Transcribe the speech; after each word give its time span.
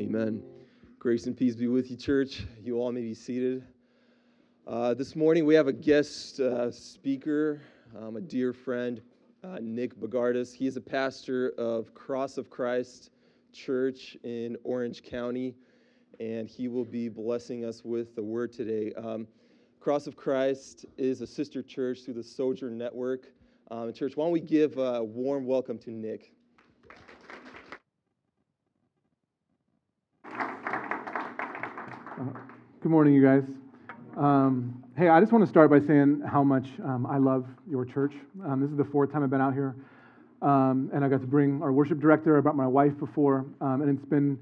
Amen. 0.00 0.42
Grace 0.98 1.26
and 1.26 1.36
peace 1.36 1.54
be 1.54 1.66
with 1.66 1.90
you, 1.90 1.96
church. 1.96 2.44
You 2.64 2.78
all 2.78 2.90
may 2.90 3.02
be 3.02 3.12
seated. 3.12 3.62
Uh, 4.66 4.94
this 4.94 5.14
morning 5.14 5.44
we 5.44 5.54
have 5.54 5.66
a 5.66 5.74
guest 5.74 6.40
uh, 6.40 6.70
speaker, 6.70 7.60
um, 7.94 8.16
a 8.16 8.20
dear 8.22 8.54
friend, 8.54 9.02
uh, 9.44 9.58
Nick 9.60 9.94
Bogardus. 10.00 10.54
He 10.54 10.66
is 10.66 10.78
a 10.78 10.80
pastor 10.80 11.50
of 11.58 11.92
Cross 11.92 12.38
of 12.38 12.48
Christ 12.48 13.10
Church 13.52 14.16
in 14.24 14.56
Orange 14.64 15.02
County, 15.02 15.54
and 16.18 16.48
he 16.48 16.68
will 16.68 16.86
be 16.86 17.10
blessing 17.10 17.66
us 17.66 17.84
with 17.84 18.16
the 18.16 18.22
word 18.22 18.54
today. 18.54 18.94
Um, 18.94 19.28
Cross 19.80 20.06
of 20.06 20.16
Christ 20.16 20.86
is 20.96 21.20
a 21.20 21.26
sister 21.26 21.62
church 21.62 22.06
through 22.06 22.14
the 22.14 22.24
Sojourn 22.24 22.78
Network. 22.78 23.26
Um, 23.70 23.92
church, 23.92 24.16
why 24.16 24.24
don't 24.24 24.32
we 24.32 24.40
give 24.40 24.78
a 24.78 25.04
warm 25.04 25.44
welcome 25.44 25.78
to 25.80 25.90
Nick? 25.90 26.32
Good 32.20 32.90
morning, 32.90 33.14
you 33.14 33.22
guys. 33.22 33.44
Um, 34.14 34.84
hey, 34.94 35.08
I 35.08 35.20
just 35.20 35.32
want 35.32 35.42
to 35.42 35.48
start 35.48 35.70
by 35.70 35.80
saying 35.80 36.20
how 36.30 36.44
much 36.44 36.66
um, 36.84 37.06
I 37.06 37.16
love 37.16 37.46
your 37.66 37.86
church. 37.86 38.12
Um, 38.44 38.60
this 38.60 38.70
is 38.70 38.76
the 38.76 38.84
fourth 38.84 39.10
time 39.10 39.22
I've 39.22 39.30
been 39.30 39.40
out 39.40 39.54
here, 39.54 39.74
um, 40.42 40.90
and 40.92 41.02
I 41.02 41.08
got 41.08 41.22
to 41.22 41.26
bring 41.26 41.62
our 41.62 41.72
worship 41.72 41.98
director. 41.98 42.36
I 42.36 42.40
brought 42.42 42.56
my 42.56 42.66
wife 42.66 42.98
before, 42.98 43.46
um, 43.62 43.80
and 43.80 43.88
it's 43.88 44.06
been 44.06 44.38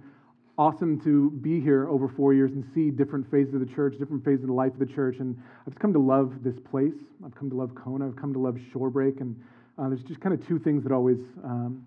awesome 0.58 1.00
to 1.02 1.30
be 1.30 1.60
here 1.60 1.88
over 1.88 2.08
four 2.08 2.34
years 2.34 2.50
and 2.50 2.64
see 2.74 2.90
different 2.90 3.30
phases 3.30 3.54
of 3.54 3.60
the 3.60 3.72
church, 3.72 3.96
different 3.96 4.24
phases 4.24 4.42
of 4.42 4.48
the 4.48 4.54
life 4.54 4.72
of 4.72 4.80
the 4.80 4.86
church. 4.86 5.18
And 5.20 5.40
I've 5.64 5.78
come 5.78 5.92
to 5.92 6.00
love 6.00 6.42
this 6.42 6.58
place. 6.58 6.96
I've 7.24 7.36
come 7.36 7.48
to 7.48 7.54
love 7.54 7.76
Kona. 7.76 8.08
I've 8.08 8.16
come 8.16 8.32
to 8.32 8.40
love 8.40 8.58
Shorebreak. 8.74 9.20
And 9.20 9.40
uh, 9.78 9.88
there's 9.88 10.02
just 10.02 10.20
kind 10.20 10.34
of 10.34 10.44
two 10.44 10.58
things 10.58 10.82
that 10.82 10.90
always 10.90 11.20
um, 11.44 11.86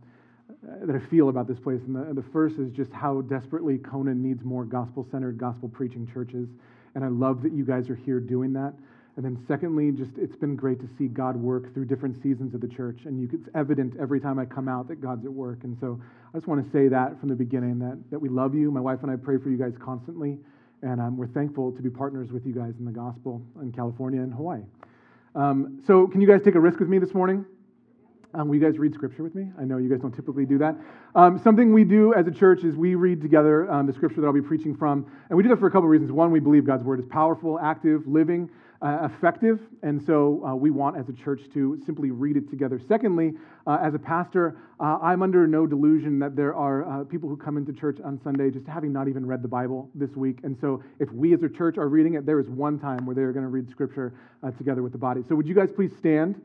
that 0.64 0.96
I 0.96 1.00
feel 1.10 1.30
about 1.30 1.48
this 1.48 1.60
place. 1.60 1.82
And 1.88 1.96
the, 1.96 2.14
the 2.14 2.28
first 2.30 2.58
is 2.60 2.72
just 2.72 2.92
how 2.92 3.22
desperately 3.22 3.78
Kona 3.78 4.14
needs 4.14 4.44
more 4.44 4.64
gospel 4.64 5.08
centered, 5.12 5.38
gospel 5.38 5.70
preaching 5.70 6.10
churches. 6.14 6.48
And 6.94 7.04
I 7.04 7.08
love 7.08 7.42
that 7.44 7.54
you 7.54 7.66
guys 7.66 7.90
are 7.90 7.96
here 7.96 8.20
doing 8.20 8.54
that. 8.54 8.74
And 9.18 9.26
then, 9.26 9.44
secondly, 9.48 9.92
just 9.92 10.12
it's 10.18 10.36
been 10.36 10.56
great 10.56 10.80
to 10.80 10.90
see 10.98 11.08
God 11.08 11.36
work 11.36 11.74
through 11.74 11.86
different 11.86 12.22
seasons 12.24 12.54
of 12.54 12.62
the 12.62 12.68
church. 12.68 13.00
And 13.06 13.20
you, 13.20 13.30
it's 13.34 13.50
evident 13.56 13.96
every 14.00 14.22
time 14.22 14.40
I 14.40 14.46
come 14.46 14.70
out 14.70 14.88
that 14.88 15.02
God's 15.02 15.26
at 15.26 15.34
work. 15.34 15.64
And 15.64 15.78
so 15.82 16.00
I 16.34 16.38
just 16.38 16.48
want 16.48 16.64
to 16.64 16.72
say 16.72 16.88
that 16.88 17.20
from 17.20 17.28
the 17.28 17.36
beginning 17.36 17.80
that, 17.80 17.98
that 18.10 18.20
we 18.20 18.30
love 18.30 18.56
you. 18.56 18.72
My 18.72 18.80
wife 18.80 19.00
and 19.02 19.12
I 19.12 19.18
pray 19.18 19.38
for 19.38 19.50
you 19.50 19.58
guys 19.58 19.74
constantly. 19.84 20.38
And 20.82 21.02
um, 21.02 21.18
we're 21.18 21.28
thankful 21.28 21.72
to 21.74 21.82
be 21.82 21.90
partners 21.90 22.32
with 22.32 22.46
you 22.46 22.54
guys 22.54 22.74
in 22.80 22.86
the 22.86 22.92
gospel 22.92 23.42
in 23.62 23.72
California 23.72 24.22
and 24.22 24.34
Hawaii. 24.34 24.62
Um, 25.36 25.82
so, 25.86 26.08
can 26.08 26.22
you 26.22 26.28
guys 26.28 26.42
take 26.44 26.56
a 26.56 26.60
risk 26.60 26.80
with 26.80 26.90
me 26.90 26.98
this 27.00 27.14
morning? 27.14 27.46
Um, 28.34 28.48
will 28.48 28.56
you 28.56 28.62
guys 28.62 28.80
read 28.80 28.94
scripture 28.94 29.24
with 29.24 29.36
me? 29.36 29.52
I 29.60 29.66
know 29.66 29.78
you 29.78 29.90
guys 29.90 30.00
don't 30.00 30.16
typically 30.16 30.46
do 30.46 30.58
that. 30.60 30.76
Um, 31.16 31.38
something 31.40 31.74
we 31.74 31.84
do 31.84 32.14
as 32.14 32.28
a 32.28 32.32
church 32.32 32.64
is 32.64 32.76
we 32.76 32.96
read 32.96 33.22
together 33.22 33.70
um, 33.70 33.88
the 33.88 33.94
scripture 33.94 34.22
that 34.22 34.28
I'll 34.28 34.34
be 34.34 34.42
preaching 34.42 34.76
from. 34.76 35.06
And 35.30 35.36
we 35.36 35.44
do 35.44 35.50
that 35.50 35.60
for 35.60 35.68
a 35.68 35.72
couple 35.72 35.86
of 35.86 35.92
reasons. 35.92 36.12
One, 36.12 36.32
we 36.32 36.40
believe 36.40 36.66
God's 36.66 36.84
word 36.84 37.00
is 37.00 37.06
powerful, 37.06 37.60
active, 37.60 38.08
living, 38.08 38.50
uh, 38.82 39.10
effective. 39.12 39.60
And 39.84 40.02
so 40.02 40.46
uh, 40.46 40.56
we 40.56 40.72
want 40.72 40.98
as 40.98 41.10
a 41.10 41.14
church 41.14 41.42
to 41.54 41.78
simply 41.86 42.12
read 42.12 42.38
it 42.38 42.50
together. 42.50 42.80
Secondly, 42.88 43.34
uh, 43.68 43.80
as 43.82 43.94
a 43.94 44.00
pastor, 44.00 44.58
uh, 44.80 44.98
I'm 45.02 45.22
under 45.22 45.46
no 45.46 45.68
delusion 45.68 46.18
that 46.20 46.36
there 46.38 46.56
are 46.56 47.02
uh, 47.02 47.04
people 47.04 47.28
who 47.28 47.36
come 47.36 47.58
into 47.58 47.74
church 47.74 48.00
on 48.04 48.20
Sunday 48.24 48.50
just 48.50 48.66
having 48.66 48.94
not 48.94 49.10
even 49.10 49.26
read 49.26 49.42
the 49.42 49.48
Bible 49.50 49.90
this 49.94 50.16
week. 50.16 50.40
And 50.44 50.58
so 50.60 50.82
if 51.00 51.12
we 51.12 51.34
as 51.34 51.44
a 51.44 51.50
church 51.50 51.78
are 51.78 51.90
reading 51.90 52.14
it, 52.14 52.26
there 52.26 52.40
is 52.40 52.48
one 52.50 52.80
time 52.80 53.06
where 53.06 53.14
they're 53.14 53.34
going 53.34 53.46
to 53.46 53.50
read 53.50 53.70
scripture 53.70 54.14
uh, 54.42 54.52
together 54.52 54.82
with 54.82 54.94
the 54.94 54.98
body. 54.98 55.22
So 55.28 55.36
would 55.36 55.48
you 55.48 55.56
guys 55.56 55.70
please 55.76 55.92
stand? 55.98 56.42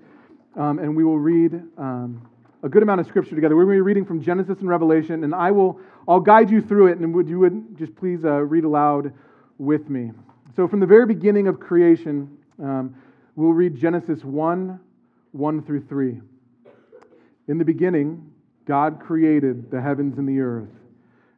Um, 0.57 0.79
and 0.79 0.97
we 0.97 1.05
will 1.05 1.19
read 1.19 1.53
um, 1.77 2.29
a 2.63 2.69
good 2.69 2.83
amount 2.83 3.01
of 3.01 3.07
scripture 3.07 3.35
together. 3.35 3.55
We're 3.55 3.65
going 3.65 3.77
to 3.77 3.83
be 3.83 3.87
reading 3.87 4.05
from 4.05 4.23
Genesis 4.23 4.59
and 4.61 4.69
Revelation, 4.69 5.23
and 5.25 5.35
I 5.35 5.51
will 5.51 5.81
I'll 6.09 6.21
guide 6.21 6.51
you 6.51 6.63
through 6.63 6.89
it, 6.89 6.99
and 6.99 7.15
would 7.15 7.29
you 7.29 7.41
would 7.41 7.77
just 7.77 7.95
please 7.97 8.25
uh, 8.25 8.43
read 8.43 8.65
aloud 8.65 9.13
with 9.59 9.89
me. 9.91 10.13
So, 10.55 10.67
from 10.67 10.81
the 10.81 10.87
very 10.87 11.07
beginning 11.07 11.49
of 11.49 11.61
creation, 11.61 12.39
um, 12.63 12.95
we'll 13.35 13.53
read 13.53 13.77
Genesis 13.77 14.25
1 14.25 14.81
1 15.33 15.63
through 15.65 15.85
3. 15.87 16.21
In 17.49 17.59
the 17.59 17.65
beginning, 17.65 18.33
God 18.65 19.01
created 19.01 19.71
the 19.71 19.81
heavens 19.81 20.19
and 20.19 20.29
the 20.29 20.41
earth, 20.41 20.71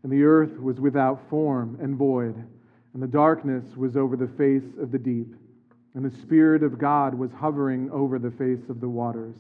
and 0.02 0.12
the 0.12 0.22
earth 0.22 0.58
was 0.60 0.80
without 0.80 1.28
form 1.28 1.76
and 1.82 1.96
void, 1.96 2.36
and 2.94 3.02
the 3.02 3.08
darkness 3.08 3.64
was 3.76 3.96
over 3.96 4.16
the 4.16 4.28
face 4.28 4.76
of 4.80 4.92
the 4.92 4.98
deep 4.98 5.34
and 5.98 6.08
the 6.08 6.16
Spirit 6.18 6.62
of 6.62 6.78
God 6.78 7.12
was 7.12 7.32
hovering 7.32 7.90
over 7.90 8.20
the 8.20 8.30
face 8.30 8.68
of 8.68 8.80
the 8.80 8.88
waters. 8.88 9.34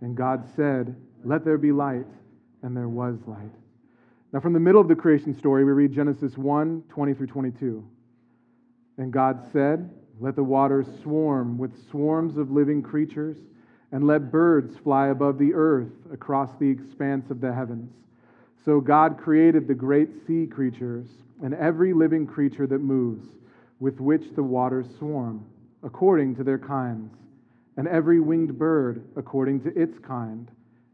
And 0.00 0.16
God 0.16 0.44
said, 0.56 0.96
Let 1.22 1.44
there 1.44 1.58
be 1.58 1.70
light, 1.70 2.08
and 2.62 2.76
there 2.76 2.88
was 2.88 3.18
light. 3.28 3.52
Now, 4.32 4.40
from 4.40 4.52
the 4.52 4.58
middle 4.58 4.80
of 4.80 4.88
the 4.88 4.96
creation 4.96 5.32
story, 5.32 5.64
we 5.64 5.70
read 5.70 5.92
Genesis 5.92 6.36
1 6.36 6.82
20 6.88 7.14
through 7.14 7.28
22. 7.28 7.88
And 8.98 9.12
God 9.12 9.38
said, 9.52 9.88
Let 10.18 10.34
the 10.34 10.42
waters 10.42 10.88
swarm 11.04 11.56
with 11.56 11.88
swarms 11.88 12.36
of 12.36 12.50
living 12.50 12.82
creatures, 12.82 13.36
and 13.92 14.08
let 14.08 14.32
birds 14.32 14.76
fly 14.78 15.10
above 15.10 15.38
the 15.38 15.54
earth 15.54 15.92
across 16.12 16.50
the 16.58 16.68
expanse 16.68 17.30
of 17.30 17.40
the 17.40 17.52
heavens. 17.52 17.92
So 18.64 18.80
God 18.80 19.18
created 19.18 19.68
the 19.68 19.74
great 19.74 20.08
sea 20.26 20.48
creatures 20.48 21.06
and 21.44 21.54
every 21.54 21.92
living 21.92 22.26
creature 22.26 22.66
that 22.66 22.80
moves, 22.80 23.24
with 23.78 24.00
which 24.00 24.34
the 24.34 24.42
waters 24.42 24.86
swarm 24.98 25.44
according 25.82 26.34
to 26.36 26.44
their 26.44 26.58
kinds, 26.58 27.14
and 27.76 27.86
every 27.86 28.20
winged 28.20 28.58
bird 28.58 29.04
according 29.16 29.60
to 29.60 29.80
its 29.80 29.98
kind. 29.98 30.50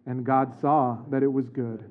And 0.06 0.25
God 0.25 0.60
saw 0.60 0.98
that 1.10 1.22
it 1.22 1.32
was 1.32 1.48
good. 1.48 1.84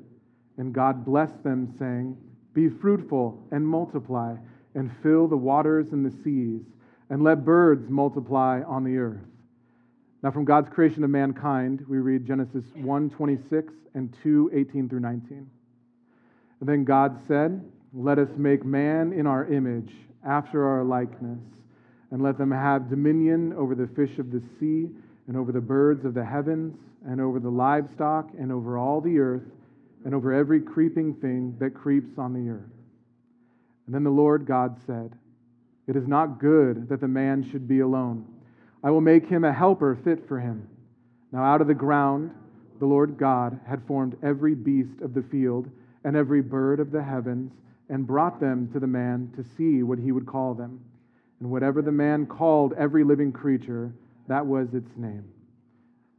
And 0.58 0.74
God 0.74 1.06
blessed 1.06 1.44
them, 1.44 1.74
saying, 1.80 2.18
Be 2.54 2.70
fruitful 2.70 3.48
and 3.52 3.66
multiply, 3.66 4.36
and 4.76 4.92
fill 5.02 5.28
the 5.28 5.38
waters 5.38 5.92
and 5.92 6.06
the 6.06 6.12
seas, 6.24 6.62
and 7.10 7.24
let 7.24 7.46
birds 7.46 7.90
multiply 7.90 8.62
on 8.68 8.84
the 8.84 8.98
earth. 8.98 9.26
Now, 10.24 10.32
from 10.32 10.46
God's 10.46 10.70
creation 10.70 11.04
of 11.04 11.10
mankind, 11.10 11.84
we 11.88 11.98
read 11.98 12.26
Genesis 12.26 12.66
1 12.76 13.10
26 13.10 13.74
and 13.96 14.16
2 14.22 14.52
18 14.54 14.90
through 14.90 15.00
19. 15.00 15.50
And 16.60 16.70
then 16.70 16.84
God 16.84 17.18
said, 17.28 17.64
Let 17.94 18.20
us 18.20 18.30
make 18.38 18.64
man 18.64 19.14
in 19.14 19.26
our 19.26 19.46
image, 19.46 19.94
after 20.24 20.68
our 20.68 20.84
likeness 20.84 21.40
and 22.12 22.22
let 22.22 22.38
them 22.38 22.52
have 22.52 22.90
dominion 22.90 23.54
over 23.54 23.74
the 23.74 23.88
fish 23.88 24.20
of 24.20 24.32
the 24.32 24.42
sea, 24.60 24.90
and 25.28 25.38
over 25.38 25.52
the 25.52 25.62
birds 25.62 26.04
of 26.06 26.14
the 26.14 26.26
heavens, 26.26 26.78
and 27.08 27.22
over 27.22 27.40
the 27.40 27.50
livestock, 27.50 28.30
and 28.38 28.52
over 28.52 28.78
all 28.78 29.02
the 29.02 29.18
earth, 29.18 29.44
and 30.04 30.14
over 30.14 30.34
every 30.34 30.60
creeping 30.60 31.14
thing 31.16 31.56
that 31.60 31.74
creeps 31.74 32.18
on 32.18 32.34
the 32.34 32.52
earth. 32.52 32.72
And 33.86 33.96
then 33.96 34.04
the 34.04 34.10
Lord 34.10 34.46
God 34.46 34.78
said, 34.86 35.12
It 35.88 35.96
is 35.96 36.08
not 36.08 36.40
good 36.40 36.90
that 36.90 37.02
the 37.02 37.08
man 37.08 37.50
should 37.50 37.68
be 37.68 37.80
alone. 37.80 38.26
I 38.84 38.92
will 38.92 39.02
make 39.02 39.28
him 39.28 39.44
a 39.44 39.54
helper 39.54 39.98
fit 40.04 40.28
for 40.28 40.40
him. 40.40 40.68
Now 41.32 41.44
out 41.44 41.62
of 41.62 41.68
the 41.68 41.74
ground 41.74 42.32
the 42.80 42.86
Lord 42.88 43.18
God 43.18 43.60
had 43.68 43.86
formed 43.86 44.18
every 44.24 44.56
beast 44.56 45.02
of 45.02 45.14
the 45.14 45.22
field 45.22 45.70
and 46.04 46.16
every 46.16 46.42
bird 46.42 46.80
of 46.80 46.92
the 46.92 47.04
heavens, 47.04 47.52
and 47.90 48.08
brought 48.08 48.40
them 48.40 48.70
to 48.74 48.80
the 48.80 48.88
man 48.88 49.32
to 49.36 49.44
see 49.56 49.84
what 49.84 50.00
he 50.00 50.12
would 50.12 50.26
call 50.26 50.56
them. 50.56 50.80
And 51.42 51.50
whatever 51.50 51.82
the 51.82 51.92
man 51.92 52.28
called 52.28 52.74
every 52.78 53.04
living 53.04 53.32
creature, 53.32 53.92
that 54.28 54.46
was 54.46 54.74
its 54.74 54.96
name. 54.96 55.26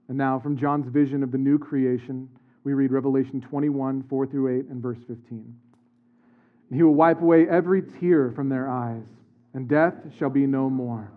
And 0.09 0.19
now, 0.19 0.41
from 0.41 0.59
John's 0.59 0.89
vision 0.89 1.23
of 1.23 1.31
the 1.31 1.39
new 1.39 1.59
creation, 1.59 2.29
we 2.65 2.75
read 2.75 2.91
Revelation 2.91 3.41
21, 3.41 4.03
4 4.11 4.27
through 4.27 4.59
8, 4.59 4.67
and 4.67 4.83
verse 4.83 4.99
15. 5.07 5.21
And 5.29 6.77
he 6.77 6.83
will 6.83 6.95
wipe 6.95 7.23
away 7.23 7.49
every 7.49 7.83
tear 8.01 8.33
from 8.33 8.49
their 8.49 8.69
eyes, 8.69 9.07
and 9.55 9.69
death 9.69 9.95
shall 10.19 10.29
be 10.29 10.47
no 10.47 10.69
more. 10.69 11.13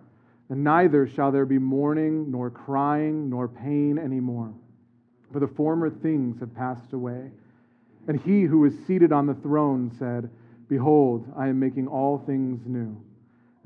And 0.50 0.62
neither 0.62 1.08
shall 1.08 1.32
there 1.32 1.44
be 1.44 1.58
mourning, 1.58 2.30
nor 2.30 2.48
crying, 2.48 3.28
nor 3.28 3.48
pain 3.48 3.98
any 3.98 4.20
more, 4.20 4.54
for 5.32 5.40
the 5.40 5.48
former 5.48 5.90
things 5.90 6.38
have 6.38 6.54
passed 6.54 6.92
away. 6.92 7.32
And 8.06 8.20
he 8.20 8.42
who 8.42 8.60
was 8.60 8.72
seated 8.86 9.10
on 9.10 9.26
the 9.26 9.34
throne 9.34 9.90
said, 9.98 10.30
Behold, 10.68 11.26
I 11.36 11.48
am 11.48 11.58
making 11.58 11.88
all 11.88 12.18
things 12.18 12.60
new. 12.66 12.96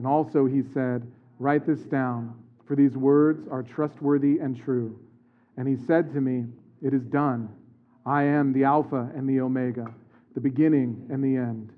And 0.00 0.06
also 0.06 0.46
he 0.46 0.62
said, 0.72 1.06
Write 1.38 1.66
this 1.66 1.80
down, 1.80 2.34
for 2.66 2.74
these 2.74 2.96
words 2.96 3.46
are 3.50 3.62
trustworthy 3.62 4.38
and 4.38 4.58
true. 4.58 4.98
And 5.58 5.68
he 5.68 5.76
said 5.76 6.14
to 6.14 6.22
me, 6.22 6.46
It 6.80 6.94
is 6.94 7.02
done. 7.02 7.50
I 8.06 8.22
am 8.22 8.54
the 8.54 8.64
Alpha 8.64 9.10
and 9.14 9.28
the 9.28 9.40
Omega, 9.40 9.94
the 10.32 10.40
beginning 10.40 11.06
and 11.10 11.22
the 11.22 11.36
end. 11.36 11.74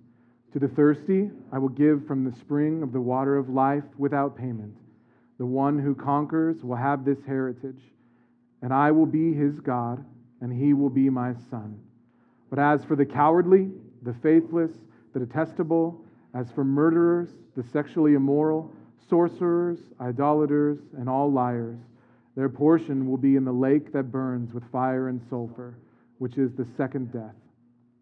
To 0.52 0.60
the 0.60 0.68
thirsty, 0.68 1.32
I 1.50 1.58
will 1.58 1.68
give 1.68 2.06
from 2.06 2.22
the 2.22 2.38
spring 2.38 2.84
of 2.84 2.92
the 2.92 3.00
water 3.00 3.36
of 3.36 3.48
life 3.48 3.82
without 3.98 4.38
payment. 4.38 4.76
The 5.38 5.46
one 5.46 5.76
who 5.76 5.92
conquers 5.92 6.62
will 6.62 6.76
have 6.76 7.04
this 7.04 7.24
heritage, 7.26 7.82
and 8.62 8.72
I 8.72 8.92
will 8.92 9.04
be 9.04 9.34
his 9.34 9.58
God, 9.58 10.04
and 10.40 10.52
he 10.52 10.74
will 10.74 10.90
be 10.90 11.10
my 11.10 11.34
son. 11.50 11.76
But 12.50 12.60
as 12.60 12.84
for 12.84 12.94
the 12.94 13.04
cowardly, 13.04 13.72
the 14.02 14.14
faithless, 14.14 14.70
the 15.12 15.18
detestable, 15.18 16.04
as 16.34 16.50
for 16.50 16.64
murderers, 16.64 17.28
the 17.56 17.64
sexually 17.72 18.14
immoral, 18.14 18.70
sorcerers, 19.08 19.78
idolaters, 20.00 20.78
and 20.96 21.08
all 21.08 21.30
liars, 21.30 21.78
their 22.34 22.48
portion 22.48 23.08
will 23.08 23.18
be 23.18 23.36
in 23.36 23.44
the 23.44 23.52
lake 23.52 23.92
that 23.92 24.04
burns 24.04 24.54
with 24.54 24.64
fire 24.72 25.08
and 25.08 25.20
sulfur, 25.28 25.74
which 26.18 26.38
is 26.38 26.52
the 26.54 26.66
second 26.76 27.12
death. 27.12 27.34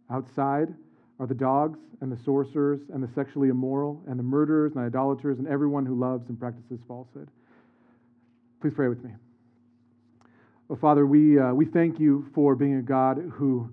Outside 0.09 0.73
are 1.19 1.27
the 1.27 1.35
dogs 1.35 1.79
and 2.01 2.11
the 2.11 2.23
sorcerers 2.25 2.81
and 2.93 3.03
the 3.03 3.09
sexually 3.15 3.49
immoral 3.49 4.01
and 4.07 4.19
the 4.19 4.23
murderers 4.23 4.73
and 4.75 4.85
idolaters 4.85 5.39
and 5.39 5.49
everyone 5.49 5.85
who 5.85 5.99
loves 5.99 6.29
and 6.29 6.39
practices 6.39 6.79
falsehood. 6.87 7.29
Please 8.61 8.75
pray 8.75 8.89
with 8.89 9.03
me. 9.03 9.11
Oh, 10.69 10.77
Father, 10.77 11.05
we, 11.05 11.39
uh, 11.39 11.53
we 11.53 11.65
thank 11.65 11.99
you 11.99 12.31
for 12.35 12.55
being 12.55 12.77
a 12.77 12.83
God 12.83 13.19
who 13.33 13.69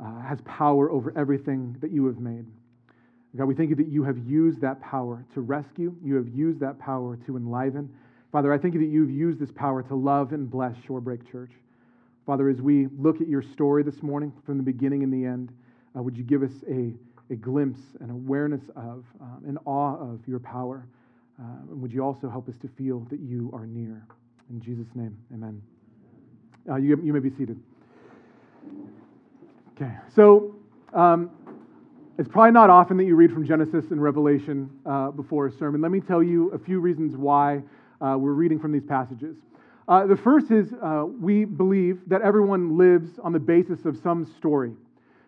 uh, 0.00 0.20
has 0.22 0.40
power 0.44 0.90
over 0.90 1.12
everything 1.16 1.76
that 1.80 1.92
you 1.92 2.06
have 2.06 2.18
made. 2.18 2.44
God, 3.36 3.44
we 3.44 3.54
thank 3.54 3.70
you 3.70 3.76
that 3.76 3.88
you 3.88 4.02
have 4.02 4.18
used 4.18 4.60
that 4.60 4.80
power 4.80 5.24
to 5.34 5.40
rescue, 5.40 5.94
you 6.02 6.16
have 6.16 6.28
used 6.28 6.58
that 6.60 6.78
power 6.78 7.16
to 7.26 7.36
enliven. 7.36 7.88
Father, 8.32 8.52
I 8.52 8.58
thank 8.58 8.74
you 8.74 8.80
that 8.80 8.86
you've 8.86 9.10
used 9.10 9.38
this 9.38 9.52
power 9.52 9.82
to 9.84 9.94
love 9.94 10.32
and 10.32 10.50
bless 10.50 10.76
Shorebreak 10.78 11.30
Church. 11.30 11.52
Father, 12.26 12.48
as 12.48 12.60
we 12.60 12.88
look 12.98 13.20
at 13.20 13.28
your 13.28 13.42
story 13.42 13.82
this 13.82 14.02
morning 14.02 14.32
from 14.44 14.56
the 14.56 14.62
beginning 14.62 15.02
and 15.02 15.12
the 15.12 15.24
end, 15.24 15.52
uh, 15.96 16.02
would 16.02 16.16
you 16.16 16.24
give 16.24 16.42
us 16.42 16.52
a, 16.68 16.92
a 17.30 17.36
glimpse, 17.36 17.80
an 18.00 18.10
awareness 18.10 18.62
of, 18.76 19.04
um, 19.20 19.42
an 19.46 19.58
awe 19.64 19.96
of 19.96 20.20
your 20.26 20.38
power? 20.40 20.86
Uh, 21.40 21.44
and 21.70 21.80
would 21.80 21.92
you 21.92 22.02
also 22.04 22.28
help 22.28 22.48
us 22.48 22.56
to 22.62 22.68
feel 22.76 23.00
that 23.10 23.20
you 23.20 23.50
are 23.52 23.66
near? 23.66 24.04
In 24.50 24.60
Jesus' 24.60 24.88
name, 24.94 25.16
amen. 25.32 25.62
Uh, 26.68 26.76
you, 26.76 27.00
you 27.02 27.12
may 27.12 27.20
be 27.20 27.30
seated. 27.30 27.60
Okay, 29.76 29.92
so 30.14 30.54
um, 30.92 31.30
it's 32.20 32.28
probably 32.28 32.52
not 32.52 32.68
often 32.68 32.98
that 32.98 33.04
you 33.04 33.16
read 33.16 33.32
from 33.32 33.46
Genesis 33.46 33.90
and 33.90 34.02
Revelation 34.02 34.68
uh, 34.84 35.10
before 35.10 35.46
a 35.46 35.52
sermon. 35.52 35.80
Let 35.80 35.90
me 35.90 36.00
tell 36.00 36.22
you 36.22 36.50
a 36.50 36.58
few 36.58 36.78
reasons 36.78 37.16
why 37.16 37.62
uh, 38.02 38.14
we're 38.18 38.34
reading 38.34 38.60
from 38.60 38.72
these 38.72 38.84
passages. 38.84 39.36
Uh, 39.88 40.06
the 40.06 40.18
first 40.18 40.50
is 40.50 40.74
uh, 40.82 41.06
we 41.18 41.46
believe 41.46 42.06
that 42.08 42.20
everyone 42.20 42.76
lives 42.76 43.18
on 43.24 43.32
the 43.32 43.38
basis 43.38 43.86
of 43.86 43.96
some 44.02 44.26
story. 44.36 44.72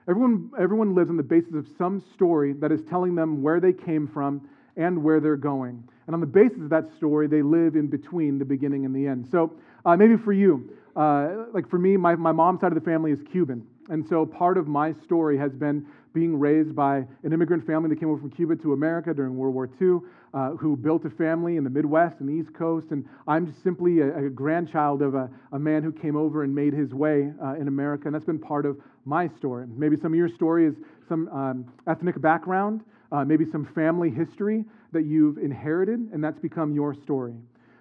Everyone, 0.06 0.50
everyone 0.60 0.94
lives 0.94 1.08
on 1.08 1.16
the 1.16 1.22
basis 1.22 1.54
of 1.54 1.66
some 1.78 2.04
story 2.12 2.52
that 2.52 2.70
is 2.70 2.82
telling 2.90 3.14
them 3.14 3.40
where 3.40 3.58
they 3.58 3.72
came 3.72 4.06
from 4.06 4.46
and 4.76 5.02
where 5.02 5.18
they're 5.18 5.34
going. 5.36 5.82
And 6.06 6.12
on 6.12 6.20
the 6.20 6.26
basis 6.26 6.58
of 6.58 6.68
that 6.68 6.94
story, 6.98 7.26
they 7.26 7.40
live 7.40 7.74
in 7.74 7.86
between 7.86 8.38
the 8.38 8.44
beginning 8.44 8.84
and 8.84 8.94
the 8.94 9.06
end. 9.06 9.26
So 9.30 9.54
uh, 9.86 9.96
maybe 9.96 10.18
for 10.18 10.34
you, 10.34 10.76
uh, 10.94 11.44
like 11.54 11.70
for 11.70 11.78
me, 11.78 11.96
my, 11.96 12.16
my 12.16 12.32
mom's 12.32 12.60
side 12.60 12.70
of 12.70 12.78
the 12.78 12.84
family 12.84 13.12
is 13.12 13.20
Cuban. 13.32 13.66
And 13.88 14.06
so 14.08 14.24
part 14.24 14.58
of 14.58 14.68
my 14.68 14.94
story 15.04 15.36
has 15.38 15.52
been 15.52 15.86
being 16.14 16.38
raised 16.38 16.74
by 16.74 16.98
an 17.22 17.32
immigrant 17.32 17.66
family 17.66 17.88
that 17.88 17.98
came 17.98 18.10
over 18.10 18.20
from 18.20 18.30
Cuba 18.30 18.56
to 18.56 18.72
America 18.72 19.14
during 19.14 19.36
World 19.36 19.54
War 19.54 19.68
II, 19.80 20.00
uh, 20.34 20.50
who 20.56 20.76
built 20.76 21.04
a 21.04 21.10
family 21.10 21.56
in 21.56 21.64
the 21.64 21.70
Midwest 21.70 22.16
and 22.20 22.28
the 22.28 22.32
East 22.32 22.54
Coast. 22.54 22.88
And 22.90 23.04
I'm 23.26 23.46
just 23.46 23.62
simply 23.62 24.00
a, 24.00 24.26
a 24.26 24.30
grandchild 24.30 25.02
of 25.02 25.14
a, 25.14 25.30
a, 25.52 25.58
man 25.58 25.82
who 25.82 25.92
came 25.92 26.16
over 26.16 26.44
and 26.44 26.54
made 26.54 26.72
his 26.72 26.94
way 26.94 27.32
uh, 27.42 27.54
in 27.54 27.68
America. 27.68 28.06
And 28.06 28.14
that's 28.14 28.24
been 28.24 28.38
part 28.38 28.66
of 28.66 28.78
my 29.04 29.28
story. 29.38 29.66
Maybe 29.68 29.96
some 30.00 30.12
of 30.12 30.16
your 30.16 30.28
story 30.28 30.66
is 30.66 30.74
some 31.08 31.28
um, 31.28 31.64
ethnic 31.86 32.20
background, 32.20 32.82
uh, 33.10 33.24
maybe 33.24 33.44
some 33.50 33.66
family 33.74 34.10
history 34.10 34.64
that 34.92 35.04
you've 35.04 35.38
inherited, 35.38 36.08
and 36.12 36.22
that's 36.22 36.38
become 36.38 36.74
your 36.74 36.94
story. 36.94 37.34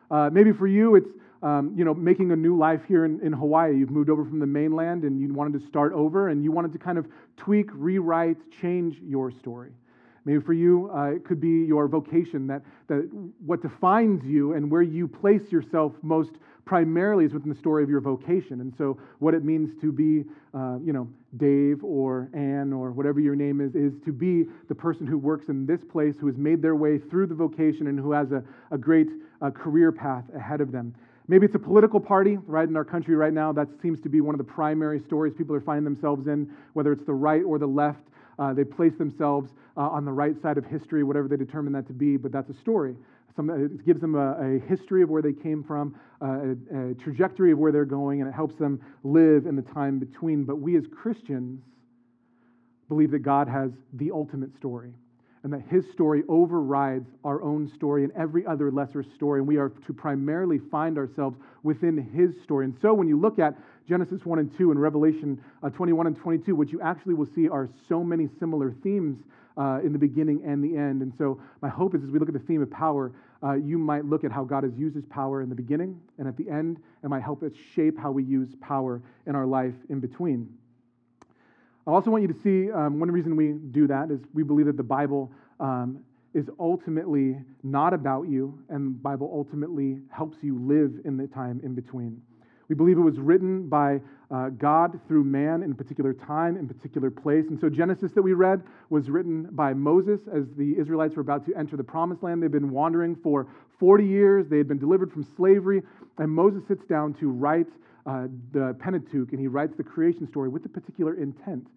Uh, 0.10 0.30
maybe 0.32 0.52
for 0.52 0.68
you, 0.68 0.96
it's 0.96 1.10
um, 1.42 1.74
you 1.76 1.84
know, 1.84 1.94
making 1.94 2.32
a 2.32 2.36
new 2.36 2.58
life 2.58 2.82
here 2.88 3.06
in, 3.06 3.20
in 3.22 3.34
Hawaii. 3.34 3.78
You've 3.78 3.90
moved 3.90 4.10
over 4.10 4.24
from 4.24 4.40
the 4.40 4.46
mainland 4.46 5.04
and 5.04 5.20
you 5.20 5.34
wanted 5.34 5.60
to 5.60 5.68
start 5.68 5.94
over 5.94 6.30
and 6.30 6.44
you 6.44 6.52
wanted 6.52 6.72
to 6.74 6.80
kind 6.80 6.98
of 6.98 7.08
tweak, 7.38 7.70
rewrite, 7.74 8.38
change 8.62 8.98
your 9.04 9.32
story. 9.32 9.72
Maybe 10.24 10.40
for 10.40 10.54
you, 10.54 10.92
uh, 10.94 11.16
it 11.16 11.26
could 11.26 11.42
be 11.42 11.66
your 11.66 11.88
vocation, 11.88 12.46
that, 12.48 12.62
that 12.88 13.10
what 13.44 13.64
defines 13.64 14.24
you 14.24 14.54
and 14.54 14.70
where 14.70 14.84
you 14.84 15.08
place 15.08 15.52
yourself 15.52 15.94
most 16.04 16.34
primarily 16.64 17.26
is 17.26 17.34
within 17.34 17.50
the 17.50 17.58
story 17.58 17.82
of 17.84 17.90
your 17.90 18.02
vocation. 18.02 18.62
And 18.62 18.72
so, 18.78 19.00
what 19.18 19.34
it 19.34 19.44
means 19.44 19.72
to 19.82 19.92
be, 19.92 20.26
uh, 20.54 20.78
you 20.84 20.94
know, 20.94 21.10
Dave 21.38 21.84
or 21.84 22.30
Ann 22.36 22.72
or 22.72 22.92
whatever 22.92 23.20
your 23.20 23.36
name 23.36 23.62
is, 23.62 23.74
is 23.74 23.94
to 24.06 24.14
be 24.14 24.46
the 24.70 24.76
person 24.76 25.08
who 25.08 25.18
works 25.18 25.50
in 25.50 25.66
this 25.66 25.84
place, 25.84 26.16
who 26.20 26.28
has 26.28 26.38
made 26.38 26.62
their 26.62 26.76
way 26.76 27.00
through 27.00 27.26
the 27.26 27.36
vocation 27.36 27.88
and 27.88 28.00
who 28.00 28.12
has 28.12 28.32
a, 28.32 28.44
a 28.70 28.78
great 28.78 29.08
uh, 29.42 29.50
career 29.50 29.92
path 29.92 30.26
ahead 30.36 30.62
of 30.62 30.72
them. 30.72 30.94
Maybe 31.32 31.46
it's 31.46 31.56
a 31.56 31.60
political 31.60 32.02
party, 32.02 32.38
right, 32.46 32.68
in 32.68 32.76
our 32.76 32.84
country 32.84 33.16
right 33.16 33.32
now. 33.32 33.54
That 33.54 33.70
seems 33.82 34.02
to 34.02 34.10
be 34.10 34.20
one 34.20 34.36
of 34.36 34.38
the 34.38 34.52
primary 34.52 35.00
stories 35.00 35.34
people 35.34 35.56
are 35.56 35.62
finding 35.62 35.86
themselves 35.86 36.28
in, 36.28 36.54
whether 36.74 36.92
it's 36.92 37.06
the 37.06 37.14
right 37.14 37.42
or 37.42 37.58
the 37.58 37.66
left. 37.66 38.04
Uh, 38.38 38.54
they 38.54 38.66
place 38.66 38.92
themselves 38.98 39.54
uh, 39.78 39.80
on 39.80 40.04
the 40.04 40.12
right 40.12 40.36
side 40.42 40.58
of 40.58 40.66
history, 40.66 41.06
whatever 41.06 41.30
they 41.30 41.38
determine 41.38 41.72
that 41.72 41.88
to 41.88 41.94
be, 41.94 42.18
but 42.18 42.34
that's 42.34 42.50
a 42.50 42.54
story. 42.54 42.98
Some, 43.34 43.50
it 43.50 43.86
gives 43.86 44.02
them 44.02 44.16
a, 44.16 44.58
a, 44.58 44.60
history 44.68 45.04
of 45.04 45.10
where 45.10 45.22
they 45.22 45.32
came 45.32 45.64
from, 45.64 45.96
uh, 46.22 46.26
a, 46.76 46.92
a 46.92 46.94
trajectory 46.96 47.54
of 47.54 47.60
where 47.60 47.72
they're 47.72 47.86
going, 47.86 48.20
and 48.20 48.30
it 48.30 48.34
helps 48.34 48.56
them 48.56 48.82
live 49.06 49.46
in 49.46 49.56
the 49.56 49.62
time 49.62 50.00
between. 50.00 50.44
But 50.44 50.58
we 50.58 50.76
as 50.76 50.84
Christians 50.94 51.62
believe 52.90 53.10
that 53.12 53.20
God 53.20 53.48
has 53.48 53.72
the 53.94 54.12
ultimate 54.12 54.54
story 54.58 54.92
and 55.44 55.52
that 55.52 55.62
his 55.70 55.90
story 55.92 56.24
overrides 56.30 57.10
our 57.24 57.42
own 57.42 57.68
story 57.68 58.04
and 58.04 58.14
every 58.14 58.46
other 58.46 58.72
lesser 58.72 59.04
story. 59.16 59.40
And 59.40 59.48
we 59.48 59.58
are 59.58 59.70
to 59.70 59.94
primarily 59.94 60.60
find 60.70 60.98
ourselves 60.98 61.38
within 61.64 61.98
his 61.98 62.42
story. 62.44 62.66
And 62.66 62.76
so 62.82 62.94
when 62.94 63.08
you 63.08 63.20
look 63.20 63.40
at 63.40 63.56
Genesis 63.90 64.24
1 64.24 64.40
and 64.40 64.56
2 64.58 64.72
and 64.72 64.80
Revelation 64.80 65.42
uh, 65.64 65.70
21 65.70 66.08
and 66.08 66.16
22, 66.16 66.56
what 66.56 66.72
you 66.72 66.80
actually 66.82 67.16
will 67.16 67.28
see 67.34 67.50
are 67.50 67.70
so 67.90 68.04
many 68.04 68.30
similar 68.40 68.74
themes 68.84 69.18
uh, 69.58 69.80
in 69.84 69.94
the 69.94 70.00
beginning 70.00 70.44
and 70.46 70.64
the 70.64 70.78
end. 70.78 71.02
And 71.02 71.12
so 71.18 71.42
my 71.62 71.70
hope 71.70 71.96
is 71.96 72.04
as 72.04 72.10
we 72.10 72.20
look 72.20 72.30
at 72.30 72.34
the 72.34 72.40
theme 72.40 72.62
of 72.62 72.70
power, 72.70 73.12
uh, 73.44 73.54
you 73.54 73.80
might 73.80 74.06
look 74.06 74.24
at 74.24 74.32
how 74.32 74.44
God 74.44 74.64
has 74.64 74.74
used 74.78 74.96
his 74.96 75.06
power 75.06 75.42
in 75.42 75.50
the 75.50 75.56
beginning 75.56 76.00
and 76.20 76.28
at 76.28 76.38
the 76.38 76.48
end, 76.50 76.78
and 77.02 77.10
might 77.10 77.24
help 77.24 77.42
us 77.42 77.52
shape 77.76 77.98
how 77.98 78.12
we 78.12 78.24
use 78.24 78.50
power 78.62 79.02
in 79.26 79.36
our 79.36 79.48
life 79.48 79.74
in 79.90 80.00
between. 80.00 80.48
I 81.88 81.92
also 81.92 82.12
want 82.12 82.22
you 82.22 82.28
to 82.28 82.40
see 82.42 82.72
um, 82.72 83.00
one 83.00 83.10
reason 83.10 83.36
we 83.36 83.54
do 83.54 83.88
that 83.88 84.12
is 84.12 84.20
we 84.34 84.44
believe 84.44 84.68
that 84.68 84.78
the 84.78 84.84
Bible 84.84 85.32
um, 85.60 86.00
is 86.34 86.48
ultimately 86.60 87.38
not 87.64 87.94
about 87.94 88.30
you, 88.30 88.58
and 88.70 88.96
the 88.96 89.00
Bible 89.00 89.30
ultimately 89.34 90.00
helps 90.12 90.38
you 90.42 90.60
live 90.60 90.94
in 91.06 91.18
the 91.18 91.26
time 91.28 91.60
in 91.64 91.74
between. 91.74 92.22
We 92.70 92.76
believe 92.76 92.98
it 92.98 93.02
was 93.02 93.20
written 93.20 93.68
by 93.68 94.00
uh, 94.30 94.50
God 94.50 94.98
through 95.08 95.24
man 95.24 95.64
in 95.64 95.72
a 95.72 95.76
particular 95.76 96.14
time, 96.14 96.56
in 96.56 96.68
particular 96.68 97.10
place. 97.10 97.48
And 97.50 97.60
so, 97.60 97.68
Genesis 97.68 98.14
that 98.14 98.22
we 98.22 98.34
read 98.34 98.62
was 98.90 99.10
written 99.10 99.50
by 99.52 99.74
Moses 99.74 100.22
as 100.32 100.46
the 100.56 100.78
Israelites 100.78 101.16
were 101.16 101.22
about 101.22 101.46
to 101.48 101.56
enter 101.56 101.76
the 101.76 101.84
promised 101.84 102.24
land. 102.24 102.42
They've 102.42 102.50
been 102.50 102.70
wandering 102.70 103.16
for 103.16 103.48
40 103.80 104.06
years, 104.06 104.48
they 104.48 104.58
had 104.58 104.68
been 104.68 104.78
delivered 104.78 105.12
from 105.12 105.26
slavery, 105.36 105.82
and 106.20 106.32
Moses 106.32 106.66
sits 106.68 106.86
down 106.86 107.16
to 107.16 107.30
write 107.30 107.68
uh, 108.06 108.28
the 108.52 108.76
Pentateuch, 108.80 109.32
and 109.32 109.40
he 109.40 109.48
writes 109.48 109.74
the 109.78 109.84
creation 109.84 110.28
story 110.28 110.50
with 110.50 110.66
a 110.66 110.70
particular 110.70 111.16
intent. 111.16 111.68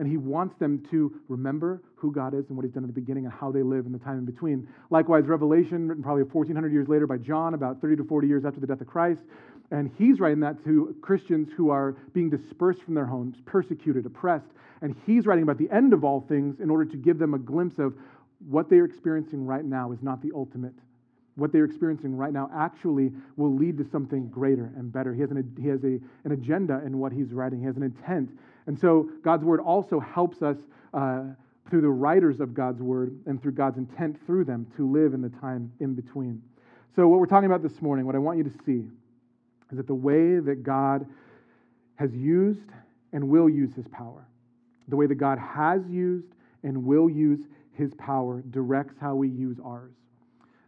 And 0.00 0.08
he 0.08 0.16
wants 0.16 0.54
them 0.60 0.86
to 0.90 1.12
remember 1.28 1.82
who 1.96 2.12
God 2.12 2.32
is 2.32 2.44
and 2.48 2.56
what 2.56 2.64
he's 2.64 2.72
done 2.72 2.84
in 2.84 2.88
the 2.88 2.92
beginning 2.92 3.24
and 3.24 3.34
how 3.34 3.50
they 3.50 3.62
live 3.62 3.84
in 3.84 3.92
the 3.92 3.98
time 3.98 4.18
in 4.18 4.24
between. 4.24 4.68
Likewise, 4.90 5.24
Revelation, 5.26 5.88
written 5.88 6.04
probably 6.04 6.22
1,400 6.22 6.72
years 6.72 6.86
later 6.88 7.06
by 7.08 7.16
John, 7.16 7.54
about 7.54 7.80
30 7.80 7.96
to 7.96 8.04
40 8.04 8.28
years 8.28 8.44
after 8.44 8.60
the 8.60 8.66
death 8.66 8.80
of 8.80 8.86
Christ. 8.86 9.22
And 9.72 9.90
he's 9.98 10.20
writing 10.20 10.40
that 10.40 10.62
to 10.64 10.96
Christians 11.02 11.48
who 11.56 11.70
are 11.70 11.96
being 12.14 12.30
dispersed 12.30 12.82
from 12.82 12.94
their 12.94 13.06
homes, 13.06 13.36
persecuted, 13.44 14.06
oppressed. 14.06 14.46
And 14.82 14.94
he's 15.04 15.26
writing 15.26 15.42
about 15.42 15.58
the 15.58 15.68
end 15.70 15.92
of 15.92 16.04
all 16.04 16.24
things 16.28 16.60
in 16.60 16.70
order 16.70 16.84
to 16.84 16.96
give 16.96 17.18
them 17.18 17.34
a 17.34 17.38
glimpse 17.38 17.78
of 17.80 17.94
what 18.48 18.70
they're 18.70 18.84
experiencing 18.84 19.44
right 19.44 19.64
now 19.64 19.90
is 19.90 19.98
not 20.00 20.22
the 20.22 20.30
ultimate 20.34 20.74
what 21.38 21.52
they're 21.52 21.64
experiencing 21.64 22.16
right 22.16 22.32
now 22.32 22.50
actually 22.54 23.12
will 23.36 23.54
lead 23.54 23.78
to 23.78 23.84
something 23.84 24.28
greater 24.28 24.72
and 24.76 24.92
better. 24.92 25.14
He 25.14 25.20
has, 25.20 25.30
an, 25.30 25.56
he 25.60 25.68
has 25.68 25.84
a, 25.84 26.00
an 26.24 26.32
agenda 26.32 26.82
in 26.84 26.98
what 26.98 27.12
he's 27.12 27.32
writing, 27.32 27.60
he 27.60 27.66
has 27.66 27.76
an 27.76 27.84
intent. 27.84 28.30
And 28.66 28.78
so 28.78 29.08
God's 29.22 29.44
word 29.44 29.60
also 29.60 30.00
helps 30.00 30.42
us 30.42 30.56
uh, 30.92 31.22
through 31.70 31.82
the 31.82 31.88
writers 31.88 32.40
of 32.40 32.54
God's 32.54 32.82
word 32.82 33.18
and 33.26 33.40
through 33.40 33.52
God's 33.52 33.78
intent 33.78 34.18
through 34.26 34.44
them 34.44 34.66
to 34.76 34.90
live 34.90 35.14
in 35.14 35.22
the 35.22 35.28
time 35.28 35.70
in 35.80 35.94
between. 35.94 36.42
So, 36.96 37.06
what 37.06 37.20
we're 37.20 37.26
talking 37.26 37.46
about 37.46 37.62
this 37.62 37.80
morning, 37.80 38.06
what 38.06 38.16
I 38.16 38.18
want 38.18 38.38
you 38.38 38.44
to 38.44 38.52
see, 38.66 38.84
is 39.70 39.76
that 39.76 39.86
the 39.86 39.94
way 39.94 40.40
that 40.40 40.62
God 40.64 41.06
has 41.96 42.12
used 42.14 42.70
and 43.12 43.28
will 43.28 43.48
use 43.48 43.74
his 43.74 43.86
power, 43.88 44.26
the 44.88 44.96
way 44.96 45.06
that 45.06 45.16
God 45.16 45.38
has 45.38 45.82
used 45.88 46.32
and 46.64 46.84
will 46.84 47.08
use 47.08 47.40
his 47.74 47.94
power 47.94 48.42
directs 48.50 48.94
how 49.00 49.14
we 49.14 49.28
use 49.28 49.58
ours. 49.64 49.92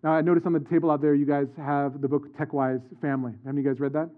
Now, 0.03 0.13
I 0.13 0.23
noticed 0.23 0.47
on 0.47 0.53
the 0.53 0.61
table 0.61 0.91
out 0.91 1.03
there, 1.03 1.15
you 1.15 1.27
guys 1.27 1.47
have 1.59 2.01
the 2.01 2.09
book 2.09 2.35
TechWise 2.37 2.83
Family. 3.01 3.33
Have 3.45 3.57
you 3.57 3.63
guys 3.63 3.81
read 3.81 3.93
that? 3.93 4.09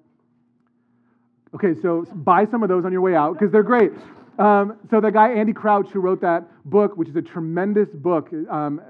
Okay, 1.54 1.74
so 1.82 2.06
buy 2.14 2.46
some 2.46 2.62
of 2.62 2.68
those 2.68 2.84
on 2.84 2.92
your 2.92 3.00
way 3.00 3.14
out 3.14 3.34
because 3.34 3.50
they're 3.50 3.62
great. 3.62 3.92
Um, 4.38 4.78
so 4.90 5.00
the 5.00 5.10
guy 5.10 5.32
Andy 5.32 5.52
Crouch 5.52 5.90
who 5.90 6.00
wrote 6.00 6.20
that 6.22 6.44
book, 6.64 6.96
which 6.96 7.08
is 7.08 7.16
a 7.16 7.22
tremendous 7.22 7.88
book, 7.92 8.30
um, 8.48 8.80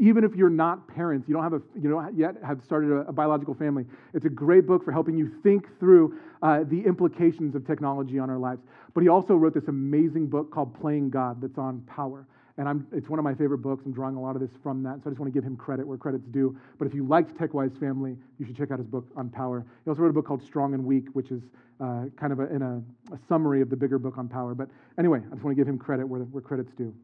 even 0.00 0.24
if 0.24 0.34
you're 0.34 0.48
not 0.48 0.88
parents, 0.88 1.28
you 1.28 1.34
don't 1.34 1.42
have 1.42 1.52
a, 1.52 1.60
you 1.78 1.90
don't 1.90 2.16
yet 2.16 2.36
have 2.44 2.62
started 2.64 2.92
a, 2.92 3.08
a 3.08 3.12
biological 3.12 3.54
family. 3.54 3.84
It's 4.14 4.24
a 4.24 4.30
great 4.30 4.66
book 4.66 4.84
for 4.84 4.92
helping 4.92 5.18
you 5.18 5.30
think 5.42 5.66
through 5.78 6.18
uh, 6.42 6.60
the 6.70 6.80
implications 6.80 7.54
of 7.54 7.66
technology 7.66 8.18
on 8.18 8.30
our 8.30 8.38
lives. 8.38 8.62
But 8.94 9.02
he 9.02 9.08
also 9.08 9.34
wrote 9.34 9.52
this 9.52 9.68
amazing 9.68 10.28
book 10.28 10.50
called 10.50 10.78
Playing 10.80 11.10
God 11.10 11.42
that's 11.42 11.58
on 11.58 11.80
power. 11.82 12.26
And 12.58 12.68
I'm, 12.68 12.86
it's 12.90 13.08
one 13.08 13.18
of 13.18 13.24
my 13.24 13.34
favorite 13.34 13.58
books. 13.58 13.84
I'm 13.84 13.92
drawing 13.92 14.16
a 14.16 14.20
lot 14.20 14.34
of 14.34 14.40
this 14.40 14.50
from 14.62 14.82
that. 14.84 14.96
So 14.96 15.02
I 15.06 15.10
just 15.10 15.20
want 15.20 15.32
to 15.32 15.36
give 15.36 15.44
him 15.44 15.56
credit 15.56 15.86
where 15.86 15.98
credit's 15.98 16.26
due. 16.26 16.56
But 16.78 16.86
if 16.88 16.94
you 16.94 17.06
liked 17.06 17.36
TechWise 17.36 17.78
Family, 17.78 18.16
you 18.38 18.46
should 18.46 18.56
check 18.56 18.70
out 18.70 18.78
his 18.78 18.88
book 18.88 19.06
on 19.14 19.28
power. 19.28 19.64
He 19.84 19.90
also 19.90 20.00
wrote 20.00 20.10
a 20.10 20.14
book 20.14 20.26
called 20.26 20.42
Strong 20.42 20.72
and 20.72 20.84
Weak, 20.84 21.08
which 21.12 21.30
is 21.30 21.42
uh, 21.80 22.04
kind 22.16 22.32
of 22.32 22.40
a, 22.40 22.54
in 22.54 22.62
a, 22.62 22.82
a, 23.12 23.18
summary 23.28 23.60
of 23.60 23.68
the 23.68 23.76
bigger 23.76 23.98
book 23.98 24.16
on 24.16 24.28
power. 24.28 24.54
But 24.54 24.70
anyway, 24.98 25.18
I 25.18 25.34
just 25.34 25.44
want 25.44 25.54
to 25.54 25.60
give 25.60 25.68
him 25.68 25.78
credit 25.78 26.08
where, 26.08 26.22
where 26.22 26.40
credit's 26.40 26.72
due. 26.72 26.94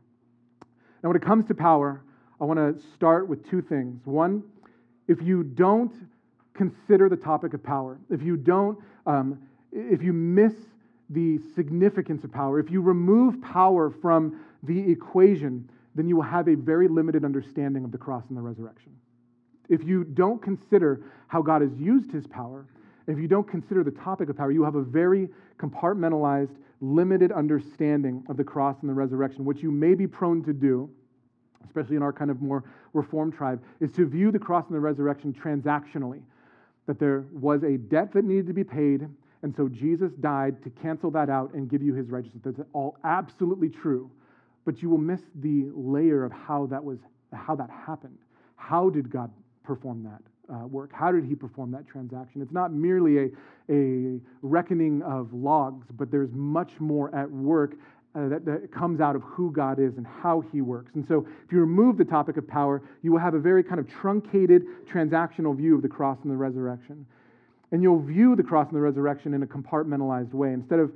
Now, 1.02 1.10
when 1.10 1.16
it 1.16 1.22
comes 1.22 1.46
to 1.48 1.54
power, 1.54 2.02
I 2.40 2.44
want 2.44 2.58
to 2.58 2.82
start 2.94 3.28
with 3.28 3.48
two 3.50 3.60
things. 3.60 4.00
One, 4.06 4.42
if 5.08 5.20
you 5.20 5.42
don't 5.42 5.92
consider 6.54 7.10
the 7.10 7.16
topic 7.16 7.52
of 7.52 7.62
power, 7.62 7.98
if 8.08 8.22
you 8.22 8.38
don't, 8.38 8.78
um, 9.06 9.38
if 9.72 10.02
you 10.02 10.12
miss 10.14 10.54
the 11.12 11.38
significance 11.54 12.24
of 12.24 12.32
power, 12.32 12.58
if 12.58 12.70
you 12.70 12.80
remove 12.80 13.40
power 13.42 13.90
from 13.90 14.40
the 14.62 14.90
equation, 14.90 15.68
then 15.94 16.08
you 16.08 16.16
will 16.16 16.22
have 16.22 16.48
a 16.48 16.54
very 16.54 16.88
limited 16.88 17.24
understanding 17.24 17.84
of 17.84 17.92
the 17.92 17.98
cross 17.98 18.24
and 18.28 18.36
the 18.36 18.42
resurrection. 18.42 18.92
If 19.68 19.84
you 19.84 20.04
don't 20.04 20.42
consider 20.42 21.02
how 21.28 21.42
God 21.42 21.62
has 21.62 21.72
used 21.78 22.10
his 22.10 22.26
power, 22.26 22.66
if 23.06 23.18
you 23.18 23.28
don't 23.28 23.48
consider 23.48 23.82
the 23.82 23.90
topic 23.90 24.28
of 24.28 24.36
power, 24.36 24.52
you 24.52 24.62
have 24.62 24.74
a 24.74 24.82
very 24.82 25.28
compartmentalized, 25.58 26.56
limited 26.80 27.30
understanding 27.32 28.24
of 28.28 28.36
the 28.36 28.44
cross 28.44 28.76
and 28.80 28.90
the 28.90 28.94
resurrection, 28.94 29.44
What 29.44 29.62
you 29.62 29.70
may 29.70 29.94
be 29.94 30.06
prone 30.06 30.42
to 30.44 30.52
do, 30.52 30.90
especially 31.64 31.96
in 31.96 32.02
our 32.02 32.12
kind 32.12 32.30
of 32.30 32.42
more 32.42 32.64
reformed 32.92 33.34
tribe, 33.34 33.62
is 33.80 33.92
to 33.92 34.06
view 34.06 34.30
the 34.30 34.38
cross 34.38 34.66
and 34.66 34.74
the 34.74 34.80
resurrection 34.80 35.32
transactionally. 35.32 36.22
That 36.86 36.98
there 36.98 37.24
was 37.32 37.62
a 37.62 37.78
debt 37.78 38.12
that 38.12 38.24
needed 38.24 38.48
to 38.48 38.52
be 38.52 38.64
paid, 38.64 39.08
and 39.42 39.54
so 39.56 39.68
Jesus 39.68 40.12
died 40.20 40.62
to 40.62 40.70
cancel 40.70 41.10
that 41.12 41.28
out 41.28 41.52
and 41.54 41.68
give 41.68 41.82
you 41.82 41.94
his 41.94 42.08
righteousness. 42.10 42.42
That's 42.44 42.60
all 42.72 42.96
absolutely 43.04 43.68
true. 43.68 44.10
But 44.64 44.80
you 44.80 44.88
will 44.88 44.98
miss 44.98 45.20
the 45.36 45.70
layer 45.74 46.24
of 46.24 46.30
how 46.30 46.66
that 46.66 46.82
was 46.82 46.98
how 47.32 47.56
that 47.56 47.70
happened. 47.70 48.18
How 48.56 48.90
did 48.90 49.10
God 49.10 49.30
perform 49.64 50.04
that 50.04 50.54
uh, 50.54 50.66
work? 50.66 50.90
How 50.92 51.10
did 51.10 51.24
he 51.24 51.34
perform 51.34 51.72
that 51.72 51.86
transaction? 51.86 52.42
It's 52.42 52.52
not 52.52 52.72
merely 52.72 53.18
a, 53.18 53.30
a 53.70 54.20
reckoning 54.42 55.02
of 55.02 55.32
logs, 55.32 55.88
but 55.96 56.10
there's 56.10 56.30
much 56.32 56.72
more 56.78 57.12
at 57.14 57.30
work 57.30 57.74
uh, 58.14 58.28
that, 58.28 58.44
that, 58.44 58.70
comes 58.70 59.00
out 59.00 59.16
of 59.16 59.22
who 59.22 59.50
God 59.50 59.78
is 59.78 59.96
and 59.96 60.06
how 60.06 60.44
He 60.52 60.60
works. 60.60 60.92
And 60.94 61.04
so, 61.08 61.26
if 61.44 61.50
you 61.50 61.58
remove 61.58 61.96
the 61.96 62.04
topic 62.04 62.36
of 62.36 62.46
power, 62.46 62.82
you 63.02 63.10
will 63.10 63.18
have 63.18 63.32
a 63.32 63.38
very 63.38 63.64
kind 63.64 63.80
of 63.80 63.88
truncated 63.88 64.64
transactional 64.86 65.56
view 65.56 65.74
of 65.74 65.82
the 65.82 65.88
cross 65.88 66.18
and 66.22 66.30
the 66.30 66.36
resurrection. 66.36 67.06
And 67.72 67.82
you'll 67.82 68.02
view 68.02 68.36
the 68.36 68.42
cross 68.42 68.68
and 68.68 68.76
the 68.76 68.80
resurrection 68.80 69.34
in 69.34 69.42
a 69.42 69.46
compartmentalized 69.46 70.32
way. 70.32 70.52
Instead 70.52 70.78
of 70.78 70.92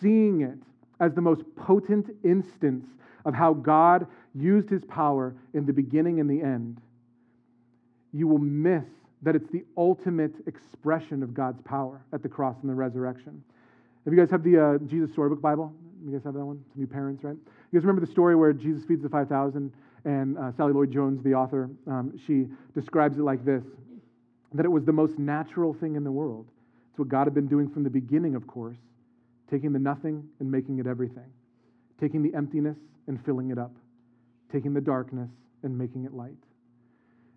seeing 0.00 0.40
it 0.40 0.58
as 1.00 1.14
the 1.14 1.20
most 1.20 1.42
potent 1.54 2.10
instance 2.24 2.86
of 3.24 3.34
how 3.34 3.52
God 3.52 4.06
used 4.34 4.68
His 4.68 4.84
power 4.84 5.34
in 5.52 5.66
the 5.66 5.72
beginning 5.72 6.20
and 6.20 6.28
the 6.28 6.42
end, 6.42 6.80
you 8.12 8.26
will 8.26 8.38
miss 8.38 8.84
that 9.22 9.34
it's 9.34 9.50
the 9.50 9.64
ultimate 9.76 10.34
expression 10.46 11.22
of 11.22 11.34
God's 11.34 11.60
power 11.62 12.00
at 12.12 12.22
the 12.22 12.28
cross 12.28 12.56
and 12.60 12.70
the 12.70 12.74
resurrection. 12.74 13.42
If 14.06 14.12
you 14.12 14.18
guys 14.18 14.30
have 14.30 14.42
the 14.42 14.62
uh, 14.62 14.78
Jesus 14.86 15.12
Storybook 15.12 15.40
Bible, 15.40 15.72
you 16.04 16.12
guys 16.12 16.22
have 16.24 16.34
that 16.34 16.44
one? 16.44 16.62
Some 16.72 16.82
new 16.82 16.86
parents, 16.86 17.24
right? 17.24 17.36
You 17.36 17.78
guys 17.78 17.84
remember 17.84 18.04
the 18.04 18.12
story 18.12 18.36
where 18.36 18.52
Jesus 18.52 18.84
feeds 18.84 19.02
the 19.02 19.08
5,000 19.08 19.72
and 20.04 20.36
uh, 20.36 20.52
Sally 20.56 20.74
Lloyd 20.74 20.92
Jones, 20.92 21.22
the 21.24 21.32
author, 21.32 21.70
um, 21.86 22.12
she 22.26 22.46
describes 22.78 23.16
it 23.18 23.22
like 23.22 23.44
this 23.44 23.64
that 24.54 24.64
it 24.64 24.70
was 24.70 24.84
the 24.84 24.92
most 24.92 25.18
natural 25.18 25.74
thing 25.74 25.96
in 25.96 26.04
the 26.04 26.12
world. 26.12 26.46
It's 26.90 26.98
what 26.98 27.08
God 27.08 27.24
had 27.24 27.34
been 27.34 27.48
doing 27.48 27.68
from 27.68 27.82
the 27.82 27.90
beginning, 27.90 28.34
of 28.34 28.46
course, 28.46 28.76
taking 29.50 29.72
the 29.72 29.78
nothing 29.78 30.28
and 30.40 30.50
making 30.50 30.78
it 30.78 30.86
everything, 30.86 31.30
taking 32.00 32.22
the 32.22 32.34
emptiness 32.34 32.76
and 33.08 33.22
filling 33.24 33.50
it 33.50 33.58
up, 33.58 33.72
taking 34.52 34.72
the 34.72 34.80
darkness 34.80 35.28
and 35.64 35.76
making 35.76 36.04
it 36.04 36.14
light. 36.14 36.36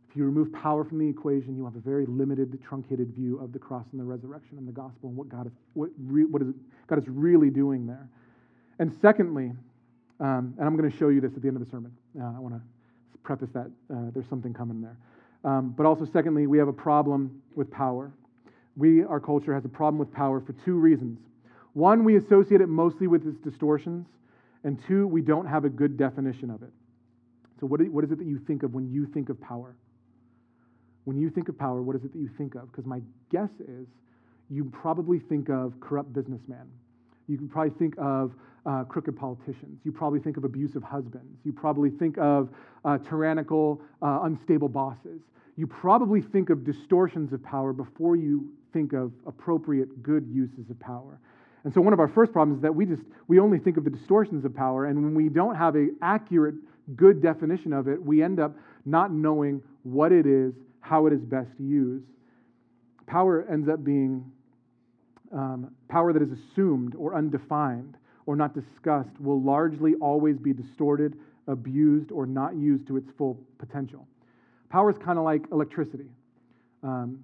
If 0.10 0.16
you 0.16 0.24
remove 0.26 0.54
power 0.54 0.84
from 0.84 1.00
the 1.00 1.08
equation, 1.08 1.58
you 1.58 1.66
have 1.66 1.76
a 1.76 1.80
very 1.80 2.06
limited, 2.06 2.58
truncated 2.64 3.14
view 3.16 3.40
of 3.40 3.52
the 3.52 3.60
cross 3.60 3.86
and 3.92 4.00
the 4.00 4.06
resurrection 4.06 4.58
and 4.58 4.68
the 4.68 4.72
gospel 4.72 5.10
and 5.10 5.18
what 5.18 5.28
God 5.28 5.48
is, 5.48 5.54
what, 5.74 5.90
re, 6.06 6.24
what 6.24 6.42
is, 6.42 6.54
God 6.88 7.00
is 7.00 7.06
really 7.08 7.50
doing 7.50 7.88
there. 7.88 8.08
And 8.80 8.96
secondly, 9.02 9.52
um, 10.20 10.54
and 10.58 10.68
I'm 10.68 10.78
going 10.78 10.90
to 10.90 10.98
show 10.98 11.10
you 11.10 11.22
this 11.22 11.34
at 11.36 11.42
the 11.42 11.48
end 11.48 11.58
of 11.58 11.66
the 11.66 11.70
sermon. 11.70 11.92
Uh, 12.20 12.26
I 12.26 12.40
want 12.40 12.56
to 12.56 12.62
preface 13.24 13.50
that 13.54 13.70
uh, 13.94 14.12
there's 14.14 14.28
something 14.30 14.54
coming 14.54 14.82
there. 14.82 14.98
Um, 15.44 15.74
but 15.77 15.86
also, 15.86 16.08
secondly, 16.12 16.48
we 16.48 16.58
have 16.58 16.67
a 16.67 16.74
problem 16.74 17.41
with 17.56 17.70
power. 17.72 18.12
We, 18.75 19.03
our 19.03 19.20
culture, 19.20 19.53
has 19.53 19.65
a 19.65 19.70
problem 19.70 19.98
with 19.98 20.12
power 20.12 20.41
for 20.41 20.53
two 20.65 20.75
reasons. 20.75 21.20
One, 21.74 22.03
we 22.03 22.17
associate 22.17 22.62
it 22.62 22.70
mostly 22.70 23.08
with 23.08 23.25
its 23.27 23.39
distortions, 23.39 24.08
and 24.63 24.79
two, 24.88 25.08
we 25.08 25.22
don't 25.22 25.46
have 25.46 25.65
a 25.65 25.70
good 25.70 25.98
definition 25.98 26.50
of 26.50 26.63
it. 26.63 26.72
So, 27.60 27.67
what 27.67 27.82
is 27.82 28.12
it 28.12 28.17
that 28.17 28.27
you 28.27 28.39
think 28.46 28.63
of 28.63 28.74
when 28.74 28.91
you 28.91 29.06
think 29.06 29.29
of 29.29 29.39
power? 29.39 29.75
When 31.06 31.17
you 31.17 31.29
think 31.29 31.50
of 31.50 31.58
power, 31.58 31.82
what 31.82 31.96
is 31.96 32.03
it 32.03 32.12
that 32.13 32.20
you 32.20 32.29
think 32.38 32.56
of? 32.56 32.72
Because 32.72 32.86
my 32.86 33.01
guess 33.32 33.50
is 33.60 33.88
you 34.50 34.65
probably 34.65 35.20
think 35.20 35.50
of 35.50 35.74
corrupt 35.79 36.13
businessman. 36.13 36.67
You 37.28 37.38
can 37.38 37.48
probably 37.48 37.78
think 37.78 37.96
of 37.98 38.34
uh, 38.66 38.84
crooked 38.84 39.18
politicians. 39.18 39.80
You 39.84 39.92
probably 39.92 40.20
think 40.20 40.38
of 40.38 40.44
abusive 40.44 40.84
husbands. 40.84 41.40
You 41.44 41.54
probably 41.54 41.90
think 41.90 42.18
of 42.18 42.50
uh, 42.84 42.98
tyrannical, 42.98 43.82
uh, 44.02 44.20
unstable 44.24 44.70
bosses. 44.70 45.22
You 45.56 45.68
probably 45.68 46.22
think 46.22 46.50
of 46.50 46.64
distortions 46.64 47.34
of 47.34 47.44
power 47.44 47.74
before 47.74 48.16
you 48.16 48.50
think 48.74 48.94
of 48.94 49.12
appropriate, 49.26 50.04
good 50.04 50.28
uses 50.32 50.70
of 50.70 50.80
power. 50.80 51.20
And 51.64 51.74
so 51.74 51.82
one 51.82 51.94
of 51.94 52.00
our 52.00 52.08
first 52.08 52.32
problems 52.32 52.60
is 52.60 52.62
that 52.62 52.76
we 52.76 52.86
just 52.86 53.02
we 53.28 53.40
only 53.40 53.58
think 53.58 53.78
of 53.78 53.84
the 53.84 53.90
distortions 53.90 54.46
of 54.46 54.56
power, 54.56 54.86
and 54.86 55.04
when 55.04 55.16
we 55.16 55.28
don't 55.28 55.56
have 55.56 55.76
an 55.76 55.98
accurate, 56.02 56.56
good 56.96 57.22
definition 57.22 57.74
of 57.74 57.88
it, 57.88 58.02
we 58.02 58.22
end 58.22 58.40
up 58.40 58.56
not 58.86 59.12
knowing 59.12 59.62
what 59.84 60.12
it 60.12 60.26
is 60.26 60.54
how 60.88 61.06
it 61.06 61.14
is 61.14 61.22
best 61.22 61.52
used. 61.60 62.06
Power 63.06 63.46
ends 63.52 63.68
up 63.68 63.84
being 63.84 64.32
um, 65.32 65.72
power 65.90 66.14
that 66.14 66.22
is 66.22 66.30
assumed 66.32 66.96
or 66.96 67.16
undefined 67.16 67.98
or 68.26 68.36
not 68.36 68.54
discussed 68.54 69.20
will 69.20 69.42
largely 69.42 69.96
always 69.96 70.38
be 70.38 70.54
distorted, 70.54 71.18
abused, 71.48 72.12
or 72.12 72.26
not 72.26 72.56
used 72.56 72.88
to 72.88 72.98
its 72.98 73.10
full 73.18 73.40
potential. 73.58 74.08
Power 74.70 74.92
is 74.92 74.98
kind 74.98 75.18
of 75.18 75.24
like 75.24 75.44
electricity. 75.52 76.10
Um, 76.84 77.24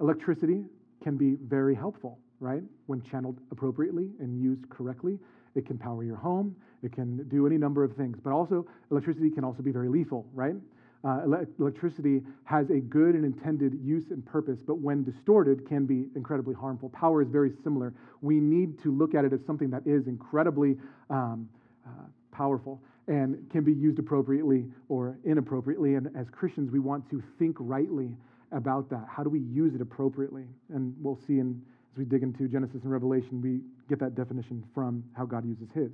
electricity 0.00 0.64
can 1.02 1.16
be 1.16 1.36
very 1.42 1.74
helpful, 1.74 2.18
right? 2.40 2.62
When 2.86 3.00
channeled 3.02 3.38
appropriately 3.50 4.10
and 4.18 4.42
used 4.42 4.68
correctly, 4.68 5.18
it 5.54 5.66
can 5.66 5.78
power 5.78 6.02
your 6.02 6.16
home, 6.16 6.56
it 6.82 6.92
can 6.92 7.28
do 7.28 7.46
any 7.46 7.56
number 7.56 7.84
of 7.84 7.94
things. 7.94 8.18
But 8.22 8.32
also, 8.32 8.66
electricity 8.90 9.30
can 9.30 9.44
also 9.44 9.62
be 9.62 9.70
very 9.70 9.88
lethal, 9.88 10.26
right? 10.34 10.56
Uh, 11.04 11.22
electricity 11.58 12.22
has 12.44 12.70
a 12.70 12.78
good 12.78 13.14
and 13.14 13.24
intended 13.24 13.78
use 13.82 14.10
and 14.10 14.24
purpose, 14.24 14.60
but 14.64 14.78
when 14.78 15.02
distorted, 15.02 15.68
can 15.68 15.84
be 15.84 16.06
incredibly 16.14 16.54
harmful. 16.54 16.88
Power 16.90 17.22
is 17.22 17.28
very 17.28 17.52
similar. 17.64 17.92
We 18.20 18.38
need 18.38 18.80
to 18.82 18.92
look 18.92 19.14
at 19.14 19.24
it 19.24 19.32
as 19.32 19.40
something 19.44 19.70
that 19.70 19.84
is 19.84 20.06
incredibly 20.06 20.76
um, 21.10 21.48
uh, 21.84 21.90
powerful 22.30 22.80
and 23.08 23.50
can 23.50 23.64
be 23.64 23.72
used 23.72 23.98
appropriately 23.98 24.64
or 24.88 25.18
inappropriately. 25.24 25.96
And 25.96 26.08
as 26.16 26.28
Christians, 26.30 26.70
we 26.70 26.78
want 26.78 27.08
to 27.10 27.22
think 27.38 27.56
rightly 27.58 28.16
about 28.52 28.88
that. 28.90 29.06
How 29.08 29.24
do 29.24 29.30
we 29.30 29.40
use 29.40 29.74
it 29.74 29.80
appropriately? 29.80 30.44
And 30.72 30.94
we'll 31.00 31.18
see 31.26 31.40
in, 31.40 31.60
as 31.92 31.98
we 31.98 32.04
dig 32.04 32.22
into 32.22 32.46
Genesis 32.46 32.82
and 32.84 32.92
Revelation, 32.92 33.42
we 33.42 33.60
get 33.88 33.98
that 33.98 34.14
definition 34.14 34.62
from 34.72 35.02
how 35.16 35.24
God 35.24 35.44
uses 35.44 35.68
His. 35.74 35.90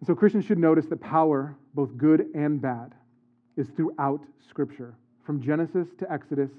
And 0.00 0.06
so 0.06 0.14
Christians 0.14 0.44
should 0.44 0.58
notice 0.58 0.86
that 0.86 1.00
power, 1.00 1.56
both 1.74 1.96
good 1.96 2.26
and 2.34 2.60
bad, 2.60 2.92
is 3.56 3.68
throughout 3.76 4.20
Scripture, 4.48 4.94
from 5.24 5.42
Genesis 5.42 5.88
to 5.98 6.10
Exodus 6.10 6.50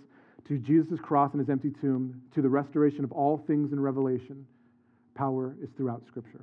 to 0.47 0.57
Jesus' 0.57 0.99
cross 0.99 1.31
and 1.31 1.39
his 1.39 1.49
empty 1.49 1.71
tomb 1.81 2.21
to 2.33 2.41
the 2.41 2.49
restoration 2.49 3.03
of 3.03 3.11
all 3.11 3.37
things 3.37 3.71
in 3.71 3.79
Revelation. 3.79 4.45
Power 5.15 5.55
is 5.61 5.69
throughout 5.77 6.03
Scripture. 6.07 6.41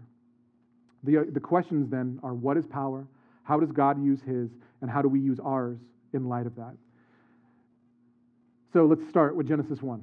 The, 1.05 1.19
uh, 1.19 1.23
the 1.33 1.41
questions 1.41 1.91
then 1.91 2.19
are 2.23 2.35
what 2.35 2.57
is 2.57 2.67
power? 2.67 3.07
How 3.43 3.59
does 3.59 3.73
God 3.73 4.03
use 4.03 4.21
his? 4.23 4.51
And 4.81 4.91
how 4.91 5.03
do 5.03 5.09
we 5.09 5.21
use 5.21 5.39
ours 5.41 5.79
in 6.13 6.29
light 6.29 6.47
of 6.47 6.57
that? 6.57 6.75
So 8.73 8.87
let's 8.87 9.07
start 9.09 9.35
with 9.37 9.49
Genesis 9.49 9.83
1. 9.83 10.03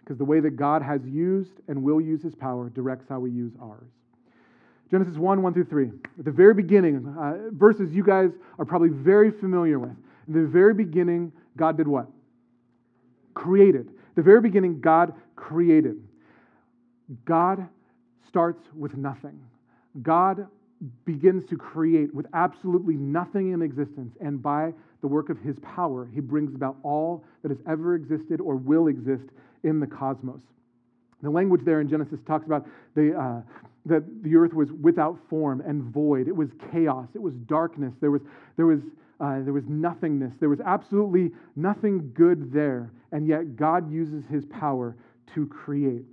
Because 0.00 0.18
the 0.18 0.24
way 0.24 0.40
that 0.40 0.56
God 0.56 0.82
has 0.82 1.00
used 1.06 1.60
and 1.66 1.82
will 1.82 2.00
use 2.00 2.22
his 2.22 2.34
power 2.34 2.68
directs 2.68 3.06
how 3.08 3.20
we 3.20 3.30
use 3.30 3.52
ours. 3.60 3.88
Genesis 4.90 5.16
1 5.16 5.42
1 5.42 5.54
through 5.54 5.64
3. 5.64 5.90
At 6.18 6.24
the 6.24 6.30
very 6.30 6.54
beginning, 6.54 7.14
uh, 7.18 7.50
verses 7.52 7.92
you 7.92 8.04
guys 8.04 8.30
are 8.58 8.64
probably 8.64 8.90
very 8.90 9.30
familiar 9.30 9.78
with. 9.78 9.96
In 10.28 10.34
the 10.34 10.46
very 10.46 10.74
beginning, 10.74 11.32
God 11.56 11.76
did 11.76 11.88
what? 11.88 12.06
Created. 13.34 13.90
The 14.14 14.22
very 14.22 14.40
beginning, 14.40 14.80
God 14.80 15.14
created. 15.36 15.96
God 17.24 17.68
starts 18.28 18.62
with 18.76 18.96
nothing. 18.96 19.40
God 20.02 20.46
begins 21.04 21.48
to 21.48 21.56
create 21.56 22.14
with 22.14 22.26
absolutely 22.34 22.94
nothing 22.94 23.52
in 23.52 23.62
existence, 23.62 24.16
and 24.20 24.42
by 24.42 24.72
the 25.00 25.06
work 25.06 25.28
of 25.28 25.38
his 25.38 25.56
power, 25.60 26.08
he 26.12 26.20
brings 26.20 26.54
about 26.54 26.76
all 26.82 27.24
that 27.42 27.50
has 27.50 27.58
ever 27.68 27.94
existed 27.94 28.40
or 28.40 28.56
will 28.56 28.88
exist 28.88 29.24
in 29.62 29.80
the 29.80 29.86
cosmos. 29.86 30.40
The 31.22 31.30
language 31.30 31.62
there 31.64 31.80
in 31.80 31.88
Genesis 31.88 32.20
talks 32.26 32.46
about 32.46 32.66
the, 32.94 33.18
uh, 33.18 33.40
that 33.86 34.02
the 34.22 34.36
earth 34.36 34.54
was 34.54 34.72
without 34.72 35.18
form 35.28 35.60
and 35.60 35.82
void. 35.82 36.28
It 36.28 36.36
was 36.36 36.50
chaos. 36.72 37.08
It 37.14 37.20
was 37.20 37.34
darkness. 37.34 37.94
There 38.00 38.10
was, 38.10 38.22
there 38.56 38.66
was, 38.66 38.80
uh, 39.20 39.40
there 39.40 39.52
was 39.52 39.64
nothingness. 39.68 40.34
There 40.40 40.48
was 40.48 40.60
absolutely 40.60 41.32
nothing 41.56 42.10
good 42.14 42.52
there. 42.52 42.90
And 43.12 43.26
yet 43.26 43.56
God 43.56 43.92
uses 43.92 44.24
his 44.30 44.44
power 44.46 44.96
to 45.34 45.46
create. 45.46 46.04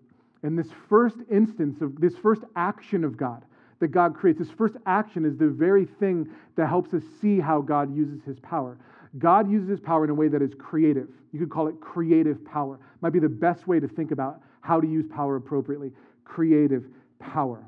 And 0.43 0.57
this 0.57 0.69
first 0.89 1.17
instance 1.31 1.81
of 1.81 1.99
this 2.01 2.15
first 2.17 2.43
action 2.55 3.03
of 3.03 3.15
God, 3.15 3.43
that 3.79 3.89
God 3.89 4.15
creates. 4.15 4.39
this 4.39 4.51
first 4.51 4.75
action 4.85 5.25
is 5.25 5.37
the 5.37 5.47
very 5.47 5.85
thing 5.85 6.29
that 6.55 6.67
helps 6.67 6.93
us 6.93 7.03
see 7.19 7.39
how 7.39 7.61
God 7.61 7.93
uses 7.95 8.21
his 8.23 8.39
power. 8.39 8.77
God 9.17 9.51
uses 9.51 9.67
his 9.67 9.79
power 9.79 10.03
in 10.03 10.09
a 10.09 10.13
way 10.13 10.29
that 10.29 10.41
is 10.41 10.53
creative. 10.57 11.07
You 11.33 11.39
could 11.39 11.49
call 11.49 11.67
it 11.67 11.81
creative 11.81 12.45
power. 12.45 12.79
Might 13.01 13.11
be 13.11 13.19
the 13.19 13.27
best 13.27 13.67
way 13.67 13.79
to 13.79 13.87
think 13.87 14.11
about 14.11 14.41
how 14.61 14.79
to 14.79 14.87
use 14.87 15.05
power 15.07 15.35
appropriately. 15.35 15.91
Creative 16.23 16.85
power. 17.21 17.65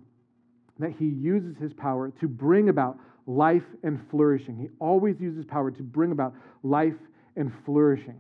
That 0.80 0.92
he 0.92 1.06
uses 1.06 1.56
his 1.58 1.72
power 1.74 2.12
to 2.20 2.28
bring 2.28 2.70
about 2.70 2.98
life 3.26 3.64
and 3.84 4.00
flourishing. 4.10 4.58
He 4.58 4.70
always 4.80 5.16
uses 5.20 5.46
power 5.46 5.72
to 5.72 5.84
bring 5.84 6.12
about 6.12 6.34
life 6.64 6.96
and 7.36 7.52
flourishing. 7.66 8.18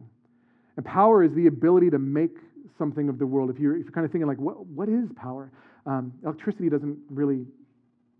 And 0.77 0.85
power 0.85 1.23
is 1.23 1.33
the 1.33 1.47
ability 1.47 1.89
to 1.91 1.99
make 1.99 2.35
something 2.77 3.09
of 3.09 3.19
the 3.19 3.25
world. 3.25 3.49
If 3.49 3.59
you're, 3.59 3.75
if 3.75 3.83
you're 3.83 3.91
kind 3.91 4.05
of 4.05 4.11
thinking, 4.11 4.27
like, 4.27 4.39
what, 4.39 4.65
what 4.67 4.89
is 4.89 5.09
power? 5.15 5.51
Um, 5.85 6.13
electricity 6.23 6.69
doesn't 6.69 6.97
really 7.09 7.45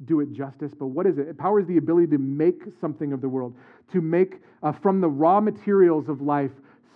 do 0.05 0.19
it 0.19 0.33
justice, 0.33 0.71
but 0.77 0.87
what 0.87 1.05
is 1.05 1.17
it? 1.17 1.37
Power 1.37 1.59
is 1.59 1.67
the 1.67 1.77
ability 1.77 2.07
to 2.07 2.17
make 2.17 2.61
something 2.81 3.13
of 3.13 3.21
the 3.21 3.29
world, 3.29 3.55
to 3.93 4.01
make 4.01 4.41
uh, 4.61 4.71
from 4.71 4.99
the 4.99 5.07
raw 5.07 5.39
materials 5.39 6.09
of 6.09 6.21
life 6.21 6.51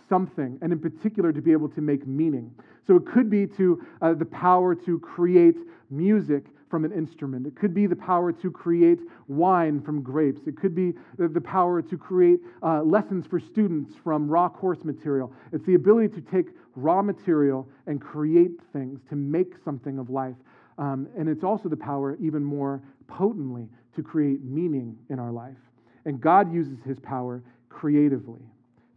something, 0.10 0.58
and 0.62 0.72
in 0.72 0.80
particular 0.80 1.32
to 1.32 1.42
be 1.42 1.52
able 1.52 1.70
to 1.70 1.82
make 1.82 2.06
meaning. 2.06 2.52
So 2.86 2.96
it 2.96 3.06
could 3.06 3.30
be 3.30 3.48
to 3.58 3.86
uh, 4.02 4.14
the 4.14 4.26
power 4.26 4.76
to 4.76 5.00
create 5.00 5.56
music 5.90 6.46
from 6.70 6.86
an 6.86 6.92
instrument. 6.92 7.48
It 7.48 7.56
could 7.56 7.74
be 7.74 7.88
the 7.88 7.96
power 7.96 8.32
to 8.32 8.52
create 8.52 9.00
wine 9.28 9.82
from 9.82 10.02
grapes. 10.02 10.42
It 10.48 10.58
could 10.58 10.76
be 10.76 10.94
the, 11.18 11.42
power 11.42 11.82
to 11.82 11.98
create 11.98 12.40
uh, 12.62 12.84
lessons 12.84 13.26
for 13.26 13.40
students 13.40 13.94
from 14.04 14.28
raw 14.28 14.50
course 14.50 14.84
material. 14.84 15.32
It's 15.54 15.66
the 15.66 15.76
ability 15.76 16.10
to 16.16 16.22
take 16.22 16.48
raw 16.76 17.02
material 17.02 17.68
and 17.88 18.02
create 18.02 18.52
things, 18.74 19.00
to 19.10 19.16
make 19.16 19.54
something 19.64 19.98
of 19.98 20.10
life. 20.10 20.36
Um, 20.78 21.08
and 21.18 21.28
it's 21.30 21.44
also 21.44 21.70
the 21.70 21.78
power, 21.78 22.18
even 22.22 22.44
more 22.44 22.82
potently, 23.08 23.68
to 23.96 24.04
create 24.04 24.44
meaning 24.44 24.98
in 25.10 25.20
our 25.20 25.32
life. 25.32 25.58
And 26.06 26.22
God 26.22 26.54
uses 26.54 26.78
his 26.86 27.00
power 27.00 27.42
creatively. 27.70 28.42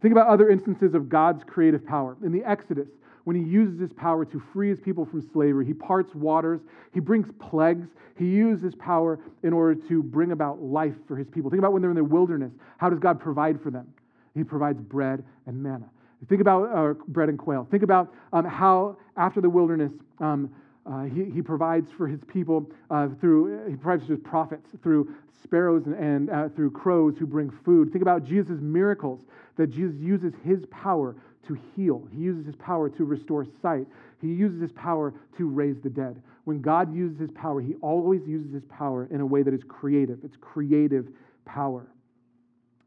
Think 0.01 0.11
about 0.11 0.27
other 0.27 0.49
instances 0.49 0.93
of 0.93 1.09
God's 1.09 1.43
creative 1.43 1.85
power. 1.85 2.17
In 2.23 2.31
the 2.31 2.43
Exodus, 2.43 2.89
when 3.23 3.35
he 3.35 3.43
uses 3.43 3.79
his 3.79 3.93
power 3.93 4.25
to 4.25 4.41
free 4.51 4.69
his 4.69 4.79
people 4.79 5.05
from 5.05 5.21
slavery, 5.33 5.65
he 5.65 5.73
parts 5.73 6.13
waters, 6.15 6.61
he 6.93 6.99
brings 6.99 7.27
plagues, 7.39 7.87
he 8.17 8.25
uses 8.25 8.63
his 8.63 8.75
power 8.75 9.19
in 9.43 9.53
order 9.53 9.79
to 9.87 10.03
bring 10.03 10.31
about 10.31 10.61
life 10.61 10.95
for 11.07 11.15
his 11.15 11.27
people. 11.27 11.49
Think 11.49 11.59
about 11.59 11.73
when 11.73 11.81
they're 11.81 11.91
in 11.91 11.97
the 11.97 12.03
wilderness. 12.03 12.51
How 12.77 12.89
does 12.89 12.99
God 12.99 13.19
provide 13.19 13.61
for 13.61 13.71
them? 13.71 13.87
He 14.33 14.43
provides 14.43 14.81
bread 14.81 15.23
and 15.45 15.61
manna. 15.61 15.89
Think 16.29 16.41
about 16.41 16.69
uh, 16.75 16.93
bread 17.07 17.29
and 17.29 17.39
quail. 17.39 17.67
Think 17.69 17.83
about 17.83 18.13
um, 18.31 18.45
how, 18.45 18.97
after 19.17 19.41
the 19.41 19.49
wilderness, 19.49 19.91
um, 20.19 20.51
uh, 20.85 21.03
he, 21.03 21.25
he 21.25 21.41
provides 21.41 21.91
for 21.91 22.07
his 22.07 22.23
people 22.25 22.69
uh, 22.89 23.09
through, 23.19 23.67
he 23.69 23.75
provides 23.75 24.05
for 24.05 24.13
his 24.13 24.23
prophets 24.23 24.69
through 24.83 25.13
sparrows 25.43 25.85
and, 25.85 25.95
and 25.95 26.29
uh, 26.29 26.49
through 26.49 26.71
crows 26.71 27.15
who 27.17 27.25
bring 27.25 27.51
food. 27.65 27.91
Think 27.91 28.01
about 28.01 28.23
Jesus' 28.23 28.59
miracles 28.61 29.21
that 29.57 29.67
Jesus 29.67 29.95
uses 29.99 30.33
his 30.43 30.65
power 30.67 31.15
to 31.47 31.57
heal. 31.75 32.07
He 32.11 32.21
uses 32.21 32.45
his 32.45 32.55
power 32.55 32.89
to 32.89 33.03
restore 33.03 33.45
sight. 33.61 33.87
He 34.21 34.27
uses 34.27 34.61
his 34.61 34.71
power 34.73 35.13
to 35.37 35.47
raise 35.47 35.75
the 35.83 35.89
dead. 35.89 36.21
When 36.45 36.61
God 36.61 36.93
uses 36.95 37.19
his 37.19 37.31
power, 37.31 37.61
he 37.61 37.75
always 37.81 38.21
uses 38.27 38.53
his 38.53 38.63
power 38.65 39.07
in 39.11 39.21
a 39.21 39.25
way 39.25 39.43
that 39.43 39.53
is 39.53 39.61
creative. 39.67 40.19
It's 40.23 40.37
creative 40.39 41.07
power. 41.45 41.87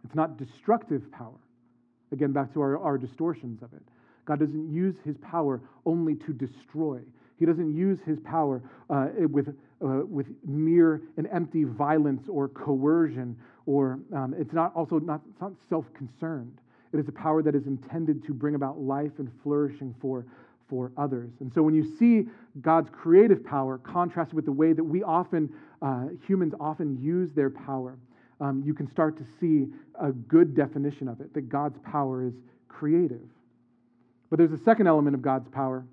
It's 0.04 0.14
not 0.14 0.38
destructive 0.38 1.10
power. 1.12 1.38
Again, 2.12 2.32
back 2.32 2.52
to 2.54 2.60
our, 2.60 2.78
our 2.78 2.98
distortions 2.98 3.62
of 3.62 3.72
it. 3.72 3.82
God 4.24 4.40
doesn't 4.40 4.72
use 4.72 4.94
his 5.04 5.16
power 5.18 5.60
only 5.84 6.14
to 6.14 6.32
destroy. 6.32 7.00
He 7.38 7.46
doesn't 7.46 7.74
use 7.74 7.98
his 8.06 8.18
power 8.20 8.62
uh, 8.88 9.08
with, 9.30 9.48
uh, 9.48 10.02
with 10.06 10.26
mere 10.46 11.02
and 11.16 11.28
empty 11.32 11.64
violence 11.64 12.22
or 12.28 12.48
coercion, 12.48 13.36
or 13.66 13.98
um, 14.14 14.34
it's 14.38 14.52
not 14.52 14.74
also 14.74 14.98
not, 14.98 15.20
not 15.40 15.52
self 15.68 15.84
concerned. 15.94 16.58
It 16.94 17.00
is 17.00 17.08
a 17.08 17.12
power 17.12 17.42
that 17.42 17.56
is 17.56 17.66
intended 17.66 18.24
to 18.26 18.32
bring 18.32 18.54
about 18.54 18.78
life 18.78 19.10
and 19.18 19.28
flourishing 19.42 19.94
for, 20.00 20.24
for 20.68 20.92
others. 20.96 21.32
And 21.40 21.52
so 21.52 21.60
when 21.60 21.74
you 21.74 21.96
see 21.98 22.28
God's 22.60 22.88
creative 22.90 23.44
power 23.44 23.78
contrasted 23.78 24.34
with 24.34 24.44
the 24.44 24.52
way 24.52 24.72
that 24.72 24.84
we 24.84 25.02
often, 25.02 25.52
uh, 25.82 26.06
humans 26.24 26.54
often 26.60 26.96
use 27.02 27.32
their 27.32 27.50
power, 27.50 27.98
um, 28.40 28.62
you 28.64 28.74
can 28.74 28.88
start 28.88 29.16
to 29.18 29.24
see 29.40 29.66
a 30.00 30.12
good 30.12 30.54
definition 30.54 31.08
of 31.08 31.20
it 31.20 31.34
that 31.34 31.48
God's 31.48 31.78
power 31.80 32.24
is 32.24 32.34
creative. 32.68 33.28
But 34.30 34.38
there's 34.38 34.52
a 34.52 34.64
second 34.64 34.86
element 34.86 35.16
of 35.16 35.22
God's 35.22 35.48
power 35.48 35.84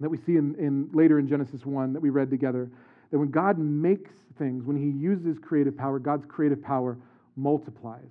that 0.00 0.10
we 0.10 0.18
see 0.18 0.36
in, 0.36 0.54
in 0.56 0.90
later 0.92 1.18
in 1.18 1.28
Genesis 1.28 1.64
1 1.64 1.94
that 1.94 2.00
we 2.00 2.10
read 2.10 2.28
together 2.28 2.70
that 3.10 3.18
when 3.18 3.30
God 3.30 3.58
makes 3.58 4.10
things, 4.38 4.64
when 4.64 4.76
he 4.76 4.90
uses 4.90 5.38
creative 5.38 5.76
power, 5.78 5.98
God's 5.98 6.26
creative 6.26 6.62
power 6.62 6.98
multiplies. 7.36 8.10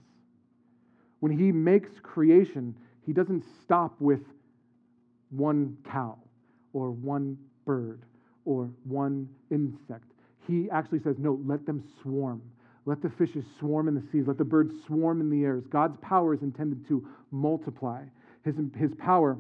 When 1.25 1.35
he 1.35 1.51
makes 1.51 1.89
creation, 2.03 2.75
he 3.03 3.11
doesn't 3.11 3.43
stop 3.63 3.99
with 3.99 4.19
one 5.31 5.75
cow 5.83 6.19
or 6.71 6.91
one 6.91 7.35
bird 7.65 8.03
or 8.45 8.69
one 8.83 9.27
insect. 9.49 10.03
He 10.45 10.69
actually 10.69 10.99
says, 10.99 11.15
No, 11.17 11.41
let 11.43 11.65
them 11.65 11.83
swarm. 12.03 12.43
Let 12.85 13.01
the 13.01 13.09
fishes 13.09 13.43
swarm 13.57 13.87
in 13.87 13.95
the 13.95 14.03
seas. 14.11 14.27
Let 14.27 14.37
the 14.37 14.45
birds 14.45 14.75
swarm 14.85 15.19
in 15.19 15.31
the 15.31 15.45
airs. 15.45 15.63
God's 15.65 15.97
power 15.99 16.35
is 16.35 16.43
intended 16.43 16.87
to 16.89 17.03
multiply. 17.31 18.03
His, 18.43 18.53
his 18.77 18.91
power 18.99 19.35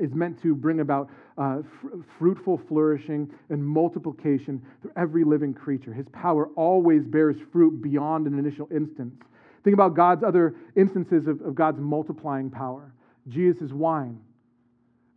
is 0.00 0.12
meant 0.14 0.42
to 0.42 0.52
bring 0.52 0.80
about 0.80 1.10
uh, 1.36 1.58
fr- 1.80 1.98
fruitful 2.18 2.60
flourishing 2.66 3.30
and 3.50 3.64
multiplication 3.64 4.60
through 4.82 4.92
every 4.96 5.22
living 5.22 5.54
creature. 5.54 5.92
His 5.92 6.08
power 6.08 6.48
always 6.56 7.04
bears 7.04 7.36
fruit 7.52 7.80
beyond 7.80 8.26
an 8.26 8.36
initial 8.36 8.66
instance. 8.74 9.14
Think 9.64 9.74
about 9.74 9.94
God's 9.94 10.22
other 10.22 10.54
instances 10.76 11.26
of, 11.26 11.40
of 11.42 11.54
God's 11.54 11.80
multiplying 11.80 12.50
power. 12.50 12.92
Jesus' 13.28 13.72
wine, 13.72 14.20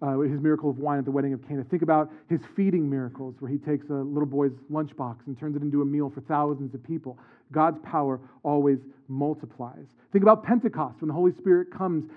uh, 0.02 0.20
his 0.20 0.42
miracle 0.42 0.70
of 0.70 0.80
wine 0.80 1.00
at 1.00 1.06
the 1.06 1.12
wedding 1.12 1.34
of 1.34 1.48
Cana. 1.48 1.64
Think 1.64 1.82
about 1.82 2.12
his 2.30 2.42
feeding 2.56 2.90
miracles, 2.90 3.36
where 3.40 3.52
he 3.52 3.58
takes 3.58 3.90
a 3.90 3.94
little 3.94 4.26
boy's 4.26 4.54
lunchbox 4.72 5.28
and 5.28 5.40
turns 5.40 5.56
it 5.56 5.62
into 5.62 5.82
a 5.82 5.86
meal 5.86 6.10
for 6.10 6.22
thousands 6.22 6.74
of 6.74 6.84
people. 6.84 7.18
God's 7.52 7.80
power 7.84 8.20
always 8.44 8.80
multiplies. 9.08 9.86
Think 10.12 10.24
about 10.24 10.44
Pentecost, 10.44 11.02
when 11.02 11.08
the 11.08 11.14
Holy 11.14 11.34
Spirit 11.34 11.72
comes, 11.72 12.10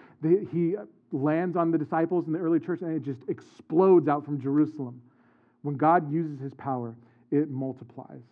he 0.52 0.76
lands 1.12 1.56
on 1.56 1.70
the 1.70 1.78
disciples 1.78 2.26
in 2.26 2.32
the 2.32 2.38
early 2.38 2.58
church 2.58 2.80
and 2.82 2.96
it 2.96 3.02
just 3.02 3.20
explodes 3.28 4.08
out 4.08 4.24
from 4.24 4.40
Jerusalem. 4.40 5.00
When 5.62 5.76
God 5.76 6.12
uses 6.12 6.40
his 6.40 6.52
power, 6.54 6.94
it 7.30 7.50
multiplies. 7.50 8.22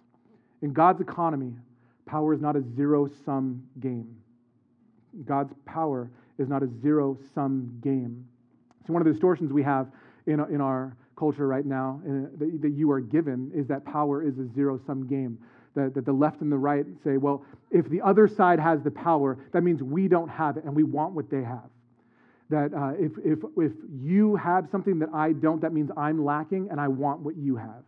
In 0.62 0.72
God's 0.72 1.00
economy, 1.00 1.55
Power 2.07 2.35
is 2.35 2.41
not 2.41 2.57
a 2.57 2.62
zero 2.77 3.09
sum 3.25 3.62
game. 3.81 4.17
God's 5.25 5.53
power 5.67 6.11
is 6.38 6.49
not 6.49 6.62
a 6.62 6.69
zero 6.81 7.19
sum 7.35 7.79
game. 7.83 8.27
So, 8.87 8.93
one 8.93 9.03
of 9.03 9.07
the 9.07 9.12
distortions 9.12 9.53
we 9.53 9.62
have 9.62 9.88
in, 10.27 10.41
in 10.51 10.61
our 10.61 10.97
culture 11.17 11.47
right 11.47 11.67
now 11.67 12.01
uh, 12.05 12.11
that, 12.38 12.59
that 12.62 12.73
you 12.73 12.91
are 12.91 13.01
given 13.01 13.51
is 13.55 13.67
that 13.69 13.85
power 13.85 14.23
is 14.23 14.38
a 14.38 14.47
zero 14.55 14.81
sum 14.87 15.07
game. 15.07 15.38
That, 15.75 15.95
that 15.95 16.05
the 16.05 16.12
left 16.12 16.43
and 16.43 16.53
the 16.53 16.59
right 16.59 16.85
say, 17.03 17.17
well, 17.17 17.47
if 17.71 17.88
the 17.88 18.03
other 18.03 18.29
side 18.29 18.61
has 18.61 18.83
the 18.83 18.91
power, 18.91 19.38
that 19.53 19.62
means 19.62 19.83
we 19.83 20.07
don't 20.07 20.29
have 20.29 20.59
it 20.59 20.65
and 20.65 20.75
we 20.75 20.83
want 20.83 21.15
what 21.15 21.31
they 21.31 21.43
have. 21.43 21.71
That 22.51 22.75
uh, 22.75 22.93
if, 22.99 23.12
if, 23.25 23.38
if 23.57 23.73
you 24.03 24.37
have 24.37 24.69
something 24.71 24.99
that 24.99 25.09
I 25.15 25.33
don't, 25.33 25.62
that 25.62 25.73
means 25.73 25.91
I'm 25.97 26.23
lacking 26.23 26.69
and 26.71 26.79
I 26.79 26.88
want 26.88 27.21
what 27.21 27.37
you 27.37 27.57
have. 27.57 27.85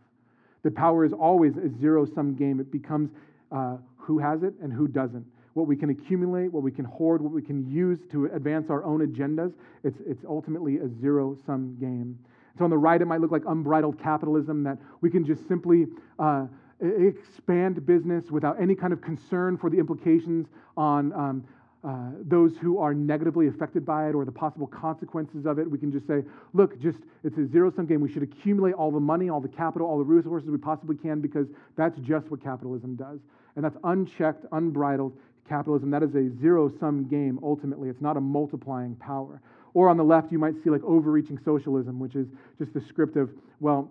The 0.63 0.71
power 0.71 1.05
is 1.05 1.13
always 1.13 1.57
a 1.57 1.69
zero 1.79 2.07
sum 2.15 2.33
game. 2.33 2.59
It 2.59 2.71
becomes 2.71 3.11
uh, 3.51 3.77
who 4.05 4.19
has 4.19 4.43
it 4.43 4.53
and 4.61 4.71
who 4.71 4.87
doesn't. 4.87 5.25
What 5.53 5.67
we 5.67 5.75
can 5.75 5.89
accumulate, 5.89 6.51
what 6.51 6.63
we 6.63 6.71
can 6.71 6.85
hoard, 6.85 7.21
what 7.21 7.31
we 7.31 7.41
can 7.41 7.69
use 7.69 7.99
to 8.11 8.25
advance 8.25 8.69
our 8.69 8.83
own 8.83 9.05
agendas, 9.05 9.53
it's, 9.83 9.97
it's 10.05 10.23
ultimately 10.25 10.77
a 10.77 10.89
zero 11.01 11.37
sum 11.45 11.77
game. 11.79 12.19
So 12.57 12.63
on 12.65 12.69
the 12.69 12.77
right, 12.77 13.01
it 13.01 13.05
might 13.05 13.21
look 13.21 13.31
like 13.31 13.43
unbridled 13.47 13.99
capitalism 14.01 14.63
that 14.63 14.77
we 15.01 15.09
can 15.09 15.25
just 15.25 15.47
simply 15.47 15.87
uh, 16.19 16.45
expand 16.81 17.85
business 17.85 18.25
without 18.29 18.61
any 18.61 18.75
kind 18.75 18.93
of 18.93 19.01
concern 19.01 19.57
for 19.57 19.69
the 19.69 19.77
implications 19.77 20.47
on 20.77 21.13
um, 21.13 21.43
uh, 21.85 22.09
those 22.27 22.57
who 22.57 22.79
are 22.79 22.93
negatively 22.93 23.47
affected 23.47 23.85
by 23.85 24.09
it 24.09 24.15
or 24.15 24.25
the 24.25 24.31
possible 24.31 24.67
consequences 24.67 25.45
of 25.45 25.59
it. 25.59 25.69
We 25.69 25.77
can 25.77 25.91
just 25.91 26.07
say, 26.07 26.23
look, 26.53 26.81
just 26.81 26.97
it's 27.23 27.37
a 27.37 27.47
zero 27.47 27.71
sum 27.71 27.85
game. 27.85 28.01
We 28.01 28.11
should 28.11 28.23
accumulate 28.23 28.73
all 28.73 28.91
the 28.91 28.99
money, 28.99 29.29
all 29.29 29.39
the 29.39 29.47
capital, 29.47 29.87
all 29.87 29.97
the 29.97 30.03
resources 30.03 30.49
we 30.49 30.57
possibly 30.57 30.95
can 30.95 31.21
because 31.21 31.47
that's 31.77 31.97
just 31.99 32.29
what 32.31 32.43
capitalism 32.43 32.95
does. 32.95 33.19
And 33.55 33.63
that's 33.63 33.77
unchecked, 33.83 34.45
unbridled 34.51 35.13
capitalism. 35.47 35.91
That 35.91 36.03
is 36.03 36.15
a 36.15 36.29
zero 36.39 36.71
sum 36.79 37.07
game 37.07 37.39
ultimately. 37.43 37.89
It's 37.89 38.01
not 38.01 38.17
a 38.17 38.21
multiplying 38.21 38.95
power. 38.95 39.41
Or 39.73 39.89
on 39.89 39.97
the 39.97 40.03
left, 40.03 40.31
you 40.31 40.39
might 40.39 40.55
see 40.63 40.69
like 40.69 40.83
overreaching 40.83 41.39
socialism, 41.43 41.99
which 41.99 42.15
is 42.15 42.27
just 42.57 42.73
the 42.73 42.81
script 42.81 43.17
of, 43.17 43.29
well, 43.59 43.89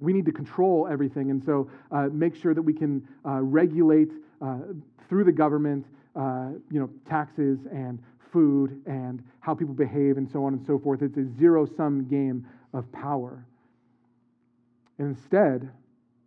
we 0.00 0.12
need 0.12 0.26
to 0.26 0.32
control 0.32 0.88
everything. 0.90 1.30
And 1.30 1.42
so 1.44 1.70
uh, 1.90 2.08
make 2.12 2.34
sure 2.34 2.54
that 2.54 2.62
we 2.62 2.72
can 2.72 3.06
uh, 3.24 3.40
regulate 3.40 4.10
uh, 4.40 4.58
through 5.08 5.24
the 5.24 5.32
government 5.32 5.86
uh, 6.16 6.50
you 6.70 6.80
know, 6.80 6.90
taxes 7.08 7.58
and 7.72 7.98
food 8.32 8.82
and 8.86 9.22
how 9.40 9.54
people 9.54 9.74
behave 9.74 10.16
and 10.16 10.28
so 10.30 10.44
on 10.44 10.54
and 10.54 10.66
so 10.66 10.78
forth. 10.78 11.02
It's 11.02 11.16
a 11.16 11.26
zero 11.38 11.66
sum 11.76 12.06
game 12.08 12.46
of 12.72 12.90
power. 12.92 13.44
And 14.98 15.16
instead, 15.16 15.70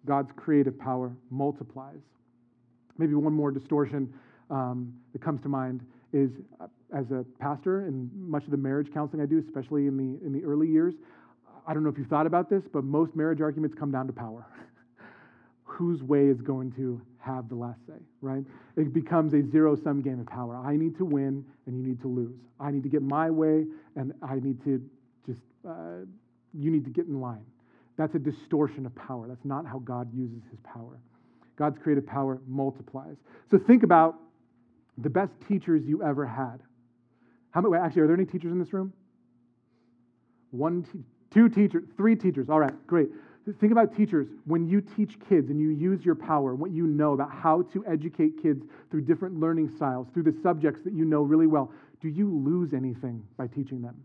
God's 0.05 0.31
creative 0.35 0.77
power 0.79 1.11
multiplies. 1.29 2.01
Maybe 2.97 3.13
one 3.13 3.33
more 3.33 3.51
distortion 3.51 4.13
um, 4.49 4.93
that 5.13 5.21
comes 5.21 5.41
to 5.41 5.49
mind 5.49 5.81
is 6.13 6.29
uh, 6.61 6.67
as 6.95 7.11
a 7.11 7.25
pastor 7.39 7.81
and 7.81 8.09
much 8.13 8.45
of 8.45 8.51
the 8.51 8.57
marriage 8.57 8.87
counseling 8.93 9.21
I 9.21 9.25
do, 9.25 9.39
especially 9.39 9.87
in 9.87 9.97
the, 9.97 10.25
in 10.25 10.31
the 10.31 10.43
early 10.45 10.67
years, 10.67 10.93
I 11.67 11.73
don't 11.73 11.83
know 11.83 11.89
if 11.89 11.97
you've 11.97 12.07
thought 12.07 12.27
about 12.27 12.49
this, 12.49 12.63
but 12.71 12.83
most 12.83 13.15
marriage 13.15 13.41
arguments 13.41 13.75
come 13.77 13.91
down 13.91 14.07
to 14.07 14.13
power. 14.13 14.45
Whose 15.63 16.01
way 16.03 16.27
is 16.27 16.39
going 16.41 16.71
to 16.73 17.01
have 17.19 17.49
the 17.49 17.55
last 17.55 17.79
say, 17.87 17.99
right? 18.21 18.43
It 18.77 18.93
becomes 18.93 19.33
a 19.33 19.41
zero 19.51 19.75
sum 19.83 20.01
game 20.01 20.19
of 20.19 20.27
power. 20.27 20.55
I 20.55 20.75
need 20.75 20.95
to 20.97 21.05
win 21.05 21.43
and 21.65 21.75
you 21.75 21.83
need 21.83 22.01
to 22.01 22.07
lose. 22.07 22.37
I 22.59 22.71
need 22.71 22.83
to 22.83 22.89
get 22.89 23.01
my 23.01 23.31
way 23.31 23.65
and 23.95 24.13
I 24.21 24.35
need 24.35 24.63
to 24.65 24.81
just, 25.25 25.41
uh, 25.67 26.05
you 26.53 26.69
need 26.69 26.85
to 26.85 26.91
get 26.91 27.07
in 27.07 27.19
line. 27.19 27.45
That's 27.97 28.13
a 28.13 28.19
distortion 28.19 28.85
of 28.85 28.93
power. 28.95 29.27
That's 29.27 29.43
not 29.43 29.65
how 29.65 29.79
God 29.79 30.13
uses 30.13 30.43
his 30.51 30.59
power. 30.63 30.99
God's 31.55 31.77
creative 31.79 32.05
power 32.05 32.41
multiplies. 32.47 33.17
So 33.49 33.57
think 33.57 33.83
about 33.83 34.15
the 34.97 35.09
best 35.09 35.33
teachers 35.47 35.83
you 35.85 36.03
ever 36.03 36.25
had. 36.25 36.57
How 37.51 37.61
many, 37.61 37.75
actually, 37.77 38.01
are 38.01 38.07
there 38.07 38.15
any 38.15 38.25
teachers 38.25 38.51
in 38.51 38.59
this 38.59 38.73
room? 38.73 38.93
One, 40.51 40.85
two 41.31 41.49
teachers, 41.49 41.83
three 41.97 42.15
teachers. 42.15 42.49
All 42.49 42.59
right, 42.59 42.73
great. 42.87 43.09
Think 43.59 43.71
about 43.71 43.95
teachers. 43.95 44.27
When 44.45 44.67
you 44.67 44.81
teach 44.81 45.17
kids 45.29 45.49
and 45.49 45.59
you 45.59 45.69
use 45.69 46.03
your 46.03 46.15
power, 46.15 46.51
and 46.51 46.59
what 46.59 46.71
you 46.71 46.87
know 46.87 47.13
about 47.13 47.31
how 47.31 47.61
to 47.73 47.85
educate 47.85 48.41
kids 48.41 48.65
through 48.89 49.01
different 49.01 49.39
learning 49.39 49.71
styles, 49.75 50.07
through 50.13 50.23
the 50.23 50.35
subjects 50.41 50.81
that 50.83 50.93
you 50.93 51.05
know 51.05 51.21
really 51.21 51.47
well, 51.47 51.71
do 52.01 52.09
you 52.09 52.29
lose 52.29 52.73
anything 52.73 53.23
by 53.37 53.47
teaching 53.47 53.81
them? 53.81 53.95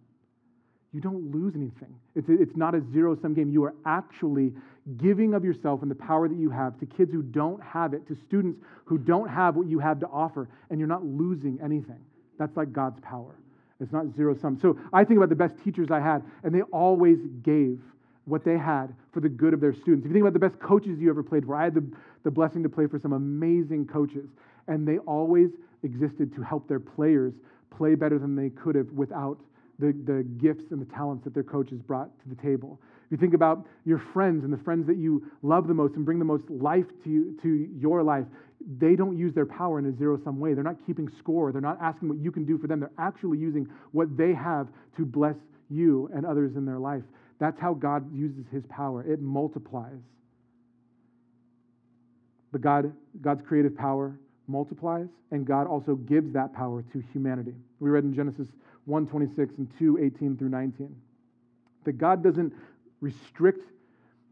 You 0.93 1.01
don't 1.01 1.31
lose 1.31 1.55
anything. 1.55 1.95
It's, 2.17 2.29
it's 2.29 2.57
not 2.57 2.75
a 2.75 2.83
zero 2.93 3.17
sum 3.21 3.35
game. 3.35 3.51
You 3.51 3.65
are 3.65 3.75
actually 3.87 4.53
giving 4.97 5.35
of 5.35 5.45
yourself 5.45 5.83
and 5.83 5.91
the 5.91 5.95
power 5.95 6.29
that 6.29 6.37
you 6.37 6.51
have 6.51 6.79
to 6.81 6.87
kids 6.87 7.13
who 7.13 7.23
don't 7.23 7.63
have 7.63 7.95
it, 7.95 8.07
to 8.09 8.17
students 8.27 8.61
who 8.85 8.99
don't 8.99 9.29
have 9.29 9.55
what 9.55 9.69
you 9.69 9.79
have 9.79 10.01
to 10.01 10.07
offer, 10.09 10.49
and 10.69 10.81
you're 10.81 10.89
not 10.89 11.05
losing 11.05 11.59
anything. 11.63 12.01
That's 12.39 12.57
like 12.57 12.73
God's 12.73 12.99
power. 13.01 13.37
It's 13.81 13.93
not 13.93 14.07
zero 14.17 14.37
sum. 14.37 14.59
So 14.61 14.79
I 14.93 15.05
think 15.05 15.19
about 15.19 15.29
the 15.29 15.37
best 15.37 15.55
teachers 15.63 15.91
I 15.91 16.01
had, 16.01 16.23
and 16.43 16.55
they 16.55 16.63
always 16.63 17.19
gave 17.43 17.79
what 18.25 18.45
they 18.45 18.59
had 18.59 18.95
for 19.13 19.21
the 19.21 19.29
good 19.29 19.55
of 19.55 19.61
their 19.61 19.73
students. 19.73 20.05
If 20.05 20.11
you 20.11 20.15
think 20.15 20.23
about 20.23 20.35
the 20.35 20.49
best 20.49 20.59
coaches 20.61 20.99
you 20.99 21.09
ever 21.09 21.23
played 21.23 21.47
for, 21.47 21.55
I 21.55 21.65
had 21.65 21.75
the, 21.75 21.85
the 22.25 22.31
blessing 22.31 22.63
to 22.63 22.69
play 22.69 22.87
for 22.87 22.99
some 22.99 23.13
amazing 23.13 23.87
coaches, 23.87 24.29
and 24.67 24.87
they 24.87 24.99
always 24.99 25.51
existed 25.83 26.35
to 26.35 26.43
help 26.43 26.69
their 26.69 26.81
players 26.81 27.33
play 27.71 27.95
better 27.95 28.19
than 28.19 28.37
they 28.37 28.51
could 28.51 28.75
have 28.75 28.91
without 28.93 29.39
the, 29.81 29.95
the 30.05 30.23
gifts 30.41 30.65
and 30.71 30.81
the 30.81 30.93
talents 30.95 31.25
that 31.25 31.35
their 31.35 31.43
coaches 31.43 31.81
brought 31.81 32.11
to 32.23 32.29
the 32.29 32.41
table. 32.41 32.81
If 33.07 33.13
you 33.13 33.17
think 33.17 33.35
about 33.35 33.67
your 33.85 34.01
friends 34.13 34.45
and 34.45 34.53
the 34.53 34.63
friends 34.63 34.87
that 34.87 34.97
you 34.97 35.27
love 35.43 35.67
the 35.67 35.75
most 35.75 35.97
and 35.97 36.05
bring 36.05 36.19
the 36.19 36.25
most 36.25 36.49
life 36.49 36.87
to, 37.05 37.11
you, 37.11 37.39
to 37.43 37.69
your 37.77 38.03
life, 38.03 38.27
they 38.79 38.95
don't 38.95 39.19
use 39.19 39.35
their 39.35 39.47
power 39.47 39.79
in 39.79 39.87
a 39.87 39.97
zero 39.97 40.21
sum 40.23 40.39
way. 40.39 40.55
They're 40.55 40.63
not 40.63 40.77
keeping 40.87 41.09
score. 41.19 41.51
They're 41.51 41.61
not 41.61 41.79
asking 41.81 42.09
what 42.09 42.19
you 42.19 42.31
can 42.31 42.45
do 42.45 42.59
for 42.59 42.67
them. 42.67 42.79
They're 42.81 42.91
actually 42.99 43.39
using 43.39 43.67
what 43.93 44.17
they 44.17 44.33
have 44.35 44.69
to 44.97 45.05
bless 45.05 45.37
you 45.71 46.11
and 46.15 46.27
others 46.27 46.57
in 46.57 46.65
their 46.65 46.79
life. 46.79 47.03
That's 47.39 47.59
how 47.59 47.75
God 47.75 48.15
uses 48.15 48.45
his 48.53 48.63
power, 48.69 49.03
it 49.03 49.21
multiplies. 49.21 49.99
But 52.53 52.61
God, 52.61 52.93
God's 53.23 53.43
creative 53.47 53.77
power 53.77 54.19
multiplies, 54.47 55.07
and 55.31 55.47
God 55.47 55.67
also 55.67 55.95
gives 55.95 56.33
that 56.35 56.53
power 56.53 56.85
to 56.93 57.03
humanity. 57.13 57.55
We 57.79 57.91
read 57.91 58.05
in 58.05 58.15
Genesis 58.15 58.49
1 58.91 59.07
26 59.07 59.55
and 59.59 59.71
218 59.79 60.37
through 60.37 60.49
19 60.49 60.95
that 61.85 61.93
God 61.93 62.23
doesn't 62.23 62.53
restrict 63.01 63.65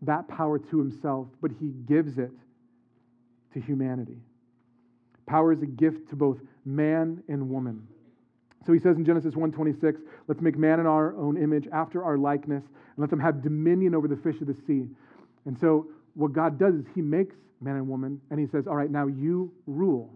that 0.02 0.28
power 0.28 0.58
to 0.58 0.78
himself, 0.78 1.28
but 1.40 1.50
he 1.58 1.68
gives 1.86 2.18
it 2.18 2.30
to 3.54 3.60
humanity. 3.60 4.18
Power 5.26 5.52
is 5.52 5.62
a 5.62 5.66
gift 5.66 6.10
to 6.10 6.16
both 6.16 6.38
man 6.64 7.22
and 7.28 7.48
woman. 7.50 7.86
So 8.66 8.72
he 8.72 8.78
says 8.78 8.96
in 8.96 9.04
Genesis 9.04 9.34
1:26, 9.34 10.00
let's 10.26 10.40
make 10.40 10.58
man 10.58 10.80
in 10.80 10.86
our 10.86 11.16
own 11.16 11.36
image 11.36 11.66
after 11.72 12.04
our 12.04 12.18
likeness 12.18 12.64
and 12.64 12.98
let 12.98 13.10
them 13.10 13.20
have 13.20 13.42
dominion 13.42 13.94
over 13.94 14.08
the 14.08 14.16
fish 14.16 14.40
of 14.40 14.46
the 14.46 14.54
sea. 14.66 14.88
And 15.46 15.58
so 15.58 15.86
what 16.14 16.32
God 16.32 16.58
does 16.58 16.74
is 16.74 16.84
he 16.94 17.02
makes 17.02 17.36
man 17.60 17.76
and 17.76 17.88
woman 17.88 18.20
and 18.30 18.38
he 18.38 18.46
says, 18.46 18.66
"All 18.66 18.76
right, 18.76 18.90
now 18.90 19.06
you 19.06 19.50
rule. 19.66 20.14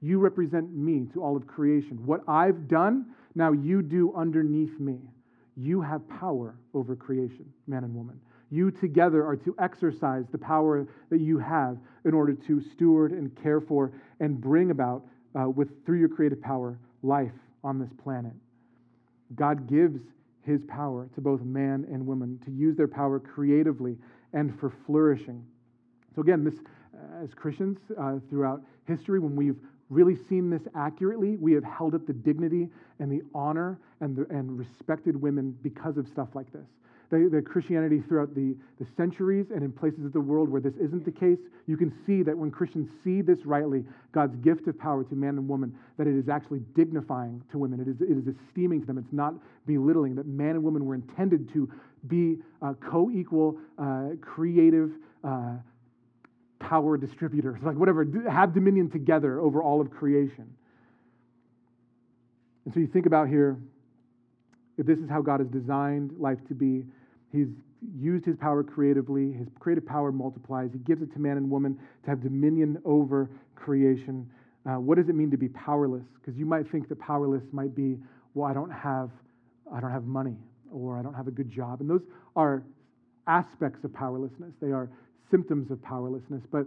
You 0.00 0.20
represent 0.20 0.72
me 0.72 1.06
to 1.12 1.22
all 1.22 1.36
of 1.36 1.46
creation. 1.46 1.98
What 2.06 2.22
I've 2.28 2.68
done, 2.68 3.06
now 3.38 3.52
you 3.52 3.82
do 3.82 4.12
underneath 4.16 4.80
me. 4.80 4.98
You 5.56 5.80
have 5.80 6.06
power 6.08 6.56
over 6.74 6.96
creation, 6.96 7.46
man 7.68 7.84
and 7.84 7.94
woman. 7.94 8.18
You 8.50 8.72
together 8.72 9.24
are 9.24 9.36
to 9.36 9.54
exercise 9.60 10.24
the 10.32 10.38
power 10.38 10.88
that 11.10 11.20
you 11.20 11.38
have 11.38 11.78
in 12.04 12.14
order 12.14 12.34
to 12.34 12.60
steward 12.60 13.12
and 13.12 13.34
care 13.40 13.60
for 13.60 13.92
and 14.18 14.40
bring 14.40 14.72
about, 14.72 15.04
uh, 15.38 15.48
with, 15.48 15.86
through 15.86 16.00
your 16.00 16.08
creative 16.08 16.42
power, 16.42 16.80
life 17.04 17.32
on 17.62 17.78
this 17.78 17.90
planet. 18.02 18.32
God 19.36 19.68
gives 19.68 20.00
his 20.42 20.60
power 20.66 21.08
to 21.14 21.20
both 21.20 21.42
man 21.42 21.86
and 21.92 22.04
woman 22.04 22.40
to 22.44 22.50
use 22.50 22.76
their 22.76 22.88
power 22.88 23.20
creatively 23.20 23.96
and 24.32 24.58
for 24.58 24.72
flourishing. 24.84 25.44
So, 26.16 26.22
again, 26.22 26.42
this, 26.42 26.56
as 27.22 27.34
Christians 27.34 27.78
uh, 27.96 28.16
throughout 28.28 28.62
history, 28.86 29.20
when 29.20 29.36
we've 29.36 29.58
really 29.90 30.16
seen 30.28 30.50
this 30.50 30.62
accurately, 30.74 31.36
we 31.36 31.52
have 31.52 31.64
held 31.64 31.94
up 31.94 32.06
the 32.06 32.12
dignity 32.12 32.68
and 32.98 33.10
the 33.10 33.22
honor 33.34 33.78
and, 34.00 34.16
the, 34.16 34.26
and 34.30 34.58
respected 34.58 35.20
women 35.20 35.56
because 35.62 35.96
of 35.96 36.06
stuff 36.08 36.28
like 36.34 36.52
this 36.52 36.66
the, 37.10 37.28
the 37.32 37.42
Christianity 37.42 38.02
throughout 38.06 38.34
the, 38.34 38.54
the 38.78 38.86
centuries 38.96 39.46
and 39.54 39.62
in 39.62 39.72
places 39.72 40.04
of 40.04 40.12
the 40.12 40.20
world 40.20 40.48
where 40.48 40.60
this 40.60 40.74
isn't 40.74 41.04
the 41.04 41.10
case, 41.10 41.38
you 41.66 41.76
can 41.76 41.92
see 42.06 42.22
that 42.22 42.36
when 42.36 42.50
Christians 42.50 42.88
see 43.02 43.22
this 43.22 43.38
rightly, 43.44 43.84
God's 44.12 44.36
gift 44.36 44.66
of 44.68 44.78
power 44.78 45.04
to 45.04 45.14
man 45.14 45.38
and 45.38 45.48
woman, 45.48 45.74
that 45.96 46.06
it 46.06 46.16
is 46.16 46.28
actually 46.28 46.60
dignifying 46.74 47.42
to 47.50 47.58
women. 47.58 47.80
It 47.80 47.88
is, 47.88 47.96
it 48.00 48.16
is 48.16 48.34
esteeming 48.48 48.80
to 48.82 48.86
them. 48.86 48.98
It's 48.98 49.12
not 49.12 49.34
belittling, 49.66 50.14
that 50.16 50.26
man 50.26 50.50
and 50.50 50.62
woman 50.62 50.84
were 50.84 50.94
intended 50.94 51.52
to 51.54 51.70
be 52.06 52.36
uh, 52.62 52.74
co 52.74 53.10
equal, 53.10 53.56
uh, 53.78 54.10
creative, 54.20 54.90
uh, 55.24 55.54
power 56.58 56.96
distributors, 56.96 57.60
like 57.62 57.76
whatever, 57.76 58.06
have 58.30 58.54
dominion 58.54 58.90
together 58.90 59.40
over 59.40 59.62
all 59.62 59.80
of 59.80 59.90
creation. 59.90 60.52
And 62.64 62.74
so 62.74 62.80
you 62.80 62.86
think 62.86 63.06
about 63.06 63.28
here, 63.28 63.56
if 64.76 64.86
this 64.86 64.98
is 64.98 65.08
how 65.08 65.22
God 65.22 65.40
has 65.40 65.48
designed 65.48 66.12
life 66.18 66.38
to 66.48 66.54
be, 66.54 66.84
He's 67.32 67.48
used 67.98 68.24
his 68.24 68.36
power 68.36 68.62
creatively. 68.62 69.32
His 69.32 69.48
creative 69.58 69.86
power 69.86 70.10
multiplies. 70.10 70.70
He 70.72 70.78
gives 70.78 71.02
it 71.02 71.12
to 71.12 71.18
man 71.18 71.36
and 71.36 71.50
woman 71.50 71.78
to 72.04 72.10
have 72.10 72.22
dominion 72.22 72.80
over 72.84 73.28
creation. 73.54 74.28
Uh, 74.66 74.76
what 74.76 74.96
does 74.96 75.08
it 75.08 75.14
mean 75.14 75.30
to 75.30 75.36
be 75.36 75.48
powerless? 75.48 76.04
Because 76.20 76.38
you 76.38 76.46
might 76.46 76.70
think 76.70 76.88
that 76.88 76.98
powerless 76.98 77.44
might 77.52 77.74
be, 77.74 77.98
well, 78.34 78.50
I 78.50 78.54
don't 78.54 78.70
have, 78.70 79.10
I 79.72 79.80
don't 79.80 79.92
have 79.92 80.04
money, 80.04 80.36
or 80.72 80.98
I 80.98 81.02
don't 81.02 81.14
have 81.14 81.28
a 81.28 81.30
good 81.30 81.50
job, 81.50 81.80
and 81.80 81.88
those 81.88 82.02
are 82.36 82.62
aspects 83.26 83.84
of 83.84 83.92
powerlessness. 83.92 84.52
They 84.60 84.72
are 84.72 84.88
symptoms 85.30 85.70
of 85.70 85.82
powerlessness, 85.82 86.42
but 86.50 86.66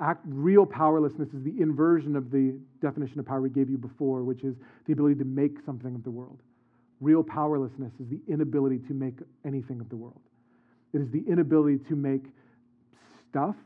act, 0.00 0.20
real 0.26 0.66
powerlessness 0.66 1.28
is 1.28 1.42
the 1.42 1.54
inversion 1.60 2.16
of 2.16 2.30
the 2.30 2.58
definition 2.80 3.18
of 3.20 3.26
power 3.26 3.40
we 3.40 3.50
gave 3.50 3.70
you 3.70 3.78
before, 3.78 4.22
which 4.22 4.42
is 4.42 4.56
the 4.86 4.92
ability 4.92 5.14
to 5.16 5.24
make 5.24 5.56
something 5.64 5.94
of 5.94 6.02
the 6.04 6.10
world. 6.10 6.38
Real 7.00 7.22
powerlessness 7.22 7.92
is 8.00 8.08
the 8.08 8.20
inability 8.28 8.78
to 8.88 8.94
make 8.94 9.14
anything 9.44 9.80
of 9.80 9.88
the 9.88 9.96
world. 9.96 10.20
It 10.92 11.00
is 11.00 11.10
the 11.10 11.24
inability 11.26 11.78
to 11.88 11.96
make 11.96 12.22
stuff, 13.28 13.56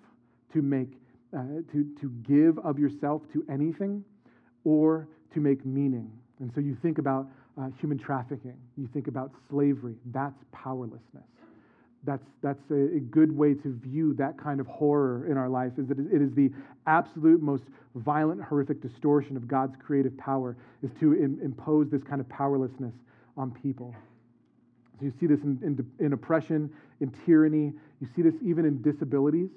to 0.52 0.62
make, 0.62 0.88
uh, 1.36 1.42
to, 1.72 1.86
to 2.00 2.10
give 2.26 2.58
of 2.60 2.78
yourself 2.78 3.22
to 3.32 3.44
anything, 3.50 4.04
or 4.64 5.08
to 5.34 5.40
make 5.40 5.64
meaning. 5.66 6.10
And 6.40 6.50
so 6.54 6.60
you 6.60 6.76
think 6.82 6.98
about 6.98 7.28
uh, 7.58 7.68
human 7.80 7.98
trafficking, 7.98 8.56
you 8.76 8.88
think 8.92 9.08
about 9.08 9.32
slavery. 9.48 9.96
That's 10.12 10.38
powerlessness. 10.52 11.24
That's, 12.06 12.24
that's 12.42 12.70
a, 12.70 13.00
good 13.10 13.36
way 13.36 13.54
to 13.54 13.78
view 13.82 14.14
that 14.14 14.38
kind 14.38 14.60
of 14.60 14.66
horror 14.66 15.26
in 15.28 15.36
our 15.36 15.48
life 15.48 15.72
is 15.76 15.88
that 15.88 15.98
it 15.98 16.22
is 16.22 16.32
the 16.34 16.50
absolute 16.86 17.42
most 17.42 17.64
violent 17.96 18.40
horrific 18.42 18.80
distortion 18.80 19.36
of 19.36 19.48
god's 19.48 19.74
creative 19.84 20.16
power 20.16 20.56
is 20.82 20.90
to 21.00 21.14
in, 21.14 21.38
impose 21.42 21.90
this 21.90 22.02
kind 22.04 22.20
of 22.20 22.28
powerlessness 22.28 22.94
on 23.36 23.50
people. 23.50 23.94
So 24.98 25.04
you 25.04 25.12
see 25.18 25.26
this 25.26 25.40
in, 25.40 25.58
in, 25.62 26.04
in 26.04 26.12
oppression, 26.12 26.70
in 27.00 27.12
tyranny. 27.26 27.72
You 28.00 28.08
see 28.14 28.22
this 28.22 28.34
even 28.42 28.64
in 28.64 28.80
disabilities. 28.82 29.50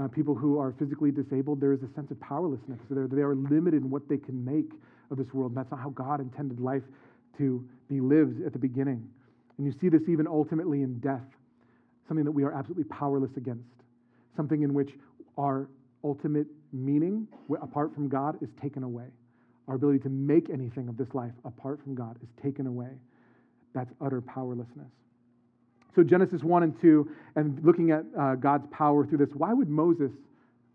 Uh, 0.00 0.08
people 0.08 0.34
who 0.34 0.58
are 0.58 0.72
physically 0.78 1.10
disabled, 1.10 1.60
there 1.60 1.72
is 1.72 1.82
a 1.82 1.92
sense 1.94 2.10
of 2.10 2.20
powerlessness. 2.20 2.78
So 2.88 2.94
they 3.10 3.22
are 3.22 3.34
limited 3.34 3.82
in 3.82 3.90
what 3.90 4.08
they 4.08 4.18
can 4.18 4.44
make 4.44 4.70
of 5.10 5.18
this 5.18 5.32
world. 5.34 5.50
And 5.50 5.58
that's 5.58 5.70
not 5.70 5.80
how 5.80 5.90
God 5.90 6.20
intended 6.20 6.60
life 6.60 6.82
to 7.38 7.66
be 7.88 8.00
lived 8.00 8.44
at 8.44 8.52
the 8.52 8.58
beginning. 8.58 9.08
And 9.58 9.66
you 9.66 9.72
see 9.80 9.88
this 9.88 10.08
even 10.08 10.26
ultimately 10.26 10.82
in 10.82 10.98
death, 11.00 11.26
something 12.12 12.26
that 12.26 12.32
we 12.32 12.44
are 12.44 12.52
absolutely 12.52 12.84
powerless 12.84 13.30
against, 13.38 13.64
something 14.36 14.62
in 14.62 14.74
which 14.74 14.90
our 15.38 15.70
ultimate 16.04 16.46
meaning, 16.70 17.26
apart 17.62 17.94
from 17.94 18.06
God, 18.06 18.36
is 18.42 18.50
taken 18.60 18.82
away. 18.82 19.06
Our 19.66 19.76
ability 19.76 20.00
to 20.00 20.10
make 20.10 20.50
anything 20.50 20.88
of 20.90 20.98
this 20.98 21.08
life 21.14 21.32
apart 21.46 21.80
from 21.82 21.94
God 21.94 22.18
is 22.22 22.28
taken 22.42 22.66
away. 22.66 22.90
That's 23.74 23.90
utter 23.98 24.20
powerlessness. 24.20 24.90
So, 25.96 26.02
Genesis 26.02 26.42
1 26.42 26.62
and 26.62 26.78
2, 26.82 27.08
and 27.36 27.58
looking 27.64 27.92
at 27.92 28.04
uh, 28.18 28.34
God's 28.34 28.66
power 28.70 29.06
through 29.06 29.18
this, 29.18 29.30
why 29.32 29.54
would 29.54 29.70
Moses 29.70 30.12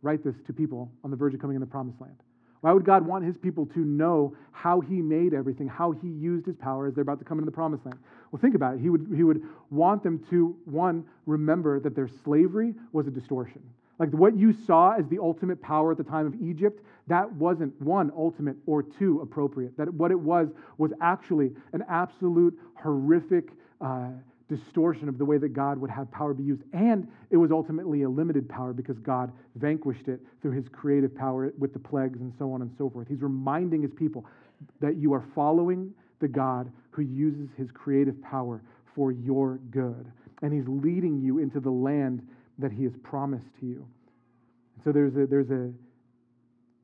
write 0.01 0.23
this 0.23 0.35
to 0.47 0.53
people 0.53 0.91
on 1.03 1.11
the 1.11 1.17
verge 1.17 1.35
of 1.35 1.39
coming 1.39 1.55
in 1.55 1.61
the 1.61 1.67
promised 1.67 2.01
land? 2.01 2.17
Why 2.61 2.71
would 2.73 2.85
God 2.85 3.05
want 3.05 3.23
his 3.25 3.37
people 3.37 3.65
to 3.67 3.79
know 3.79 4.35
how 4.51 4.81
he 4.81 5.01
made 5.01 5.33
everything, 5.33 5.67
how 5.67 5.91
he 5.91 6.07
used 6.07 6.45
his 6.45 6.55
power 6.55 6.87
as 6.87 6.95
they're 6.95 7.03
about 7.03 7.19
to 7.19 7.25
come 7.25 7.37
into 7.37 7.49
the 7.49 7.55
promised 7.55 7.85
land? 7.85 7.99
Well, 8.31 8.41
think 8.41 8.55
about 8.55 8.75
it. 8.75 8.79
He 8.81 8.89
would, 8.89 9.07
he 9.15 9.23
would 9.23 9.43
want 9.69 10.03
them 10.03 10.25
to, 10.29 10.55
one, 10.65 11.05
remember 11.25 11.79
that 11.79 11.95
their 11.95 12.09
slavery 12.23 12.73
was 12.91 13.07
a 13.07 13.11
distortion. 13.11 13.61
Like 13.99 14.09
what 14.11 14.37
you 14.37 14.53
saw 14.53 14.93
as 14.93 15.07
the 15.07 15.19
ultimate 15.19 15.61
power 15.61 15.91
at 15.91 15.97
the 15.97 16.03
time 16.03 16.27
of 16.27 16.35
Egypt, 16.41 16.83
that 17.07 17.31
wasn't 17.33 17.79
one, 17.81 18.11
ultimate, 18.15 18.57
or 18.65 18.83
two, 18.83 19.21
appropriate. 19.21 19.75
That 19.77 19.93
what 19.93 20.11
it 20.11 20.19
was 20.19 20.49
was 20.77 20.91
actually 21.01 21.51
an 21.73 21.83
absolute 21.89 22.57
horrific 22.75 23.49
uh, 23.81 24.09
distortion 24.49 25.09
of 25.09 25.17
the 25.17 25.25
way 25.25 25.37
that 25.37 25.49
God 25.49 25.77
would 25.77 25.89
have 25.89 26.09
power 26.11 26.33
be 26.33 26.43
used. 26.43 26.63
And 26.73 27.07
it 27.29 27.37
was 27.37 27.51
ultimately 27.51 28.03
a 28.03 28.09
limited 28.09 28.47
power 28.47 28.73
because 28.73 28.97
God 28.99 29.31
vanquished 29.55 30.07
it 30.07 30.21
through 30.41 30.51
his 30.51 30.65
creative 30.69 31.15
power 31.15 31.51
with 31.57 31.73
the 31.73 31.79
plagues 31.79 32.19
and 32.21 32.33
so 32.39 32.51
on 32.53 32.61
and 32.61 32.71
so 32.77 32.89
forth. 32.89 33.07
He's 33.07 33.21
reminding 33.21 33.81
his 33.81 33.91
people 33.93 34.25
that 34.79 34.95
you 34.95 35.13
are 35.13 35.23
following 35.35 35.93
the 36.19 36.27
God 36.27 36.71
who 36.91 37.01
uses 37.01 37.49
his 37.57 37.69
creative 37.71 38.21
power 38.21 38.61
for 38.95 39.11
your 39.11 39.59
good. 39.69 40.11
And 40.41 40.53
he's 40.53 40.67
leading 40.67 41.19
you 41.21 41.39
into 41.39 41.59
the 41.59 41.69
land 41.69 42.25
that 42.57 42.71
he 42.71 42.83
has 42.83 42.93
promised 43.03 43.45
to 43.59 43.65
you. 43.65 43.85
So 44.83 44.91
there's 44.91 45.15
a, 45.15 45.27
there's 45.27 45.49
a, 45.49 45.71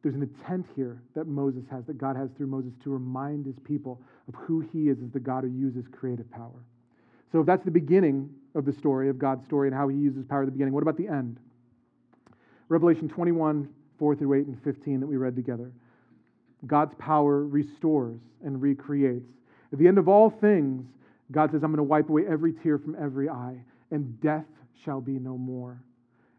there's 0.02 0.16
an 0.16 0.22
intent 0.22 0.66
here 0.76 1.02
that 1.16 1.28
Moses 1.28 1.64
has, 1.72 1.86
that 1.86 1.98
God 1.98 2.16
has 2.18 2.30
through 2.36 2.48
Moses 2.48 2.74
to 2.84 2.90
remind 2.90 3.46
his 3.46 3.56
people 3.64 4.02
of 4.28 4.36
who 4.36 4.60
he 4.60 4.90
is 4.90 4.98
as 5.04 5.10
the 5.12 5.20
God 5.20 5.46
who 5.46 5.50
uses 5.50 5.86
creative 5.92 6.30
power. 6.30 6.62
So 7.34 7.40
if 7.40 7.48
that's 7.48 7.66
the 7.66 7.72
beginning 7.72 8.30
of 8.54 8.64
the 8.64 8.72
story, 8.72 9.10
of 9.10 9.18
God's 9.18 9.44
story, 9.44 9.68
and 9.68 9.76
how 9.76 9.88
he 9.88 9.98
uses 9.98 10.24
power 10.24 10.44
at 10.44 10.46
the 10.46 10.52
beginning, 10.52 10.74
what 10.74 10.84
about 10.84 10.98
the 10.98 11.08
end? 11.08 11.40
Revelation 12.70 13.10
21, 13.10 13.68
4 13.98 14.16
through 14.16 14.34
8 14.36 14.46
and 14.46 14.64
15 14.64 15.00
that 15.00 15.08
we 15.08 15.18
read 15.18 15.36
together. 15.36 15.72
God's 16.68 16.94
power 17.00 17.44
restores 17.44 18.20
and 18.46 18.62
recreates. 18.62 19.28
At 19.74 19.80
the 19.80 19.88
end 19.88 19.98
of 19.98 20.08
all 20.08 20.30
things, 20.30 20.86
God 21.32 21.52
says, 21.52 21.64
I'm 21.64 21.72
going 21.72 21.78
to 21.78 21.84
wipe 21.84 22.08
away 22.08 22.24
every 22.30 22.54
tear 22.54 22.78
from 22.78 22.96
every 23.02 23.28
eye, 23.28 23.58
and 23.90 24.22
death 24.22 24.46
shall 24.86 25.02
be 25.02 25.18
no 25.18 25.36
more. 25.36 25.82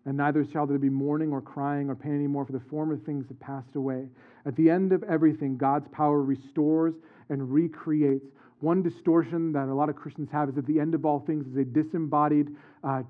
And 0.07 0.16
neither 0.16 0.44
shall 0.44 0.66
there 0.66 0.78
be 0.78 0.90
mourning 0.90 1.33
or 1.33 1.40
crying 1.40 1.90
or 1.90 1.96
pain 1.96 2.14
anymore, 2.14 2.46
for 2.46 2.52
the 2.52 2.62
former 2.70 2.96
things 2.96 3.26
have 3.28 3.40
passed 3.40 3.74
away. 3.74 4.07
At 4.46 4.54
the 4.54 4.70
end 4.70 4.92
of 4.92 5.02
everything, 5.02 5.57
God's 5.57 5.88
power 5.88 6.22
restores 6.22 6.94
and 7.30 7.52
recreates 7.52 8.26
one 8.64 8.83
distortion 8.83 9.53
that 9.53 9.68
a 9.68 9.74
lot 9.74 9.88
of 9.88 9.96
Christians 9.96 10.29
have 10.33 10.48
is 10.48 10.57
at 10.57 10.66
the 10.66 10.81
end 10.81 10.94
of 10.94 11.05
all 11.05 11.20
things 11.20 11.46
is 11.46 11.57
a 11.57 11.64
disembodied 11.64 12.48
uh, 12.83 13.03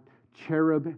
cherub 0.47 0.95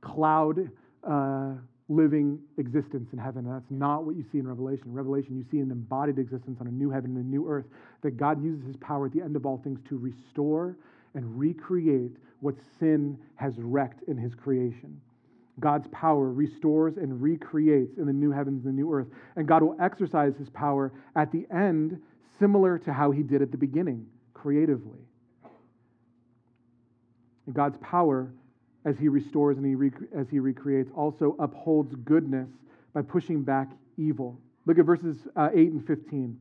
cloud 0.00 0.68
uh, 1.08 1.52
living 1.88 2.38
existence 2.58 3.08
in 3.12 3.18
heaven. 3.18 3.46
And 3.46 3.54
that's 3.54 3.70
not 3.70 4.04
what 4.04 4.16
you 4.16 4.24
see 4.32 4.38
in 4.38 4.48
Revelation. 4.48 4.88
In 4.88 4.94
Revelation, 4.94 5.36
you 5.36 5.44
see 5.50 5.58
an 5.58 5.70
embodied 5.70 6.18
existence 6.18 6.58
on 6.60 6.66
a 6.66 6.70
new 6.70 6.90
heaven 6.90 7.16
and 7.16 7.24
a 7.24 7.28
new 7.28 7.48
earth 7.48 7.66
that 8.02 8.16
God 8.16 8.42
uses 8.42 8.66
his 8.66 8.76
power 8.76 9.06
at 9.06 9.12
the 9.12 9.22
end 9.22 9.36
of 9.36 9.46
all 9.46 9.60
things 9.62 9.78
to 9.88 9.96
restore 9.96 10.76
and 11.14 11.38
recreate 11.38 12.12
what 12.40 12.54
sin 12.78 13.18
has 13.36 13.54
wrecked 13.58 14.02
in 14.08 14.16
his 14.16 14.34
creation. 14.34 15.00
God's 15.58 15.86
power 15.92 16.32
restores 16.32 16.96
and 16.96 17.20
recreates 17.20 17.98
in 17.98 18.06
the 18.06 18.12
new 18.12 18.30
heavens 18.30 18.64
and 18.64 18.72
the 18.72 18.76
new 18.76 18.92
earth. 18.92 19.08
And 19.36 19.46
God 19.46 19.62
will 19.62 19.76
exercise 19.80 20.32
his 20.38 20.48
power 20.48 20.92
at 21.16 21.30
the 21.32 21.46
end 21.52 22.00
similar 22.40 22.78
to 22.78 22.92
how 22.92 23.12
he 23.12 23.22
did 23.22 23.42
at 23.42 23.52
the 23.52 23.56
beginning, 23.56 24.06
creatively. 24.34 24.98
And 27.46 27.54
God's 27.54 27.76
power, 27.82 28.32
as 28.84 28.98
he 28.98 29.08
restores 29.08 29.58
and 29.58 29.66
he 29.66 29.74
rec- 29.74 30.10
as 30.16 30.26
he 30.28 30.40
recreates, 30.40 30.90
also 30.96 31.36
upholds 31.38 31.94
goodness 32.04 32.48
by 32.92 33.02
pushing 33.02 33.42
back 33.42 33.68
evil. 33.96 34.40
Look 34.66 34.78
at 34.78 34.84
verses 34.84 35.16
uh, 35.36 35.50
8 35.52 35.72
and 35.72 35.86
15, 35.86 36.38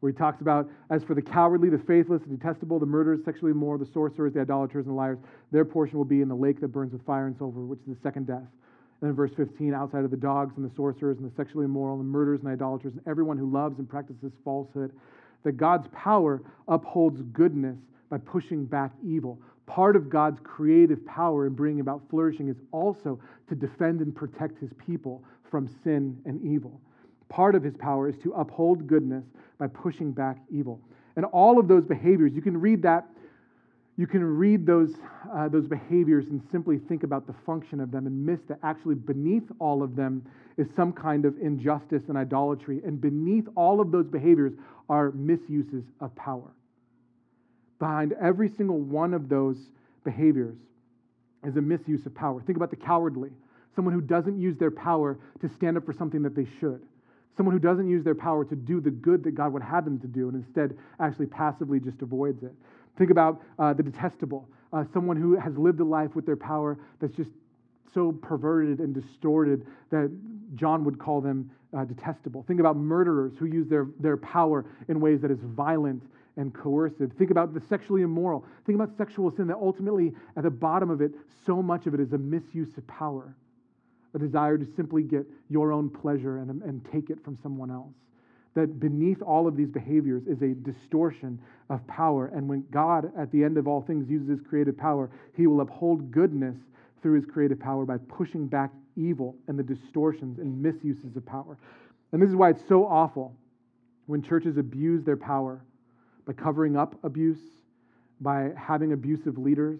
where 0.00 0.12
he 0.12 0.16
talks 0.16 0.40
about, 0.40 0.68
as 0.90 1.04
for 1.04 1.14
the 1.14 1.22
cowardly, 1.22 1.68
the 1.68 1.78
faithless, 1.78 2.22
the 2.22 2.36
detestable, 2.36 2.78
the 2.78 2.86
murderers, 2.86 3.20
sexually 3.24 3.52
immoral, 3.52 3.78
the 3.78 3.90
sorcerers, 3.92 4.32
the 4.34 4.40
idolaters, 4.40 4.86
and 4.86 4.94
the 4.94 4.96
liars, 4.96 5.18
their 5.50 5.64
portion 5.64 5.98
will 5.98 6.04
be 6.04 6.22
in 6.22 6.28
the 6.28 6.36
lake 6.36 6.60
that 6.60 6.68
burns 6.68 6.92
with 6.92 7.04
fire 7.04 7.26
and 7.26 7.36
sulfur, 7.36 7.60
which 7.60 7.80
is 7.80 7.96
the 7.96 8.00
second 8.02 8.26
death. 8.26 8.46
And 9.00 9.08
then 9.08 9.16
verse 9.16 9.30
15, 9.36 9.74
outside 9.74 10.04
of 10.04 10.10
the 10.10 10.16
dogs 10.16 10.56
and 10.56 10.68
the 10.68 10.74
sorcerers 10.74 11.18
and 11.18 11.30
the 11.30 11.34
sexually 11.36 11.64
immoral 11.66 12.00
and 12.00 12.08
murderers 12.08 12.40
and 12.40 12.48
idolaters 12.48 12.94
and 12.94 13.02
everyone 13.06 13.38
who 13.38 13.50
loves 13.50 13.78
and 13.78 13.88
practices 13.88 14.32
falsehood, 14.44 14.92
that 15.44 15.56
God's 15.56 15.86
power 15.92 16.42
upholds 16.66 17.22
goodness 17.32 17.76
by 18.10 18.18
pushing 18.18 18.64
back 18.64 18.92
evil. 19.04 19.38
Part 19.66 19.94
of 19.94 20.08
God's 20.08 20.40
creative 20.42 21.04
power 21.06 21.46
in 21.46 21.52
bringing 21.52 21.80
about 21.80 22.02
flourishing 22.10 22.48
is 22.48 22.56
also 22.72 23.20
to 23.48 23.54
defend 23.54 24.00
and 24.00 24.14
protect 24.14 24.58
his 24.58 24.70
people 24.84 25.22
from 25.50 25.68
sin 25.84 26.20
and 26.24 26.42
evil. 26.42 26.80
Part 27.28 27.54
of 27.54 27.62
his 27.62 27.76
power 27.76 28.08
is 28.08 28.16
to 28.22 28.32
uphold 28.32 28.86
goodness 28.86 29.24
by 29.58 29.68
pushing 29.68 30.10
back 30.10 30.38
evil. 30.50 30.80
And 31.16 31.24
all 31.26 31.58
of 31.58 31.68
those 31.68 31.84
behaviors, 31.84 32.32
you 32.32 32.42
can 32.42 32.58
read 32.58 32.82
that 32.82 33.06
you 33.98 34.06
can 34.06 34.22
read 34.22 34.64
those, 34.64 34.94
uh, 35.34 35.48
those 35.48 35.66
behaviors 35.66 36.26
and 36.28 36.40
simply 36.52 36.78
think 36.78 37.02
about 37.02 37.26
the 37.26 37.34
function 37.44 37.80
of 37.80 37.90
them 37.90 38.06
and 38.06 38.24
miss 38.24 38.38
that 38.46 38.60
actually 38.62 38.94
beneath 38.94 39.50
all 39.58 39.82
of 39.82 39.96
them 39.96 40.24
is 40.56 40.68
some 40.76 40.92
kind 40.92 41.24
of 41.24 41.34
injustice 41.42 42.04
and 42.06 42.16
idolatry. 42.16 42.80
And 42.86 43.00
beneath 43.00 43.48
all 43.56 43.80
of 43.80 43.90
those 43.90 44.06
behaviors 44.06 44.52
are 44.88 45.10
misuses 45.10 45.82
of 46.00 46.14
power. 46.14 46.48
Behind 47.80 48.14
every 48.22 48.48
single 48.48 48.78
one 48.78 49.12
of 49.14 49.28
those 49.28 49.56
behaviors 50.04 50.56
is 51.44 51.56
a 51.56 51.60
misuse 51.60 52.06
of 52.06 52.14
power. 52.14 52.40
Think 52.40 52.56
about 52.56 52.70
the 52.70 52.76
cowardly, 52.76 53.30
someone 53.74 53.94
who 53.94 54.00
doesn't 54.00 54.40
use 54.40 54.56
their 54.58 54.70
power 54.70 55.18
to 55.40 55.48
stand 55.48 55.76
up 55.76 55.84
for 55.84 55.92
something 55.92 56.22
that 56.22 56.36
they 56.36 56.46
should. 56.60 56.80
Someone 57.36 57.52
who 57.52 57.60
doesn't 57.60 57.88
use 57.88 58.04
their 58.04 58.14
power 58.14 58.44
to 58.44 58.54
do 58.54 58.80
the 58.80 58.90
good 58.90 59.24
that 59.24 59.34
God 59.34 59.52
would 59.52 59.62
have 59.62 59.84
them 59.84 59.98
to 60.00 60.06
do 60.06 60.28
and 60.28 60.44
instead 60.44 60.76
actually 61.00 61.26
passively 61.26 61.80
just 61.80 62.00
avoids 62.02 62.44
it. 62.44 62.52
Think 62.98 63.10
about 63.10 63.40
uh, 63.58 63.72
the 63.72 63.82
detestable, 63.84 64.48
uh, 64.72 64.84
someone 64.92 65.16
who 65.16 65.36
has 65.38 65.56
lived 65.56 65.78
a 65.78 65.84
life 65.84 66.16
with 66.16 66.26
their 66.26 66.36
power 66.36 66.76
that's 67.00 67.16
just 67.16 67.30
so 67.94 68.12
perverted 68.12 68.80
and 68.80 68.92
distorted 68.92 69.64
that 69.90 70.10
John 70.56 70.84
would 70.84 70.98
call 70.98 71.20
them 71.20 71.50
uh, 71.76 71.84
detestable. 71.84 72.42
Think 72.42 72.58
about 72.60 72.76
murderers 72.76 73.32
who 73.38 73.46
use 73.46 73.68
their, 73.68 73.86
their 74.00 74.16
power 74.16 74.64
in 74.88 75.00
ways 75.00 75.20
that 75.20 75.30
is 75.30 75.38
violent 75.40 76.02
and 76.36 76.52
coercive. 76.52 77.12
Think 77.12 77.30
about 77.30 77.54
the 77.54 77.60
sexually 77.68 78.02
immoral. 78.02 78.44
Think 78.66 78.76
about 78.76 78.96
sexual 78.96 79.30
sin 79.30 79.46
that 79.46 79.56
ultimately, 79.56 80.12
at 80.36 80.42
the 80.42 80.50
bottom 80.50 80.90
of 80.90 81.00
it, 81.00 81.12
so 81.46 81.62
much 81.62 81.86
of 81.86 81.94
it 81.94 82.00
is 82.00 82.12
a 82.12 82.18
misuse 82.18 82.76
of 82.76 82.86
power, 82.86 83.34
a 84.14 84.18
desire 84.18 84.58
to 84.58 84.66
simply 84.76 85.02
get 85.02 85.24
your 85.48 85.72
own 85.72 85.88
pleasure 85.88 86.38
and, 86.38 86.62
and 86.62 86.84
take 86.92 87.10
it 87.10 87.22
from 87.24 87.38
someone 87.42 87.70
else 87.70 87.94
that 88.54 88.80
beneath 88.80 89.22
all 89.22 89.46
of 89.46 89.56
these 89.56 89.68
behaviors 89.68 90.26
is 90.26 90.42
a 90.42 90.54
distortion 90.54 91.38
of 91.70 91.86
power. 91.86 92.26
And 92.34 92.48
when 92.48 92.64
God, 92.70 93.12
at 93.16 93.30
the 93.30 93.44
end 93.44 93.58
of 93.58 93.68
all 93.68 93.82
things, 93.82 94.08
uses 94.08 94.28
his 94.28 94.40
creative 94.40 94.76
power, 94.76 95.10
he 95.36 95.46
will 95.46 95.60
uphold 95.60 96.10
goodness 96.10 96.56
through 97.02 97.14
his 97.14 97.26
creative 97.26 97.60
power 97.60 97.84
by 97.84 97.98
pushing 98.08 98.46
back 98.46 98.72
evil 98.96 99.36
and 99.46 99.58
the 99.58 99.62
distortions 99.62 100.38
and 100.38 100.60
misuses 100.60 101.16
of 101.16 101.24
power. 101.24 101.56
And 102.12 102.20
this 102.20 102.30
is 102.30 102.36
why 102.36 102.50
it's 102.50 102.66
so 102.68 102.86
awful 102.86 103.34
when 104.06 104.22
churches 104.22 104.56
abuse 104.56 105.04
their 105.04 105.16
power 105.16 105.62
by 106.26 106.32
covering 106.32 106.76
up 106.76 106.96
abuse, 107.04 107.38
by 108.20 108.50
having 108.56 108.92
abusive 108.92 109.38
leaders, 109.38 109.78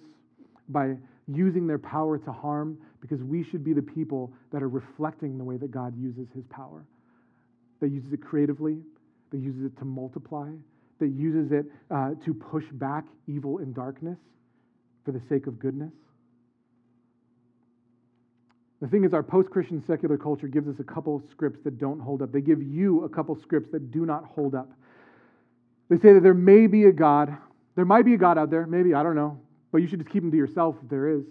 by 0.68 0.96
using 1.26 1.66
their 1.66 1.78
power 1.78 2.18
to 2.18 2.32
harm, 2.32 2.78
because 3.00 3.22
we 3.22 3.42
should 3.42 3.64
be 3.64 3.72
the 3.72 3.82
people 3.82 4.32
that 4.52 4.62
are 4.62 4.68
reflecting 4.68 5.36
the 5.36 5.44
way 5.44 5.56
that 5.56 5.70
God 5.70 5.98
uses 5.98 6.28
his 6.34 6.44
power 6.46 6.84
that 7.80 7.90
uses 7.90 8.12
it 8.12 8.22
creatively, 8.22 8.78
that 9.30 9.38
uses 9.38 9.64
it 9.64 9.76
to 9.78 9.84
multiply, 9.84 10.50
that 10.98 11.08
uses 11.08 11.52
it 11.52 11.66
uh, 11.90 12.14
to 12.24 12.34
push 12.34 12.64
back 12.72 13.04
evil 13.26 13.58
and 13.58 13.74
darkness 13.74 14.18
for 15.04 15.12
the 15.12 15.20
sake 15.28 15.46
of 15.46 15.58
goodness. 15.58 15.92
The 18.80 18.86
thing 18.86 19.04
is, 19.04 19.12
our 19.12 19.22
post 19.22 19.50
Christian 19.50 19.82
secular 19.84 20.16
culture 20.16 20.46
gives 20.46 20.68
us 20.68 20.78
a 20.78 20.84
couple 20.84 21.22
scripts 21.30 21.60
that 21.64 21.78
don't 21.78 21.98
hold 21.98 22.22
up. 22.22 22.30
They 22.30 22.40
give 22.40 22.62
you 22.62 23.04
a 23.04 23.08
couple 23.08 23.36
scripts 23.40 23.70
that 23.72 23.90
do 23.90 24.06
not 24.06 24.24
hold 24.24 24.54
up. 24.54 24.70
They 25.88 25.96
say 25.96 26.12
that 26.12 26.22
there 26.22 26.34
may 26.34 26.66
be 26.66 26.84
a 26.84 26.92
God. 26.92 27.36
There 27.74 27.84
might 27.84 28.04
be 28.04 28.14
a 28.14 28.18
God 28.18 28.38
out 28.38 28.50
there, 28.50 28.66
maybe, 28.66 28.94
I 28.94 29.02
don't 29.02 29.16
know. 29.16 29.40
But 29.72 29.82
you 29.82 29.88
should 29.88 29.98
just 29.98 30.10
keep 30.10 30.22
him 30.22 30.30
to 30.30 30.36
yourself 30.36 30.76
if 30.82 30.88
there 30.88 31.08
is. 31.08 31.24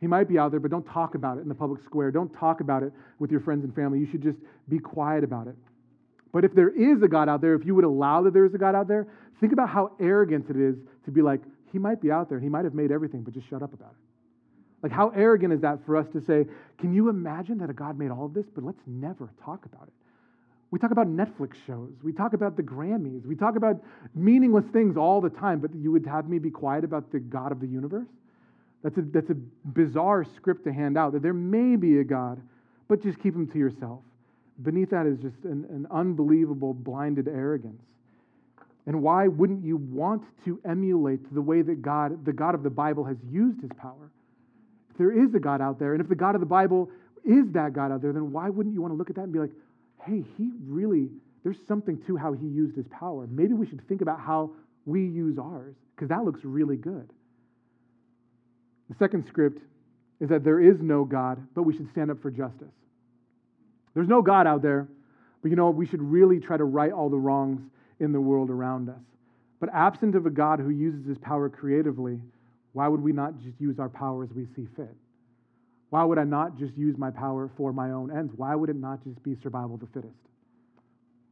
He 0.00 0.06
might 0.06 0.28
be 0.28 0.38
out 0.38 0.50
there, 0.50 0.60
but 0.60 0.70
don't 0.70 0.86
talk 0.86 1.14
about 1.14 1.38
it 1.38 1.40
in 1.40 1.48
the 1.48 1.54
public 1.54 1.82
square. 1.82 2.10
Don't 2.10 2.32
talk 2.32 2.60
about 2.60 2.82
it 2.82 2.92
with 3.18 3.30
your 3.30 3.40
friends 3.40 3.64
and 3.64 3.74
family. 3.74 3.98
You 3.98 4.06
should 4.06 4.22
just 4.22 4.38
be 4.68 4.78
quiet 4.78 5.24
about 5.24 5.46
it. 5.46 5.56
But 6.32 6.44
if 6.44 6.54
there 6.54 6.68
is 6.68 7.02
a 7.02 7.08
God 7.08 7.28
out 7.28 7.40
there, 7.40 7.54
if 7.54 7.64
you 7.64 7.74
would 7.74 7.84
allow 7.84 8.22
that 8.22 8.34
there 8.34 8.44
is 8.44 8.54
a 8.54 8.58
God 8.58 8.74
out 8.74 8.88
there, 8.88 9.06
think 9.40 9.52
about 9.52 9.70
how 9.70 9.92
arrogant 9.98 10.50
it 10.50 10.56
is 10.56 10.76
to 11.06 11.10
be 11.10 11.22
like, 11.22 11.40
He 11.72 11.78
might 11.78 12.00
be 12.00 12.10
out 12.10 12.28
there. 12.28 12.38
He 12.38 12.48
might 12.48 12.64
have 12.64 12.74
made 12.74 12.92
everything, 12.92 13.22
but 13.22 13.32
just 13.32 13.48
shut 13.48 13.62
up 13.62 13.72
about 13.72 13.90
it. 13.90 14.82
Like, 14.82 14.92
how 14.92 15.08
arrogant 15.16 15.54
is 15.54 15.62
that 15.62 15.78
for 15.86 15.96
us 15.96 16.06
to 16.12 16.20
say, 16.20 16.44
Can 16.78 16.92
you 16.92 17.08
imagine 17.08 17.58
that 17.58 17.70
a 17.70 17.72
God 17.72 17.98
made 17.98 18.10
all 18.10 18.26
of 18.26 18.34
this, 18.34 18.46
but 18.54 18.64
let's 18.64 18.82
never 18.86 19.30
talk 19.42 19.64
about 19.64 19.84
it? 19.84 19.94
We 20.70 20.78
talk 20.78 20.90
about 20.90 21.06
Netflix 21.06 21.54
shows. 21.66 21.92
We 22.02 22.12
talk 22.12 22.34
about 22.34 22.56
the 22.56 22.62
Grammys. 22.62 23.24
We 23.24 23.36
talk 23.36 23.56
about 23.56 23.82
meaningless 24.14 24.66
things 24.72 24.96
all 24.96 25.20
the 25.20 25.30
time, 25.30 25.60
but 25.60 25.74
you 25.74 25.92
would 25.92 26.04
have 26.06 26.28
me 26.28 26.38
be 26.38 26.50
quiet 26.50 26.84
about 26.84 27.10
the 27.12 27.20
God 27.20 27.52
of 27.52 27.60
the 27.60 27.66
universe? 27.66 28.08
That's 28.86 28.98
a, 28.98 29.02
that's 29.02 29.30
a 29.30 29.34
bizarre 29.64 30.22
script 30.36 30.62
to 30.62 30.72
hand 30.72 30.96
out 30.96 31.12
that 31.14 31.22
there 31.22 31.32
may 31.32 31.74
be 31.74 31.98
a 31.98 32.04
God, 32.04 32.40
but 32.86 33.02
just 33.02 33.20
keep 33.20 33.34
him 33.34 33.48
to 33.48 33.58
yourself. 33.58 33.98
Beneath 34.62 34.90
that 34.90 35.06
is 35.06 35.18
just 35.18 35.42
an, 35.42 35.66
an 35.70 35.88
unbelievable 35.90 36.72
blinded 36.72 37.26
arrogance. 37.26 37.82
And 38.86 39.02
why 39.02 39.26
wouldn't 39.26 39.64
you 39.64 39.76
want 39.76 40.22
to 40.44 40.60
emulate 40.64 41.34
the 41.34 41.42
way 41.42 41.62
that 41.62 41.82
God, 41.82 42.24
the 42.24 42.32
God 42.32 42.54
of 42.54 42.62
the 42.62 42.70
Bible, 42.70 43.02
has 43.02 43.16
used 43.28 43.60
his 43.60 43.72
power? 43.76 44.12
If 44.92 44.98
there 44.98 45.10
is 45.10 45.34
a 45.34 45.40
God 45.40 45.60
out 45.60 45.80
there, 45.80 45.94
and 45.94 46.00
if 46.00 46.08
the 46.08 46.14
God 46.14 46.36
of 46.36 46.40
the 46.40 46.46
Bible 46.46 46.88
is 47.24 47.50
that 47.54 47.72
God 47.72 47.90
out 47.90 48.02
there, 48.02 48.12
then 48.12 48.30
why 48.30 48.48
wouldn't 48.48 48.72
you 48.72 48.82
want 48.82 48.94
to 48.94 48.96
look 48.96 49.10
at 49.10 49.16
that 49.16 49.22
and 49.22 49.32
be 49.32 49.40
like, 49.40 49.50
hey, 50.04 50.22
he 50.38 50.52
really, 50.64 51.08
there's 51.42 51.58
something 51.66 52.00
to 52.06 52.16
how 52.16 52.34
he 52.34 52.46
used 52.46 52.76
his 52.76 52.86
power. 52.86 53.26
Maybe 53.28 53.52
we 53.52 53.66
should 53.66 53.84
think 53.88 54.00
about 54.00 54.20
how 54.20 54.52
we 54.84 55.00
use 55.00 55.38
ours, 55.38 55.74
because 55.96 56.08
that 56.10 56.24
looks 56.24 56.44
really 56.44 56.76
good. 56.76 57.10
The 58.88 58.96
second 58.98 59.26
script 59.26 59.60
is 60.20 60.28
that 60.28 60.44
there 60.44 60.60
is 60.60 60.80
no 60.80 61.04
God, 61.04 61.44
but 61.54 61.62
we 61.62 61.76
should 61.76 61.90
stand 61.90 62.10
up 62.10 62.22
for 62.22 62.30
justice. 62.30 62.72
There's 63.94 64.08
no 64.08 64.22
God 64.22 64.46
out 64.46 64.62
there, 64.62 64.88
but 65.42 65.50
you 65.50 65.56
know, 65.56 65.70
we 65.70 65.86
should 65.86 66.02
really 66.02 66.40
try 66.40 66.56
to 66.56 66.64
right 66.64 66.92
all 66.92 67.08
the 67.08 67.16
wrongs 67.16 67.60
in 68.00 68.12
the 68.12 68.20
world 68.20 68.50
around 68.50 68.88
us. 68.88 69.00
But 69.58 69.70
absent 69.72 70.14
of 70.14 70.26
a 70.26 70.30
God 70.30 70.60
who 70.60 70.70
uses 70.70 71.06
his 71.06 71.18
power 71.18 71.48
creatively, 71.48 72.20
why 72.72 72.88
would 72.88 73.00
we 73.00 73.12
not 73.12 73.38
just 73.42 73.58
use 73.58 73.78
our 73.78 73.88
power 73.88 74.24
as 74.24 74.30
we 74.34 74.46
see 74.54 74.68
fit? 74.76 74.94
Why 75.90 76.04
would 76.04 76.18
I 76.18 76.24
not 76.24 76.58
just 76.58 76.76
use 76.76 76.98
my 76.98 77.10
power 77.10 77.50
for 77.56 77.72
my 77.72 77.92
own 77.92 78.10
ends? 78.10 78.32
Why 78.36 78.54
would 78.54 78.68
it 78.68 78.76
not 78.76 79.02
just 79.04 79.22
be 79.22 79.36
survival 79.42 79.74
of 79.74 79.80
the 79.80 79.86
fittest? 79.86 80.12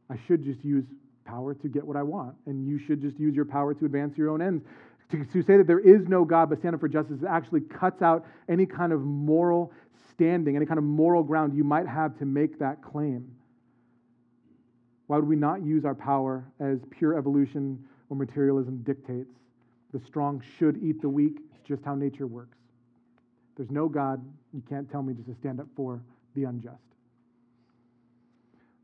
I 0.09 0.17
should 0.27 0.43
just 0.43 0.63
use 0.63 0.85
power 1.25 1.53
to 1.53 1.67
get 1.67 1.85
what 1.85 1.97
I 1.97 2.03
want, 2.03 2.35
and 2.45 2.67
you 2.67 2.79
should 2.79 3.01
just 3.01 3.19
use 3.19 3.35
your 3.35 3.45
power 3.45 3.73
to 3.73 3.85
advance 3.85 4.17
your 4.17 4.29
own 4.29 4.41
ends. 4.41 4.63
To, 5.11 5.23
to 5.23 5.43
say 5.43 5.57
that 5.57 5.67
there 5.67 5.79
is 5.79 6.07
no 6.07 6.25
God 6.25 6.49
but 6.49 6.59
stand 6.59 6.73
up 6.73 6.81
for 6.81 6.87
justice 6.87 7.19
actually 7.27 7.61
cuts 7.61 8.01
out 8.01 8.25
any 8.49 8.65
kind 8.65 8.91
of 8.91 9.01
moral 9.01 9.71
standing, 10.11 10.55
any 10.55 10.65
kind 10.65 10.77
of 10.77 10.83
moral 10.83 11.23
ground 11.23 11.55
you 11.55 11.63
might 11.63 11.87
have 11.87 12.17
to 12.19 12.25
make 12.25 12.57
that 12.59 12.81
claim. 12.81 13.31
Why 15.07 15.17
would 15.17 15.27
we 15.27 15.35
not 15.35 15.63
use 15.63 15.85
our 15.85 15.93
power 15.93 16.43
as 16.59 16.79
pure 16.89 17.17
evolution 17.17 17.83
or 18.09 18.17
materialism 18.17 18.81
dictates? 18.83 19.29
The 19.93 19.99
strong 19.99 20.41
should 20.57 20.81
eat 20.83 21.01
the 21.01 21.09
weak. 21.09 21.37
It's 21.53 21.67
just 21.67 21.83
how 21.85 21.93
nature 21.95 22.25
works. 22.25 22.57
There's 23.55 23.69
no 23.69 23.87
God. 23.87 24.25
You 24.53 24.63
can't 24.67 24.91
tell 24.91 25.03
me 25.03 25.13
just 25.13 25.27
to 25.27 25.35
stand 25.35 25.59
up 25.59 25.67
for 25.75 26.01
the 26.35 26.45
unjust. 26.45 26.94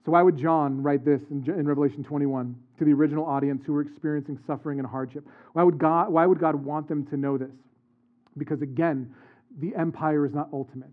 So, 0.06 0.12
why 0.12 0.24
would 0.24 0.38
John 0.38 0.82
write 0.82 1.06
this 1.06 1.22
in, 1.30 1.44
in, 1.48 1.68
Revelation 1.68 2.04
21 2.04 2.56
to 2.80 2.86
the 2.86 2.92
original 2.92 3.26
audience 3.26 3.62
who 3.66 3.74
were 3.74 3.82
experiencing 3.82 4.40
suffering 4.48 4.80
and 4.80 4.88
hardship? 4.88 5.24
Why 5.54 5.64
would, 5.64 5.78
God, 5.78 6.12
why 6.12 6.26
would 6.26 6.40
God 6.40 6.56
want 6.56 6.88
them 6.88 7.06
to 7.08 7.18
know 7.18 7.38
this? 7.38 7.52
Because, 8.38 8.62
again, 8.62 9.14
the 9.60 9.76
empire 9.76 10.26
is 10.26 10.34
not 10.34 10.50
ultimate. 10.52 10.90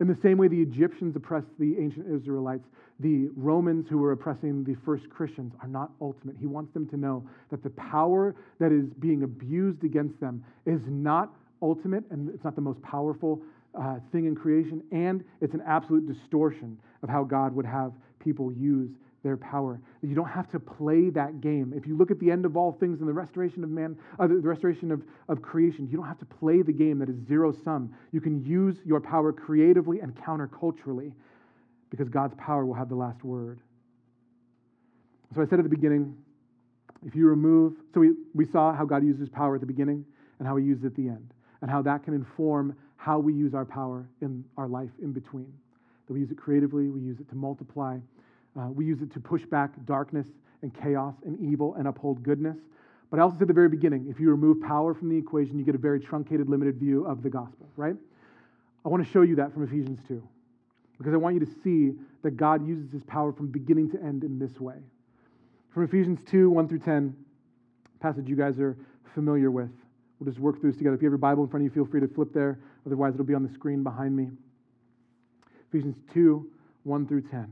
In 0.00 0.08
the 0.08 0.18
same 0.22 0.38
way 0.38 0.48
the 0.48 0.60
Egyptians 0.60 1.14
oppressed 1.14 1.46
the 1.60 1.76
ancient 1.78 2.06
Israelites, 2.12 2.64
the 2.98 3.28
Romans 3.36 3.86
who 3.88 3.98
were 3.98 4.10
oppressing 4.10 4.64
the 4.64 4.76
first 4.84 5.08
Christians 5.08 5.52
are 5.60 5.68
not 5.68 5.92
ultimate. 6.00 6.36
He 6.40 6.46
wants 6.46 6.74
them 6.74 6.88
to 6.88 6.96
know 6.96 7.24
that 7.50 7.62
the 7.62 7.70
power 7.70 8.34
that 8.58 8.72
is 8.72 8.86
being 8.98 9.22
abused 9.22 9.84
against 9.84 10.18
them 10.18 10.44
is 10.66 10.80
not 10.88 11.32
ultimate 11.62 12.04
and 12.10 12.28
it's 12.34 12.42
not 12.42 12.56
the 12.56 12.60
most 12.60 12.82
powerful 12.82 13.40
uh, 13.74 13.96
thing 14.10 14.26
in 14.26 14.34
creation, 14.34 14.82
and 14.92 15.24
it's 15.40 15.54
an 15.54 15.62
absolute 15.66 16.06
distortion 16.06 16.78
of 17.02 17.08
how 17.08 17.24
God 17.24 17.54
would 17.54 17.66
have 17.66 17.92
people 18.22 18.52
use 18.52 18.90
their 19.22 19.36
power. 19.36 19.80
You 20.02 20.14
don't 20.14 20.28
have 20.28 20.50
to 20.50 20.58
play 20.58 21.10
that 21.10 21.40
game. 21.40 21.72
If 21.76 21.86
you 21.86 21.96
look 21.96 22.10
at 22.10 22.18
the 22.18 22.30
end 22.30 22.44
of 22.44 22.56
all 22.56 22.72
things 22.72 23.00
and 23.00 23.08
the 23.08 23.12
restoration 23.12 23.62
of 23.62 23.70
man, 23.70 23.96
uh, 24.18 24.26
the 24.26 24.34
restoration 24.34 24.90
of, 24.90 25.02
of 25.28 25.42
creation, 25.42 25.88
you 25.90 25.96
don't 25.96 26.06
have 26.06 26.18
to 26.18 26.24
play 26.24 26.62
the 26.62 26.72
game 26.72 26.98
that 26.98 27.08
is 27.08 27.16
zero 27.28 27.54
sum. 27.64 27.94
You 28.10 28.20
can 28.20 28.44
use 28.44 28.76
your 28.84 29.00
power 29.00 29.32
creatively 29.32 30.00
and 30.00 30.14
counterculturally 30.16 31.12
because 31.90 32.08
God's 32.08 32.34
power 32.36 32.66
will 32.66 32.74
have 32.74 32.88
the 32.88 32.96
last 32.96 33.22
word. 33.22 33.60
So 35.34 35.42
I 35.42 35.46
said 35.46 35.60
at 35.60 35.62
the 35.62 35.68
beginning, 35.68 36.16
if 37.06 37.14
you 37.14 37.26
remove, 37.28 37.74
so 37.94 38.00
we, 38.00 38.10
we 38.34 38.46
saw 38.46 38.74
how 38.74 38.84
God 38.84 39.04
uses 39.04 39.28
power 39.28 39.54
at 39.54 39.60
the 39.60 39.66
beginning 39.66 40.04
and 40.38 40.48
how 40.48 40.56
he 40.56 40.64
uses 40.64 40.84
it 40.84 40.86
at 40.88 40.96
the 40.96 41.08
end 41.08 41.32
and 41.60 41.70
how 41.70 41.80
that 41.82 42.04
can 42.04 42.14
inform 42.14 42.76
how 42.96 43.18
we 43.18 43.32
use 43.32 43.54
our 43.54 43.64
power 43.64 44.08
in 44.20 44.44
our 44.56 44.68
life 44.68 44.90
in 45.00 45.12
between. 45.12 45.52
That 46.06 46.12
we 46.14 46.20
use 46.20 46.30
it 46.30 46.36
creatively, 46.36 46.88
we 46.88 47.00
use 47.00 47.20
it 47.20 47.28
to 47.30 47.34
multiply, 47.36 47.98
uh, 48.58 48.68
we 48.68 48.84
use 48.84 49.00
it 49.02 49.12
to 49.12 49.20
push 49.20 49.44
back 49.44 49.70
darkness 49.86 50.26
and 50.62 50.74
chaos 50.74 51.14
and 51.24 51.38
evil 51.40 51.74
and 51.74 51.88
uphold 51.88 52.22
goodness. 52.22 52.56
But 53.10 53.20
I 53.20 53.22
also 53.22 53.36
said 53.36 53.42
at 53.42 53.48
the 53.48 53.54
very 53.54 53.68
beginning 53.68 54.06
if 54.08 54.18
you 54.18 54.30
remove 54.30 54.60
power 54.62 54.94
from 54.94 55.08
the 55.08 55.16
equation, 55.16 55.58
you 55.58 55.64
get 55.64 55.74
a 55.74 55.78
very 55.78 56.00
truncated, 56.00 56.48
limited 56.48 56.76
view 56.76 57.06
of 57.06 57.22
the 57.22 57.30
gospel, 57.30 57.68
right? 57.76 57.96
I 58.84 58.88
want 58.88 59.04
to 59.04 59.12
show 59.12 59.22
you 59.22 59.36
that 59.36 59.52
from 59.52 59.62
Ephesians 59.64 60.00
2 60.08 60.22
because 60.98 61.14
I 61.14 61.16
want 61.16 61.34
you 61.34 61.40
to 61.40 61.52
see 61.62 61.92
that 62.22 62.36
God 62.36 62.66
uses 62.66 62.92
his 62.92 63.02
power 63.02 63.32
from 63.32 63.48
beginning 63.48 63.90
to 63.90 64.02
end 64.02 64.24
in 64.24 64.38
this 64.38 64.60
way. 64.60 64.76
From 65.74 65.84
Ephesians 65.84 66.20
2 66.30 66.50
1 66.50 66.68
through 66.68 66.78
10, 66.80 67.16
passage 68.00 68.28
you 68.28 68.36
guys 68.36 68.58
are 68.58 68.76
familiar 69.14 69.50
with. 69.50 69.70
We'll 70.18 70.30
just 70.30 70.40
work 70.40 70.60
through 70.60 70.72
this 70.72 70.78
together. 70.78 70.94
If 70.94 71.02
you 71.02 71.06
have 71.06 71.12
your 71.12 71.18
Bible 71.18 71.42
in 71.44 71.50
front 71.50 71.66
of 71.66 71.70
you, 71.70 71.74
feel 71.74 71.90
free 71.90 72.00
to 72.00 72.08
flip 72.08 72.32
there. 72.32 72.58
Otherwise, 72.86 73.14
it'll 73.14 73.26
be 73.26 73.34
on 73.34 73.42
the 73.42 73.52
screen 73.52 73.82
behind 73.82 74.16
me. 74.16 74.28
Ephesians 75.72 75.96
2 76.12 76.50
1 76.84 77.06
through 77.06 77.22
10. 77.22 77.50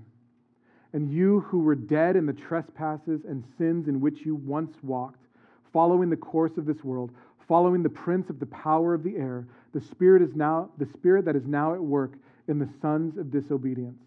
And 0.92 1.11
you 1.11 1.40
who 1.40 1.61
were 1.61 1.76
dead 1.76 2.16
in 2.16 2.26
the 2.26 2.33
trespasses 2.33 3.20
and 3.26 3.44
sins 3.56 3.88
in 3.88 4.00
which 4.00 4.26
you 4.26 4.35
once 4.35 4.76
walked, 4.83 5.24
following 5.72 6.11
the 6.11 6.16
course 6.16 6.56
of 6.56 6.66
this 6.66 6.83
world, 6.83 7.12
following 7.48 7.83
the 7.83 7.88
prince 7.88 8.28
of 8.28 8.40
the 8.40 8.46
power 8.46 8.92
of 8.92 9.04
the 9.04 9.16
air, 9.16 9.46
the 9.72 9.80
spirit 9.80 10.20
is 10.20 10.35
now 10.35 10.68
the 10.78 10.87
spirit 10.87 11.24
that 11.24 11.37
is 11.37 11.46
now 11.46 11.72
at 11.74 11.80
work 11.80 12.12
in 12.48 12.59
the 12.59 12.68
sons 12.83 13.16
of 13.16 13.30
disobedience 13.30 14.02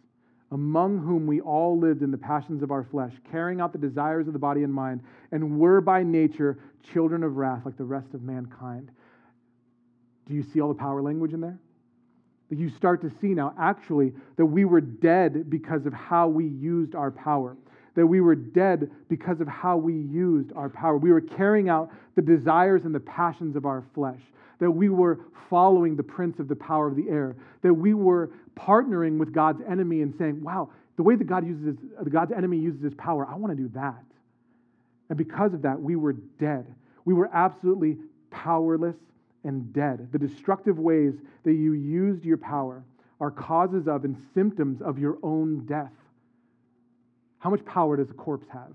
among 0.54 1.00
whom 1.00 1.26
we 1.26 1.42
all 1.42 1.80
lived 1.80 2.04
in 2.04 2.12
the 2.12 2.18
passions 2.18 2.62
of 2.62 2.70
our 2.70 2.84
flesh, 2.84 3.12
carrying 3.32 3.60
out 3.60 3.72
the 3.72 3.78
desires 3.80 4.28
of 4.28 4.34
the 4.34 4.40
body 4.40 4.62
and 4.62 4.72
mind, 4.72 5.02
and 5.32 5.60
were 5.60 5.82
by 5.82 6.04
nature 6.04 6.60
children 6.94 7.24
of 7.24 7.38
wrath 7.38 7.66
like 7.66 7.76
the 7.76 7.84
rest 7.84 8.14
of 8.14 8.22
mankind. 8.22 8.92
Do 10.28 10.36
you 10.36 10.44
see 10.44 10.62
all 10.62 10.68
the 10.68 10.76
power 10.76 11.02
language 11.02 11.34
in 11.34 11.42
there? 11.42 11.58
You 12.60 12.70
start 12.70 13.02
to 13.02 13.12
see 13.22 13.30
now, 13.30 13.54
actually, 13.60 14.14
that 14.38 14.46
we 14.46 14.66
were 14.66 14.82
dead 14.82 15.50
because 15.50 15.86
of 15.86 15.94
how 15.94 16.28
we 16.28 16.46
used 16.46 16.96
our 16.96 17.12
power. 17.12 17.56
That 17.96 18.08
we 18.08 18.22
were 18.22 18.36
dead 18.36 18.90
because 19.10 19.40
of 19.40 19.48
how 19.48 19.78
we 19.78 19.94
used 19.94 20.52
our 20.54 20.70
power. 20.70 20.98
We 20.98 21.12
were 21.12 21.22
carrying 21.22 21.70
out 21.70 21.92
the 22.16 22.22
desires 22.22 22.86
and 22.86 22.94
the 22.94 23.00
passions 23.00 23.56
of 23.56 23.66
our 23.66 23.84
flesh 23.94 24.20
that 24.60 24.72
we 24.72 24.90
were 24.90 25.20
following 25.50 25.96
the 25.96 26.04
prince 26.04 26.40
of 26.40 26.48
the 26.48 26.56
power 26.56 26.88
of 26.88 26.96
the 26.96 27.10
air, 27.10 27.36
that 27.62 27.74
we 27.74 27.94
were 27.94 28.32
partnering 28.56 29.18
with 29.18 29.34
God's 29.34 29.62
enemy 29.70 30.02
and 30.02 30.14
saying, 30.18 30.42
wow, 30.42 30.70
the 30.96 31.04
way 31.04 31.16
that 31.16 31.26
God 31.26 31.46
uses 31.46 31.66
his, 31.66 31.76
uh, 32.00 32.04
God's 32.06 32.32
enemy 32.32 32.58
uses 32.58 32.82
his 32.82 32.94
power, 32.94 33.28
I 33.28 33.36
want 33.36 33.56
to 33.56 33.62
do 33.62 33.70
that. 33.76 34.04
And 35.10 35.18
because 35.18 35.54
of 35.54 35.64
that, 35.64 35.82
we 35.82 35.96
were 35.96 36.14
dead. 36.14 36.66
We 37.06 37.14
were 37.14 37.30
absolutely 37.34 37.98
powerless 38.32 38.96
and 39.44 39.74
dead. 39.74 40.10
The 40.12 40.20
destructive 40.20 40.80
ways 40.80 41.14
that 41.44 41.54
you 41.54 41.74
used 41.74 42.24
your 42.24 42.38
power 42.38 42.84
are 43.20 43.32
causes 43.32 43.88
of 43.88 44.06
and 44.06 44.18
symptoms 44.34 44.82
of 44.82 45.00
your 45.00 45.18
own 45.24 45.66
death. 45.66 45.92
How 47.40 47.50
much 47.50 47.64
power 47.66 47.98
does 47.98 48.10
a 48.10 48.14
corpse 48.14 48.48
have? 48.52 48.74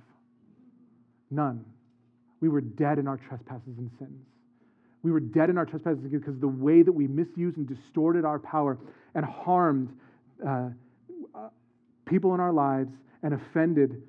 None. 1.30 1.64
We 2.40 2.48
were 2.48 2.60
dead 2.60 2.98
in 2.98 3.08
our 3.08 3.16
trespasses 3.16 3.78
and 3.78 3.90
sins. 3.98 4.24
We 5.02 5.12
were 5.12 5.20
dead 5.20 5.50
in 5.50 5.58
our 5.58 5.66
trespasses 5.66 6.00
because 6.10 6.34
of 6.34 6.40
the 6.40 6.48
way 6.48 6.82
that 6.82 6.92
we 6.92 7.06
misused 7.06 7.56
and 7.56 7.66
distorted 7.66 8.24
our 8.24 8.38
power 8.38 8.78
and 9.14 9.24
harmed 9.24 9.96
uh, 10.46 10.68
people 12.04 12.34
in 12.34 12.40
our 12.40 12.52
lives 12.52 12.90
and 13.22 13.34
offended 13.34 14.02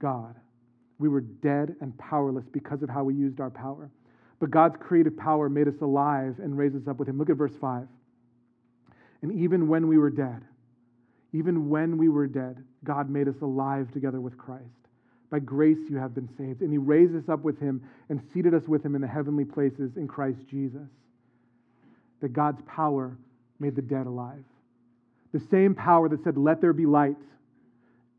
God. 0.00 0.34
We 0.98 1.08
were 1.08 1.20
dead 1.20 1.76
and 1.80 1.96
powerless 1.98 2.44
because 2.52 2.82
of 2.82 2.88
how 2.88 3.04
we 3.04 3.14
used 3.14 3.40
our 3.40 3.50
power. 3.50 3.90
But 4.38 4.50
God's 4.50 4.76
creative 4.78 5.16
power 5.16 5.48
made 5.48 5.68
us 5.68 5.80
alive 5.80 6.36
and 6.38 6.56
raised 6.56 6.76
us 6.76 6.88
up 6.88 6.98
with 6.98 7.08
Him. 7.08 7.18
Look 7.18 7.30
at 7.30 7.36
verse 7.36 7.56
5. 7.60 7.86
And 9.22 9.32
even 9.32 9.68
when 9.68 9.88
we 9.88 9.98
were 9.98 10.10
dead, 10.10 10.42
even 11.32 11.68
when 11.68 11.98
we 11.98 12.08
were 12.08 12.26
dead, 12.26 12.62
God 12.84 13.10
made 13.10 13.28
us 13.28 13.40
alive 13.40 13.90
together 13.92 14.20
with 14.20 14.38
Christ. 14.38 14.64
By 15.30 15.40
grace 15.40 15.78
you 15.90 15.96
have 15.96 16.14
been 16.14 16.28
saved. 16.36 16.62
And 16.62 16.70
he 16.70 16.78
raised 16.78 17.14
us 17.16 17.28
up 17.28 17.42
with 17.42 17.58
him 17.58 17.82
and 18.08 18.20
seated 18.32 18.54
us 18.54 18.68
with 18.68 18.84
him 18.84 18.94
in 18.94 19.00
the 19.00 19.08
heavenly 19.08 19.44
places 19.44 19.96
in 19.96 20.06
Christ 20.06 20.38
Jesus. 20.48 20.88
That 22.20 22.32
God's 22.32 22.62
power 22.62 23.16
made 23.58 23.74
the 23.74 23.82
dead 23.82 24.06
alive. 24.06 24.44
The 25.32 25.40
same 25.40 25.74
power 25.74 26.08
that 26.08 26.22
said, 26.22 26.36
Let 26.36 26.60
there 26.60 26.72
be 26.72 26.86
light, 26.86 27.16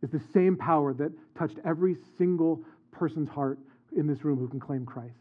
is 0.03 0.09
the 0.09 0.21
same 0.33 0.55
power 0.57 0.93
that 0.93 1.11
touched 1.37 1.57
every 1.65 1.95
single 2.17 2.61
person's 2.91 3.29
heart 3.29 3.57
in 3.95 4.05
this 4.05 4.23
room 4.23 4.37
who 4.37 4.47
can 4.47 4.59
claim 4.59 4.85
Christ. 4.85 5.13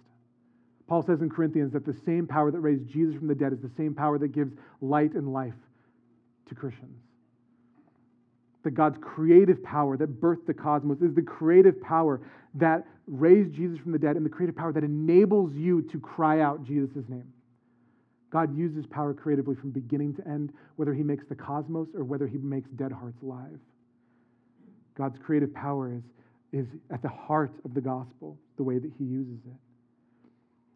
Paul 0.87 1.03
says 1.03 1.21
in 1.21 1.29
Corinthians 1.31 1.73
that 1.73 1.85
the 1.85 1.97
same 2.05 2.27
power 2.27 2.51
that 2.51 2.61
raised 2.61 2.89
Jesus 2.89 3.17
from 3.17 3.27
the 3.27 3.35
dead 3.35 3.53
is 3.53 3.61
the 3.61 3.71
same 3.77 3.95
power 3.95 4.19
that 4.19 4.29
gives 4.29 4.53
light 4.81 5.15
and 5.15 5.33
life 5.33 5.55
to 6.49 6.55
Christians. 6.55 6.97
that 8.63 8.75
God's 8.75 8.99
creative 9.01 9.63
power 9.63 9.97
that 9.97 10.21
birthed 10.21 10.47
the 10.47 10.55
cosmos 10.55 11.01
is 11.01 11.15
the 11.15 11.23
creative 11.23 11.81
power 11.81 12.21
that 12.55 12.85
raised 13.07 13.55
Jesus 13.55 13.79
from 13.79 13.93
the 13.93 13.99
dead 13.99 14.17
and 14.17 14.27
the 14.27 14.31
creative 14.31 14.57
power 14.57 14.73
that 14.73 14.83
enables 14.83 15.55
you 15.55 15.83
to 15.83 16.01
cry 16.01 16.41
out 16.41 16.65
Jesus' 16.65 17.05
name. 17.09 17.33
God 18.31 18.57
uses 18.57 18.85
power 18.85 19.15
creatively 19.15 19.55
from 19.55 19.71
beginning 19.71 20.15
to 20.17 20.27
end, 20.27 20.53
whether 20.75 20.93
he 20.93 21.05
makes 21.05 21.25
the 21.29 21.35
cosmos 21.37 21.87
or 21.95 22.03
whether 22.03 22.27
he 22.27 22.39
makes 22.39 22.69
dead 22.71 22.91
hearts 22.91 23.23
alive. 23.23 23.61
God's 24.99 25.17
creative 25.25 25.55
power 25.55 25.93
is, 25.93 26.03
is 26.53 26.67
at 26.91 27.03
the 27.03 27.09
heart 27.09 27.53
of 27.65 27.73
the 27.73 27.81
gospel, 27.81 28.37
the 28.57 28.65
way 28.65 28.79
that 28.79 28.91
he 28.99 29.05
uses 29.05 29.39
it. 29.47 29.59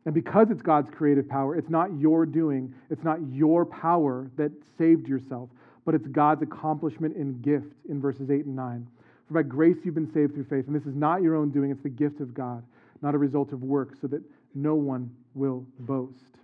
And 0.06 0.14
because 0.14 0.50
it's 0.50 0.62
God's 0.62 0.90
creative 0.90 1.28
power, 1.28 1.56
it's 1.56 1.68
not 1.68 1.98
your 1.98 2.24
doing, 2.24 2.74
it's 2.88 3.04
not 3.04 3.18
your 3.30 3.66
power 3.66 4.30
that 4.36 4.50
saved 4.78 5.06
yourself, 5.06 5.50
but 5.84 5.94
it's 5.94 6.06
God's 6.06 6.42
accomplishment 6.42 7.16
and 7.16 7.42
gift 7.42 7.72
in 7.88 8.00
verses 8.00 8.30
8 8.30 8.46
and 8.46 8.56
9. 8.56 8.86
For 9.28 9.34
by 9.34 9.42
grace 9.42 9.76
you've 9.84 9.94
been 9.94 10.12
saved 10.12 10.34
through 10.34 10.44
faith, 10.44 10.66
and 10.66 10.74
this 10.74 10.86
is 10.86 10.94
not 10.94 11.22
your 11.22 11.36
own 11.36 11.50
doing, 11.50 11.70
it's 11.70 11.82
the 11.82 11.90
gift 11.90 12.20
of 12.20 12.32
God, 12.32 12.62
not 13.02 13.14
a 13.14 13.18
result 13.18 13.52
of 13.52 13.62
work, 13.62 13.94
so 14.00 14.06
that 14.06 14.22
no 14.54 14.74
one 14.74 15.10
will 15.34 15.66
boast. 15.80 16.36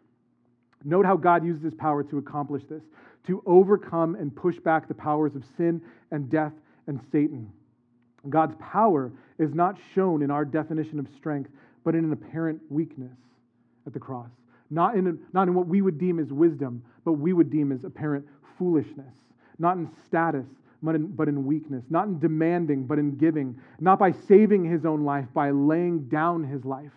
Note 0.84 1.06
how 1.06 1.16
God 1.16 1.44
uses 1.44 1.62
his 1.62 1.74
power 1.74 2.04
to 2.04 2.18
accomplish 2.18 2.62
this, 2.68 2.82
to 3.26 3.42
overcome 3.46 4.14
and 4.14 4.36
push 4.36 4.58
back 4.58 4.86
the 4.86 4.94
powers 4.94 5.34
of 5.34 5.42
sin 5.56 5.80
and 6.10 6.30
death 6.30 6.52
and 6.86 7.00
Satan. 7.10 7.50
God's 8.28 8.54
power 8.60 9.10
is 9.38 9.54
not 9.54 9.78
shown 9.94 10.22
in 10.22 10.30
our 10.30 10.44
definition 10.44 10.98
of 10.98 11.08
strength, 11.16 11.50
but 11.84 11.94
in 11.94 12.04
an 12.04 12.12
apparent 12.12 12.60
weakness 12.70 13.16
at 13.86 13.92
the 13.92 14.00
cross. 14.00 14.30
Not 14.70 14.96
in, 14.96 15.18
not 15.32 15.48
in 15.48 15.54
what 15.54 15.66
we 15.66 15.82
would 15.82 15.98
deem 15.98 16.18
as 16.18 16.32
wisdom, 16.32 16.82
but 17.04 17.12
we 17.12 17.32
would 17.32 17.50
deem 17.50 17.72
as 17.72 17.84
apparent 17.84 18.26
foolishness. 18.58 19.14
Not 19.58 19.76
in 19.76 19.88
status, 20.06 20.46
but 20.82 20.94
in, 20.94 21.06
but 21.06 21.28
in 21.28 21.46
weakness. 21.46 21.84
Not 21.88 22.08
in 22.08 22.18
demanding, 22.18 22.84
but 22.84 22.98
in 22.98 23.16
giving. 23.16 23.58
Not 23.80 23.98
by 23.98 24.12
saving 24.12 24.64
his 24.64 24.84
own 24.84 25.04
life, 25.04 25.26
by 25.32 25.50
laying 25.50 26.08
down 26.08 26.44
his 26.44 26.64
life. 26.64 26.92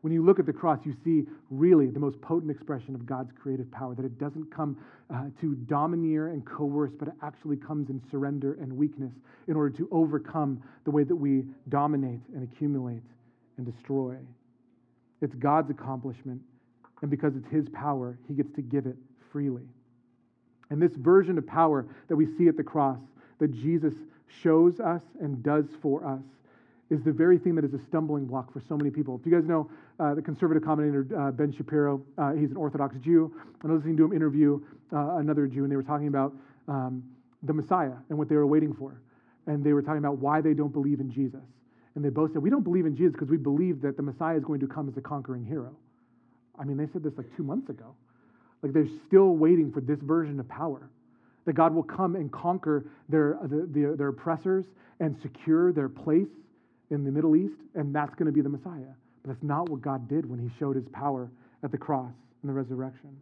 When 0.00 0.14
you 0.14 0.24
look 0.24 0.38
at 0.38 0.46
the 0.46 0.52
cross, 0.52 0.78
you 0.84 0.94
see 1.04 1.26
really 1.50 1.88
the 1.88 2.00
most 2.00 2.18
potent 2.22 2.50
expression 2.50 2.94
of 2.94 3.04
God's 3.04 3.32
creative 3.38 3.70
power, 3.70 3.94
that 3.94 4.04
it 4.04 4.18
doesn't 4.18 4.50
come 4.54 4.78
uh, 5.14 5.24
to 5.42 5.54
domineer 5.54 6.28
and 6.28 6.44
coerce, 6.46 6.92
but 6.98 7.08
it 7.08 7.14
actually 7.22 7.56
comes 7.56 7.90
in 7.90 8.00
surrender 8.10 8.56
and 8.62 8.72
weakness 8.72 9.12
in 9.46 9.56
order 9.56 9.76
to 9.76 9.88
overcome 9.90 10.62
the 10.84 10.90
way 10.90 11.04
that 11.04 11.14
we 11.14 11.44
dominate 11.68 12.20
and 12.34 12.42
accumulate 12.50 13.02
and 13.58 13.70
destroy. 13.70 14.16
It's 15.20 15.34
God's 15.34 15.70
accomplishment, 15.70 16.40
and 17.02 17.10
because 17.10 17.36
it's 17.36 17.48
His 17.48 17.68
power, 17.68 18.18
He 18.28 18.34
gets 18.34 18.52
to 18.56 18.62
give 18.62 18.86
it 18.86 18.96
freely. 19.32 19.68
And 20.70 20.80
this 20.80 20.92
version 20.94 21.36
of 21.36 21.46
power 21.46 21.86
that 22.08 22.16
we 22.16 22.26
see 22.36 22.48
at 22.48 22.56
the 22.56 22.62
cross, 22.62 22.98
that 23.38 23.52
Jesus 23.52 23.94
shows 24.42 24.80
us 24.80 25.02
and 25.20 25.42
does 25.42 25.66
for 25.82 26.06
us, 26.06 26.22
is 26.90 27.02
the 27.02 27.12
very 27.12 27.38
thing 27.38 27.54
that 27.54 27.64
is 27.64 27.72
a 27.74 27.78
stumbling 27.88 28.26
block 28.26 28.52
for 28.52 28.60
so 28.68 28.76
many 28.76 28.90
people. 28.90 29.18
If 29.18 29.24
you 29.24 29.32
guys 29.32 29.46
know 29.48 29.70
uh, 29.98 30.14
the 30.14 30.22
conservative 30.22 30.64
commentator 30.64 31.06
uh, 31.16 31.30
Ben 31.30 31.52
Shapiro, 31.52 32.02
uh, 32.18 32.32
he's 32.32 32.50
an 32.50 32.56
Orthodox 32.56 32.96
Jew. 32.98 33.32
And 33.62 33.70
I 33.70 33.74
was 33.74 33.80
listening 33.80 33.96
to 33.98 34.04
him 34.06 34.12
interview 34.12 34.60
uh, 34.92 35.16
another 35.16 35.46
Jew, 35.46 35.62
and 35.62 35.70
they 35.70 35.76
were 35.76 35.84
talking 35.84 36.08
about 36.08 36.34
um, 36.66 37.04
the 37.44 37.52
Messiah 37.52 37.92
and 38.08 38.18
what 38.18 38.28
they 38.28 38.34
were 38.34 38.46
waiting 38.46 38.74
for. 38.74 39.00
And 39.46 39.64
they 39.64 39.72
were 39.72 39.82
talking 39.82 39.98
about 39.98 40.18
why 40.18 40.40
they 40.40 40.52
don't 40.54 40.72
believe 40.72 41.00
in 41.00 41.10
Jesus. 41.10 41.40
And 42.00 42.04
they 42.06 42.14
both 42.14 42.32
said, 42.32 42.42
We 42.42 42.48
don't 42.48 42.64
believe 42.64 42.86
in 42.86 42.96
Jesus 42.96 43.12
because 43.12 43.28
we 43.28 43.36
believe 43.36 43.82
that 43.82 43.98
the 43.98 44.02
Messiah 44.02 44.38
is 44.38 44.42
going 44.42 44.60
to 44.60 44.66
come 44.66 44.88
as 44.88 44.96
a 44.96 45.02
conquering 45.02 45.44
hero. 45.44 45.76
I 46.58 46.64
mean, 46.64 46.78
they 46.78 46.86
said 46.94 47.02
this 47.02 47.12
like 47.18 47.26
two 47.36 47.42
months 47.42 47.68
ago. 47.68 47.94
Like 48.62 48.72
they're 48.72 48.88
still 49.06 49.36
waiting 49.36 49.70
for 49.70 49.82
this 49.82 49.98
version 50.00 50.40
of 50.40 50.48
power. 50.48 50.88
That 51.44 51.52
God 51.52 51.74
will 51.74 51.82
come 51.82 52.16
and 52.16 52.32
conquer 52.32 52.86
their, 53.10 53.36
uh, 53.36 53.48
the, 53.48 53.68
the, 53.70 53.96
their 53.98 54.08
oppressors 54.08 54.64
and 54.98 55.14
secure 55.20 55.74
their 55.74 55.90
place 55.90 56.28
in 56.90 57.04
the 57.04 57.10
Middle 57.10 57.36
East, 57.36 57.60
and 57.74 57.94
that's 57.94 58.14
going 58.14 58.24
to 58.24 58.32
be 58.32 58.40
the 58.40 58.48
Messiah. 58.48 58.94
But 59.22 59.34
that's 59.34 59.42
not 59.42 59.68
what 59.68 59.82
God 59.82 60.08
did 60.08 60.24
when 60.24 60.38
he 60.38 60.50
showed 60.58 60.76
his 60.76 60.88
power 60.94 61.30
at 61.62 61.70
the 61.70 61.76
cross 61.76 62.14
and 62.40 62.48
the 62.48 62.54
resurrection. 62.54 63.14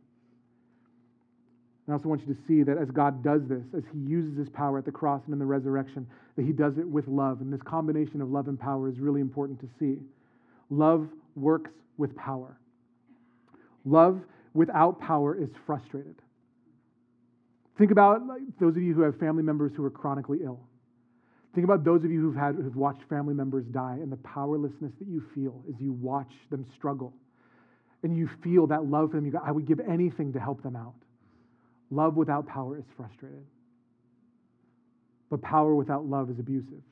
I 1.89 1.93
also 1.93 2.09
want 2.09 2.21
you 2.27 2.35
to 2.35 2.41
see 2.47 2.63
that 2.65 2.77
as 2.77 2.91
God 2.91 3.25
does 3.25 3.41
this, 3.49 3.65
as 3.75 3.83
he 3.93 3.99
uses 3.99 4.37
his 4.37 4.49
power 4.51 4.79
at 4.79 4.85
the 4.85 4.93
cross 4.93 5.23
and 5.25 5.33
in 5.33 5.39
the 5.39 5.47
resurrection, 5.47 6.07
that 6.37 6.45
he 6.45 6.53
does 6.53 6.77
it 6.77 6.87
with 6.87 7.09
love. 7.09 7.41
And 7.41 7.53
this 7.53 7.63
combination 7.63 8.21
of 8.21 8.31
love 8.31 8.49
and 8.49 8.61
power 8.61 8.89
is 8.89 8.99
really 8.99 9.23
important 9.23 9.59
to 9.61 9.69
see. 9.79 9.99
Love 10.69 11.09
works 11.35 11.71
with 11.97 12.15
power. 12.15 12.59
Love 13.87 14.21
without 14.53 15.01
power 15.01 15.35
is 15.35 15.49
frustrated. 15.67 16.17
Think 17.79 17.91
about 17.91 18.21
those 18.61 18.77
of 18.77 18.83
you 18.83 18.93
who 18.93 19.03
have 19.03 19.19
family 19.19 19.43
members 19.43 19.73
who 19.75 19.85
are 19.85 19.91
chronically 19.91 20.41
ill. 20.45 20.61
Think 21.55 21.65
about 21.65 21.85
those 21.85 22.05
of 22.05 22.11
you 22.11 22.21
who've, 22.21 22.37
had, 22.37 22.57
who've 22.57 22.77
watched 22.77 23.03
family 23.09 23.35
members 23.35 23.65
die 23.67 23.99
and 24.03 24.13
the 24.13 24.17
powerlessness 24.19 24.93
that 24.99 25.09
you 25.09 25.23
feel 25.35 25.63
as 25.69 25.81
you 25.81 25.93
watch 25.93 26.31
them 26.51 26.67
struggle. 26.77 27.15
And 28.03 28.17
you 28.17 28.29
feel 28.45 28.67
that 28.67 28.85
love 28.85 29.11
for 29.11 29.17
them. 29.17 29.25
You 29.25 29.33
go, 29.33 29.41
I 29.43 29.53
would 29.53 29.67
give 29.67 29.81
anything 29.81 30.35
to 30.35 30.41
help 30.41 30.63
them 30.63 30.77
out. 30.77 30.95
Love 31.91 32.17
without 32.17 32.47
power 32.47 32.77
is 32.77 32.85
frustrated. 32.97 33.45
But 35.31 35.43
power 35.43 35.75
without 35.75 36.07
love 36.07 36.31
is 36.31 36.39
abusive. 36.39 36.83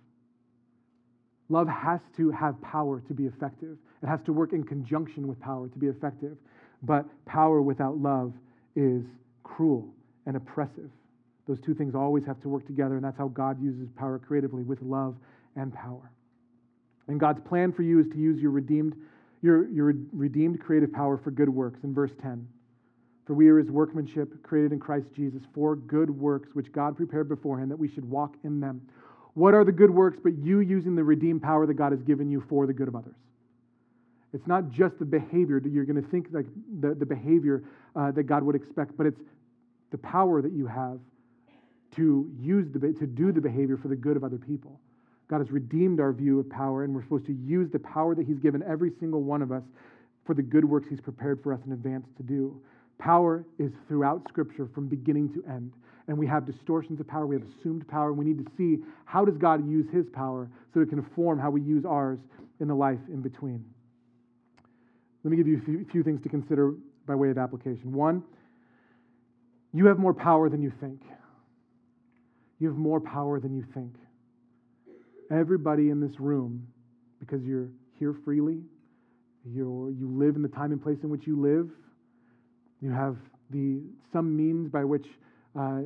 Love 1.49 1.69
has 1.69 2.01
to 2.17 2.31
have 2.31 2.61
power 2.61 3.01
to 3.09 3.15
be 3.15 3.27
effective. 3.27 3.79
It 4.03 4.07
has 4.07 4.21
to 4.27 4.33
work 4.33 4.53
in 4.53 4.65
conjunction 4.65 5.29
with 5.29 5.41
power 5.41 5.69
to 5.69 5.79
be 5.79 5.87
effective. 5.87 6.37
But 6.83 7.07
power 7.25 7.63
without 7.63 7.99
love 7.99 8.33
is 8.75 9.03
cruel 9.43 9.89
and 10.27 10.37
oppressive. 10.37 10.91
Those 11.47 11.59
two 11.65 11.75
things 11.75 11.95
always 11.95 12.25
have 12.27 12.41
to 12.43 12.49
work 12.49 12.67
together, 12.67 12.97
and 12.97 13.05
that's 13.05 13.17
how 13.17 13.29
God 13.29 13.63
uses 13.63 13.89
power 13.97 14.19
creatively 14.19 14.65
with 14.65 14.83
love 14.83 15.15
and 15.55 15.73
power. 15.73 16.11
And 17.09 17.21
God's 17.21 17.41
plan 17.49 17.73
for 17.73 17.83
you 17.83 18.01
is 18.01 18.07
to 18.09 18.19
use 18.19 18.41
your 18.41 18.51
redeemed, 18.51 18.95
your, 19.43 19.69
your 19.69 19.95
redeemed 20.13 20.61
creative 20.61 20.93
power 20.93 21.17
for 21.17 21.31
good 21.31 21.49
works 21.49 21.79
in 21.85 21.95
verse 21.95 22.11
10. 22.21 22.47
For 23.27 23.35
we 23.35 23.49
are 23.49 23.59
his 23.59 23.70
workmanship, 23.70 24.43
created 24.43 24.72
in 24.72 24.79
Christ 24.79 25.07
Jesus, 25.14 25.43
for 25.53 25.74
good 25.74 26.11
works 26.11 26.51
which 26.55 26.70
God 26.72 26.97
prepared 26.97 27.29
beforehand 27.29 27.70
that 27.70 27.79
we 27.79 27.89
should 27.89 28.09
walk 28.09 28.35
in 28.45 28.61
them. 28.61 28.81
What 29.35 29.53
are 29.53 29.64
the 29.64 29.72
good 29.72 29.91
works 29.91 30.18
but 30.22 30.39
you 30.39 30.61
using 30.61 30.95
the 30.95 31.05
redeemed 31.05 31.43
power 31.43 31.66
that 31.66 31.74
God 31.74 31.93
has 31.93 32.01
given 32.03 32.31
you 32.31 32.43
for 32.49 32.66
the 32.66 32.72
good 32.72 32.89
of 32.89 32.95
others? 32.95 33.16
It's 34.33 34.47
not 34.47 34.70
just 34.70 34.99
the 34.99 35.05
behavior 35.05 35.61
that 35.61 35.70
you're 35.70 35.85
going 35.85 36.03
to 36.03 36.09
think 36.09 36.29
like 36.31 36.47
the, 36.81 36.95
the 36.95 37.07
behavior 37.07 37.64
uh, 37.95 38.12
that 38.12 38.24
God 38.24 38.43
would 38.45 38.55
expect, 38.55 38.97
but 38.97 39.07
it's 39.07 39.20
the 39.91 39.99
power 39.99 40.41
that 40.41 40.53
you 40.53 40.66
have 40.66 40.99
to 41.97 42.31
use 42.39 42.66
the 42.72 42.79
to 42.79 43.07
do 43.07 43.33
the 43.33 43.41
behavior 43.41 43.77
for 43.77 43.89
the 43.89 43.97
good 43.97 44.16
of 44.16 44.24
other 44.24 44.39
people. 44.39 44.81
God 45.29 45.39
has 45.39 45.51
redeemed 45.51 46.01
our 46.01 46.12
view 46.12 46.39
of 46.39 46.49
power, 46.49 46.85
and 46.85 46.95
we're 46.95 47.03
supposed 47.03 47.27
to 47.27 47.33
use 47.33 47.70
the 47.70 47.79
power 47.79 48.14
that 48.14 48.27
He's 48.27 48.39
given 48.39 48.62
every 48.62 48.93
single 49.01 49.22
one 49.22 49.43
of 49.43 49.51
us 49.51 49.62
for 50.24 50.35
the 50.35 50.43
good 50.43 50.64
works 50.64 50.87
He's 50.89 51.01
prepared 51.01 51.43
for 51.43 51.53
us 51.53 51.61
in 51.66 51.72
advance 51.72 52.07
to 52.16 52.22
do. 52.22 52.61
Power 52.99 53.45
is 53.59 53.71
throughout 53.89 54.23
Scripture 54.29 54.69
from 54.75 54.89
beginning 54.89 55.33
to 55.35 55.45
end. 55.49 55.73
And 56.09 56.17
we 56.17 56.27
have 56.27 56.47
distortions 56.47 57.01
of 57.01 57.09
power, 57.09 57.27
we 57.27 57.35
have 57.35 57.45
assumed 57.59 57.87
power, 57.89 58.11
and 58.11 58.19
we 58.19 58.25
need 58.25 58.45
to 58.45 58.51
see 58.57 58.83
how 59.07 59.25
does 59.25 59.37
God 59.37 59.69
use 59.69 59.87
his 59.93 60.07
power 60.13 60.49
so 60.73 60.81
it 60.81 60.89
can 60.89 60.99
inform 60.99 61.39
how 61.39 61.51
we 61.51 61.61
use 61.61 61.85
ours 61.85 62.19
in 62.61 62.69
the 62.69 62.75
life 62.75 63.01
in 63.09 63.23
between. 63.23 63.65
Let 65.25 65.31
me 65.33 65.37
give 65.37 65.49
you 65.49 65.59
a 65.59 65.65
few, 65.65 65.87
few 65.91 66.03
things 66.05 66.23
to 66.23 66.29
consider 66.29 66.75
by 67.07 67.17
way 67.17 67.31
of 67.31 67.39
application. 67.39 67.93
One, 67.93 68.23
you 69.73 69.87
have 69.87 69.99
more 69.99 70.15
power 70.15 70.49
than 70.49 70.63
you 70.63 70.73
think. 70.81 71.03
You 72.61 72.69
have 72.69 72.77
more 72.77 73.01
power 73.01 73.41
than 73.41 73.55
you 73.55 73.65
think. 73.75 73.93
Everybody 75.31 75.91
in 75.91 76.01
this 76.01 76.21
room, 76.21 76.69
because 77.19 77.43
you're 77.43 77.69
here 77.99 78.15
freely, 78.25 78.61
you 79.45 79.95
you 79.99 80.09
live 80.09 80.37
in 80.37 80.43
the 80.43 80.49
time 80.49 80.73
and 80.73 80.83
place 80.83 80.99
in 81.03 81.11
which 81.11 81.27
you 81.27 81.41
live, 81.41 81.69
you 82.81 82.91
have 82.91 83.16
the, 83.51 83.81
some 84.12 84.37
means 84.37 84.68
by 84.68 84.85
which 84.85 85.07
uh, 85.59 85.83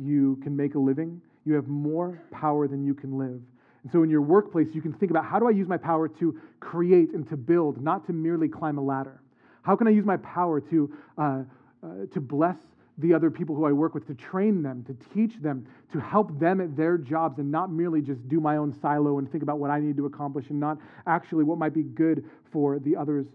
you 0.00 0.38
can 0.42 0.56
make 0.56 0.74
a 0.74 0.78
living. 0.78 1.20
You 1.44 1.54
have 1.54 1.68
more 1.68 2.20
power 2.30 2.68
than 2.68 2.84
you 2.84 2.94
can 2.94 3.18
live. 3.18 3.40
And 3.82 3.90
so 3.90 4.02
in 4.02 4.10
your 4.10 4.22
workplace, 4.22 4.68
you 4.72 4.82
can 4.82 4.92
think 4.92 5.10
about 5.10 5.24
how 5.24 5.38
do 5.38 5.48
I 5.48 5.50
use 5.50 5.68
my 5.68 5.76
power 5.76 6.08
to 6.08 6.40
create 6.60 7.12
and 7.12 7.28
to 7.30 7.36
build, 7.36 7.82
not 7.82 8.06
to 8.06 8.12
merely 8.12 8.48
climb 8.48 8.78
a 8.78 8.82
ladder? 8.82 9.20
How 9.62 9.76
can 9.76 9.86
I 9.86 9.90
use 9.90 10.04
my 10.04 10.16
power 10.18 10.60
to, 10.60 10.96
uh, 11.18 11.42
uh, 11.82 11.88
to 12.12 12.20
bless 12.20 12.56
the 12.98 13.14
other 13.14 13.30
people 13.30 13.56
who 13.56 13.64
I 13.64 13.72
work 13.72 13.94
with, 13.94 14.06
to 14.08 14.14
train 14.14 14.62
them, 14.62 14.84
to 14.84 14.96
teach 15.14 15.40
them, 15.40 15.66
to 15.92 15.98
help 15.98 16.38
them 16.38 16.60
at 16.60 16.76
their 16.76 16.98
jobs, 16.98 17.38
and 17.38 17.50
not 17.50 17.70
merely 17.72 18.02
just 18.02 18.28
do 18.28 18.40
my 18.40 18.58
own 18.58 18.72
silo 18.80 19.18
and 19.18 19.30
think 19.30 19.42
about 19.42 19.58
what 19.58 19.70
I 19.70 19.80
need 19.80 19.96
to 19.96 20.06
accomplish 20.06 20.50
and 20.50 20.60
not 20.60 20.78
actually 21.06 21.44
what 21.44 21.58
might 21.58 21.74
be 21.74 21.82
good 21.82 22.24
for 22.52 22.78
the 22.78 22.94
others 22.94 23.26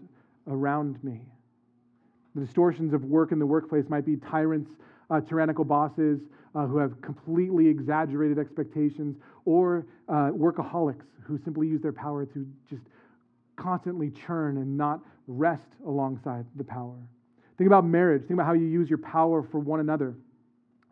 around 0.46 1.02
me? 1.02 1.20
The 2.38 2.44
distortions 2.44 2.94
of 2.94 3.04
work 3.04 3.32
in 3.32 3.40
the 3.40 3.46
workplace 3.46 3.88
might 3.88 4.06
be 4.06 4.16
tyrants, 4.16 4.70
uh, 5.10 5.20
tyrannical 5.20 5.64
bosses 5.64 6.20
uh, 6.54 6.66
who 6.66 6.78
have 6.78 7.00
completely 7.02 7.66
exaggerated 7.66 8.38
expectations, 8.38 9.16
or 9.44 9.86
uh, 10.08 10.30
workaholics 10.30 11.02
who 11.24 11.36
simply 11.38 11.66
use 11.66 11.82
their 11.82 11.92
power 11.92 12.24
to 12.26 12.46
just 12.70 12.82
constantly 13.56 14.10
churn 14.10 14.58
and 14.58 14.78
not 14.78 15.00
rest 15.26 15.66
alongside 15.84 16.46
the 16.54 16.62
power. 16.62 16.94
Think 17.56 17.66
about 17.66 17.84
marriage. 17.84 18.22
Think 18.22 18.34
about 18.34 18.46
how 18.46 18.52
you 18.52 18.66
use 18.66 18.88
your 18.88 18.98
power 18.98 19.42
for 19.42 19.58
one 19.58 19.80
another. 19.80 20.14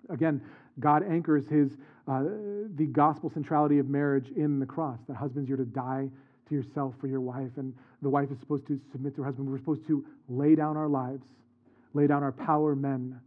Again, 0.08 0.42
God 0.80 1.04
anchors 1.08 1.46
his 1.46 1.76
uh, 2.08 2.24
the 2.74 2.86
gospel 2.86 3.30
centrality 3.30 3.78
of 3.78 3.88
marriage 3.88 4.32
in 4.34 4.58
the 4.58 4.66
cross. 4.66 4.98
That 5.06 5.14
husbands, 5.14 5.48
you're 5.48 5.58
to 5.58 5.64
die 5.64 6.08
to 6.48 6.54
yourself 6.54 6.94
for 7.00 7.06
your 7.06 7.20
wife, 7.20 7.50
and 7.56 7.74
the 8.02 8.08
wife 8.08 8.30
is 8.30 8.38
supposed 8.40 8.66
to 8.68 8.80
submit 8.92 9.14
to 9.16 9.22
her 9.22 9.26
husband. 9.26 9.50
We're 9.50 9.58
supposed 9.58 9.86
to 9.88 10.04
lay 10.28 10.54
down 10.54 10.76
our 10.76 10.88
lives, 10.88 11.26
lay 11.94 12.06
down 12.06 12.22
our 12.22 12.32
power, 12.32 12.74
men, 12.76 13.20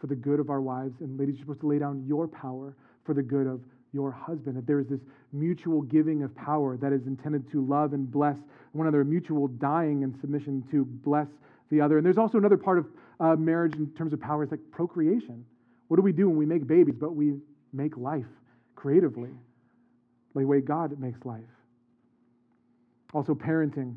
for 0.00 0.06
the 0.06 0.16
good 0.16 0.40
of 0.40 0.50
our 0.50 0.60
wives. 0.60 1.00
And 1.00 1.18
ladies, 1.18 1.36
you're 1.36 1.44
supposed 1.44 1.60
to 1.60 1.68
lay 1.68 1.78
down 1.78 2.04
your 2.06 2.26
power 2.26 2.74
for 3.04 3.14
the 3.14 3.22
good 3.22 3.46
of 3.46 3.60
your 3.92 4.10
husband. 4.10 4.56
That 4.56 4.66
there 4.66 4.80
is 4.80 4.88
this 4.88 5.00
mutual 5.32 5.82
giving 5.82 6.22
of 6.22 6.34
power 6.34 6.76
that 6.78 6.92
is 6.92 7.06
intended 7.06 7.50
to 7.52 7.64
love 7.64 7.92
and 7.92 8.10
bless 8.10 8.36
one 8.72 8.86
another, 8.86 9.04
mutual 9.04 9.48
dying 9.48 10.04
and 10.04 10.18
submission 10.20 10.64
to 10.70 10.84
bless 10.84 11.28
the 11.70 11.80
other. 11.80 11.98
And 11.98 12.06
there's 12.06 12.18
also 12.18 12.38
another 12.38 12.56
part 12.56 12.78
of 12.78 12.86
uh, 13.20 13.36
marriage 13.36 13.74
in 13.74 13.90
terms 13.90 14.12
of 14.12 14.20
power 14.20 14.42
is 14.42 14.50
like 14.50 14.60
procreation. 14.70 15.44
What 15.88 15.96
do 15.96 16.02
we 16.02 16.12
do 16.12 16.28
when 16.28 16.38
we 16.38 16.46
make 16.46 16.66
babies? 16.66 16.94
But 16.98 17.14
we 17.14 17.34
make 17.72 17.96
life 17.96 18.26
creatively, 18.74 19.30
the 20.34 20.46
way 20.46 20.60
God 20.60 20.98
makes 20.98 21.24
life. 21.24 21.42
Also, 23.12 23.34
parenting. 23.34 23.96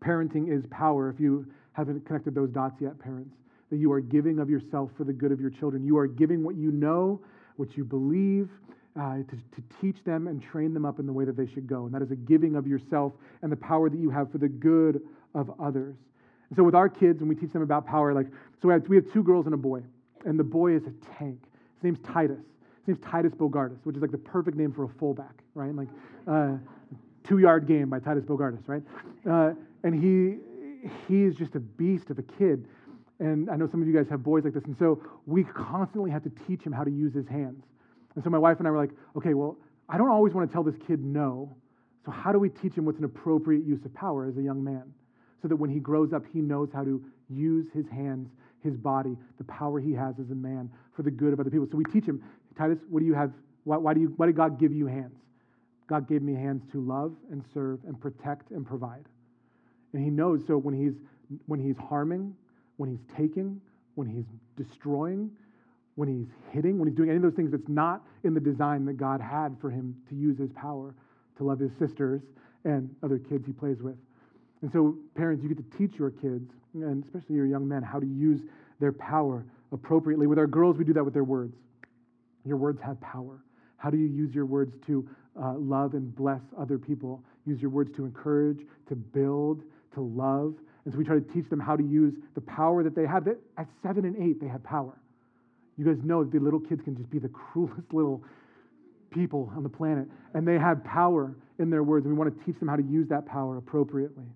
Parenting 0.00 0.56
is 0.56 0.64
power. 0.70 1.10
If 1.10 1.18
you 1.18 1.46
haven't 1.72 2.06
connected 2.06 2.34
those 2.34 2.50
dots 2.50 2.80
yet, 2.80 2.98
parents, 2.98 3.34
that 3.70 3.76
you 3.76 3.92
are 3.92 4.00
giving 4.00 4.38
of 4.38 4.48
yourself 4.48 4.90
for 4.96 5.04
the 5.04 5.12
good 5.12 5.32
of 5.32 5.40
your 5.40 5.50
children. 5.50 5.84
You 5.84 5.98
are 5.98 6.06
giving 6.06 6.42
what 6.42 6.56
you 6.56 6.70
know, 6.70 7.20
what 7.56 7.76
you 7.76 7.84
believe, 7.84 8.48
uh, 8.98 9.16
to, 9.18 9.24
to 9.24 9.62
teach 9.80 10.02
them 10.04 10.26
and 10.26 10.42
train 10.42 10.74
them 10.74 10.84
up 10.84 10.98
in 10.98 11.06
the 11.06 11.12
way 11.12 11.24
that 11.24 11.36
they 11.36 11.46
should 11.46 11.66
go. 11.66 11.84
And 11.84 11.94
that 11.94 12.02
is 12.02 12.10
a 12.10 12.16
giving 12.16 12.56
of 12.56 12.66
yourself 12.66 13.12
and 13.42 13.52
the 13.52 13.56
power 13.56 13.88
that 13.88 13.98
you 13.98 14.10
have 14.10 14.32
for 14.32 14.38
the 14.38 14.48
good 14.48 15.00
of 15.34 15.52
others. 15.60 15.96
And 16.48 16.56
so, 16.56 16.62
with 16.62 16.74
our 16.74 16.88
kids, 16.88 17.20
when 17.20 17.28
we 17.28 17.34
teach 17.34 17.52
them 17.52 17.62
about 17.62 17.86
power, 17.86 18.14
like, 18.14 18.26
so 18.62 18.68
we 18.68 18.74
have, 18.74 18.88
we 18.88 18.96
have 18.96 19.12
two 19.12 19.22
girls 19.22 19.46
and 19.46 19.54
a 19.54 19.58
boy, 19.58 19.82
and 20.24 20.38
the 20.38 20.44
boy 20.44 20.72
is 20.72 20.82
a 20.84 20.92
tank. 21.18 21.38
His 21.76 21.84
name's 21.84 22.00
Titus. 22.00 22.38
His 22.86 22.96
name's 22.96 23.00
Titus 23.00 23.32
Bogardus, 23.34 23.78
which 23.84 23.96
is 23.96 24.02
like 24.02 24.10
the 24.10 24.18
perfect 24.18 24.56
name 24.56 24.72
for 24.72 24.84
a 24.84 24.88
fullback, 24.88 25.42
right? 25.54 25.74
Like, 25.74 25.88
uh, 26.26 26.54
two 27.28 27.38
yard 27.38 27.66
game 27.66 27.90
by 27.90 27.98
Titus 27.98 28.24
Bogardus, 28.24 28.66
right? 28.66 28.82
Uh, 29.28 29.52
and 29.84 29.94
he, 29.94 30.38
he 31.06 31.24
is 31.24 31.36
just 31.36 31.54
a 31.54 31.60
beast 31.60 32.10
of 32.10 32.18
a 32.18 32.22
kid. 32.22 32.66
And 33.20 33.50
I 33.50 33.56
know 33.56 33.68
some 33.68 33.82
of 33.82 33.88
you 33.88 33.94
guys 33.94 34.06
have 34.10 34.22
boys 34.22 34.44
like 34.44 34.54
this. 34.54 34.64
And 34.64 34.76
so 34.78 35.02
we 35.26 35.44
constantly 35.44 36.10
have 36.10 36.22
to 36.22 36.30
teach 36.46 36.62
him 36.62 36.72
how 36.72 36.84
to 36.84 36.90
use 36.90 37.12
his 37.12 37.26
hands. 37.26 37.64
And 38.14 38.24
so 38.24 38.30
my 38.30 38.38
wife 38.38 38.58
and 38.58 38.68
I 38.68 38.70
were 38.70 38.78
like, 38.78 38.90
okay, 39.16 39.34
well, 39.34 39.56
I 39.88 39.98
don't 39.98 40.10
always 40.10 40.34
want 40.34 40.48
to 40.48 40.52
tell 40.52 40.62
this 40.62 40.76
kid 40.86 41.04
no. 41.04 41.54
So 42.04 42.12
how 42.12 42.32
do 42.32 42.38
we 42.38 42.48
teach 42.48 42.74
him 42.74 42.84
what's 42.84 42.98
an 42.98 43.04
appropriate 43.04 43.66
use 43.66 43.84
of 43.84 43.92
power 43.94 44.26
as 44.26 44.36
a 44.36 44.42
young 44.42 44.62
man? 44.62 44.84
So 45.42 45.48
that 45.48 45.56
when 45.56 45.70
he 45.70 45.78
grows 45.78 46.12
up, 46.12 46.24
he 46.32 46.40
knows 46.40 46.68
how 46.72 46.84
to 46.84 47.04
use 47.28 47.66
his 47.74 47.86
hands, 47.88 48.28
his 48.62 48.76
body, 48.76 49.16
the 49.36 49.44
power 49.44 49.78
he 49.78 49.92
has 49.92 50.14
as 50.18 50.30
a 50.30 50.34
man 50.34 50.70
for 50.96 51.02
the 51.02 51.10
good 51.10 51.32
of 51.32 51.40
other 51.40 51.50
people. 51.50 51.66
So 51.70 51.76
we 51.76 51.84
teach 51.84 52.06
him, 52.06 52.22
Titus, 52.56 52.78
what 52.88 53.00
do 53.00 53.06
you 53.06 53.14
have? 53.14 53.32
Why, 53.64 53.76
why 53.76 53.94
do 53.94 54.00
you, 54.00 54.14
why 54.16 54.26
did 54.26 54.36
God 54.36 54.58
give 54.58 54.72
you 54.72 54.86
hands? 54.86 55.16
God 55.88 56.08
gave 56.08 56.22
me 56.22 56.34
hands 56.34 56.62
to 56.72 56.80
love 56.80 57.14
and 57.30 57.42
serve 57.52 57.80
and 57.86 58.00
protect 58.00 58.50
and 58.50 58.66
provide. 58.66 59.04
And 59.92 60.04
he 60.04 60.10
knows, 60.10 60.42
so 60.46 60.58
when 60.58 60.74
he's, 60.74 60.94
when 61.46 61.58
he's 61.58 61.76
harming, 61.76 62.34
when 62.76 62.90
he's 62.90 63.16
taking, 63.16 63.60
when 63.94 64.06
he's 64.06 64.26
destroying, 64.56 65.30
when 65.94 66.08
he's 66.08 66.28
hitting, 66.52 66.78
when 66.78 66.88
he's 66.88 66.96
doing 66.96 67.08
any 67.08 67.16
of 67.16 67.22
those 67.22 67.34
things 67.34 67.50
that's 67.50 67.68
not 67.68 68.02
in 68.22 68.34
the 68.34 68.40
design 68.40 68.84
that 68.84 68.94
God 68.94 69.20
had 69.20 69.56
for 69.60 69.70
him 69.70 69.96
to 70.08 70.14
use 70.14 70.38
his 70.38 70.52
power 70.52 70.94
to 71.38 71.44
love 71.44 71.58
his 71.58 71.72
sisters 71.78 72.22
and 72.64 72.94
other 73.02 73.18
kids 73.18 73.46
he 73.46 73.52
plays 73.52 73.80
with. 73.80 73.96
And 74.62 74.70
so, 74.72 74.96
parents, 75.14 75.42
you 75.42 75.48
get 75.48 75.58
to 75.58 75.78
teach 75.78 75.98
your 75.98 76.10
kids, 76.10 76.52
and 76.74 77.02
especially 77.04 77.36
your 77.36 77.46
young 77.46 77.66
men, 77.66 77.82
how 77.82 77.98
to 77.98 78.06
use 78.06 78.42
their 78.80 78.92
power 78.92 79.44
appropriately. 79.72 80.26
With 80.26 80.38
our 80.38 80.46
girls, 80.46 80.76
we 80.76 80.84
do 80.84 80.92
that 80.92 81.04
with 81.04 81.14
their 81.14 81.24
words. 81.24 81.56
Your 82.44 82.56
words 82.56 82.80
have 82.80 83.00
power. 83.00 83.42
How 83.78 83.90
do 83.90 83.96
you 83.96 84.06
use 84.06 84.34
your 84.34 84.44
words 84.44 84.74
to 84.86 85.08
uh, 85.40 85.54
love 85.56 85.94
and 85.94 86.14
bless 86.14 86.40
other 86.58 86.78
people? 86.78 87.22
Use 87.46 87.60
your 87.60 87.70
words 87.70 87.90
to 87.96 88.04
encourage, 88.04 88.58
to 88.88 88.96
build, 88.96 89.62
to 89.94 90.00
love. 90.00 90.54
And 90.84 90.92
so 90.92 90.98
we 90.98 91.04
try 91.04 91.14
to 91.14 91.32
teach 91.32 91.48
them 91.48 91.60
how 91.60 91.76
to 91.76 91.82
use 91.82 92.12
the 92.34 92.40
power 92.42 92.82
that 92.82 92.94
they 92.94 93.06
have. 93.06 93.24
That 93.24 93.38
At 93.56 93.68
seven 93.82 94.04
and 94.04 94.16
eight, 94.16 94.40
they 94.40 94.48
have 94.48 94.62
power. 94.62 94.98
You 95.76 95.84
guys 95.84 95.96
know 96.04 96.24
the 96.24 96.40
little 96.40 96.60
kids 96.60 96.82
can 96.82 96.96
just 96.96 97.08
be 97.08 97.18
the 97.18 97.28
cruelest 97.52 97.92
little 97.92 98.22
people 99.10 99.50
on 99.56 99.62
the 99.62 99.68
planet, 99.68 100.06
and 100.34 100.46
they 100.46 100.58
have 100.58 100.84
power 100.84 101.34
in 101.58 101.70
their 101.70 101.82
words, 101.82 102.04
and 102.04 102.14
we 102.14 102.18
want 102.18 102.36
to 102.36 102.44
teach 102.44 102.58
them 102.58 102.68
how 102.68 102.76
to 102.76 102.82
use 102.82 103.08
that 103.08 103.26
power 103.26 103.56
appropriately. 103.56 104.26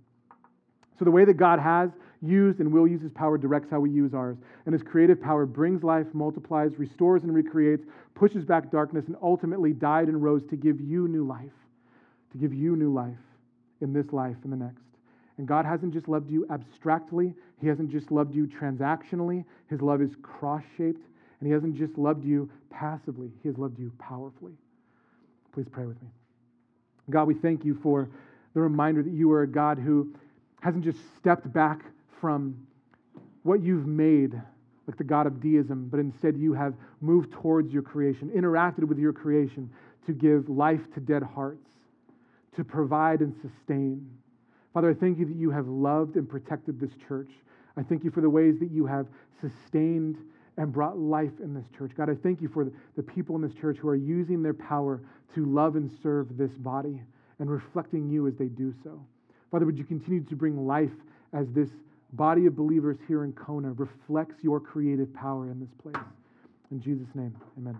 So, 0.99 1.05
the 1.05 1.11
way 1.11 1.25
that 1.25 1.35
God 1.35 1.59
has 1.59 1.91
used 2.23 2.61
and 2.61 2.73
will 2.73 2.87
use 2.87 3.03
his 3.03 3.11
power 3.11 3.37
directs 3.37 3.69
how 3.71 3.81
we 3.81 3.91
use 3.91 4.15
ours. 4.15 4.37
And 4.65 4.73
his 4.73 4.83
creative 4.83 5.21
power 5.21 5.45
brings 5.45 5.83
life, 5.83 6.07
multiplies, 6.13 6.79
restores, 6.79 7.25
and 7.25 7.35
recreates, 7.35 7.85
pushes 8.15 8.45
back 8.45 8.71
darkness, 8.71 9.07
and 9.07 9.17
ultimately 9.21 9.73
died 9.73 10.09
and 10.09 10.23
rose 10.23 10.43
to 10.51 10.57
give 10.57 10.81
you 10.81 11.09
new 11.09 11.27
life, 11.27 11.51
to 12.31 12.39
give 12.39 12.55
you 12.55 12.77
new 12.77 12.93
life 12.93 13.17
in 13.81 13.93
this 13.93 14.13
life 14.13 14.37
and 14.45 14.53
the 14.53 14.57
next. 14.57 14.85
And 15.39 15.49
God 15.49 15.65
hasn't 15.65 15.93
just 15.93 16.09
loved 16.09 16.31
you 16.31 16.47
abstractly, 16.51 17.35
He 17.61 17.67
hasn't 17.67 17.91
just 17.91 18.11
loved 18.13 18.35
you 18.35 18.47
transactionally. 18.47 19.45
His 19.69 19.81
love 19.81 20.01
is 20.01 20.11
cross 20.23 20.63
shaped, 20.77 21.03
and 21.41 21.47
He 21.47 21.53
hasn't 21.53 21.77
just 21.77 21.99
loved 21.99 22.25
you 22.25 22.49
passively, 22.71 23.33
He 23.43 23.49
has 23.49 23.59
loved 23.59 23.79
you 23.79 23.91
powerfully. 23.99 24.53
Please 25.53 25.67
pray 25.71 25.87
with 25.87 26.01
me. 26.01 26.09
God, 27.11 27.27
we 27.27 27.35
thank 27.35 27.65
you 27.65 27.79
for 27.83 28.09
the 28.55 28.61
reminder 28.61 29.03
that 29.03 29.13
you 29.13 29.33
are 29.33 29.43
a 29.43 29.47
God 29.47 29.79
who 29.79 30.15
hasn't 30.63 30.85
just 30.85 30.99
stepped 31.19 31.53
back 31.53 31.81
from 32.21 32.57
what 33.43 33.61
you've 33.61 33.87
made, 33.87 34.41
like 34.87 34.97
the 34.97 35.05
God 35.05 35.27
of 35.27 35.41
deism, 35.41 35.89
but 35.91 35.99
instead 35.99 36.37
you 36.37 36.55
have 36.55 36.75
moved 37.01 37.33
towards 37.33 37.73
your 37.73 37.83
creation, 37.83 38.31
interacted 38.31 38.85
with 38.85 38.99
your 38.99 39.13
creation 39.13 39.69
to 40.07 40.13
give 40.13 40.49
life 40.49 40.81
to 40.95 41.01
dead 41.01 41.25
hearts, 41.25 41.69
to 42.55 42.63
provide 42.63 43.21
and 43.21 43.35
sustain. 43.43 44.09
Father, 44.73 44.91
I 44.91 44.95
thank 44.95 45.19
you 45.19 45.27
that 45.27 45.37
you 45.37 45.51
have 45.51 45.67
loved 45.67 46.15
and 46.15 46.29
protected 46.29 46.79
this 46.79 46.93
church. 47.09 47.31
I 47.77 47.83
thank 47.83 48.05
you 48.05 48.13
for 48.13 48.21
the 48.21 48.31
ways 48.31 48.61
that 48.61 48.71
you 48.71 48.87
have 48.87 49.09
sustained 49.41 50.17
and 50.57 50.73
brought 50.73 50.97
life 50.97 51.41
in 51.43 51.55
this 51.55 51.65
church. 51.77 51.91
God, 51.97 52.09
I 52.09 52.15
thank 52.15 52.41
you 52.41 52.49
for 52.49 52.71
the 52.97 53.03
people 53.03 53.35
in 53.35 53.43
this 53.43 53.55
church 53.55 53.79
who 53.79 53.89
are 53.89 53.97
using 53.97 54.43
their 54.43 54.55
power 54.55 55.01
to 55.35 55.45
love 55.45 55.75
and 55.75 55.91
serve 56.03 56.37
this 56.37 56.53
body 56.53 57.03
and 57.41 57.51
reflecting 57.51 58.09
you 58.09 58.29
as 58.29 58.37
they 58.37 58.47
do 58.47 58.73
so. 58.85 59.05
Father, 59.53 59.67
would 59.67 59.77
you 59.77 59.85
continue 59.85 60.25
to 60.25 60.35
bring 60.35 60.67
life 60.67 60.91
as 61.35 61.47
this 61.55 61.69
body 62.15 62.47
of 62.47 62.57
believers 62.57 62.97
here 63.07 63.23
in 63.23 63.35
Kona 63.35 63.73
reflects 63.73 64.43
your 64.43 64.59
creative 64.59 65.13
power 65.15 65.51
in 65.51 65.61
this 65.61 65.69
place? 65.83 66.03
In 66.71 66.81
Jesus' 66.81 67.15
name, 67.15 67.37
amen. 67.59 67.79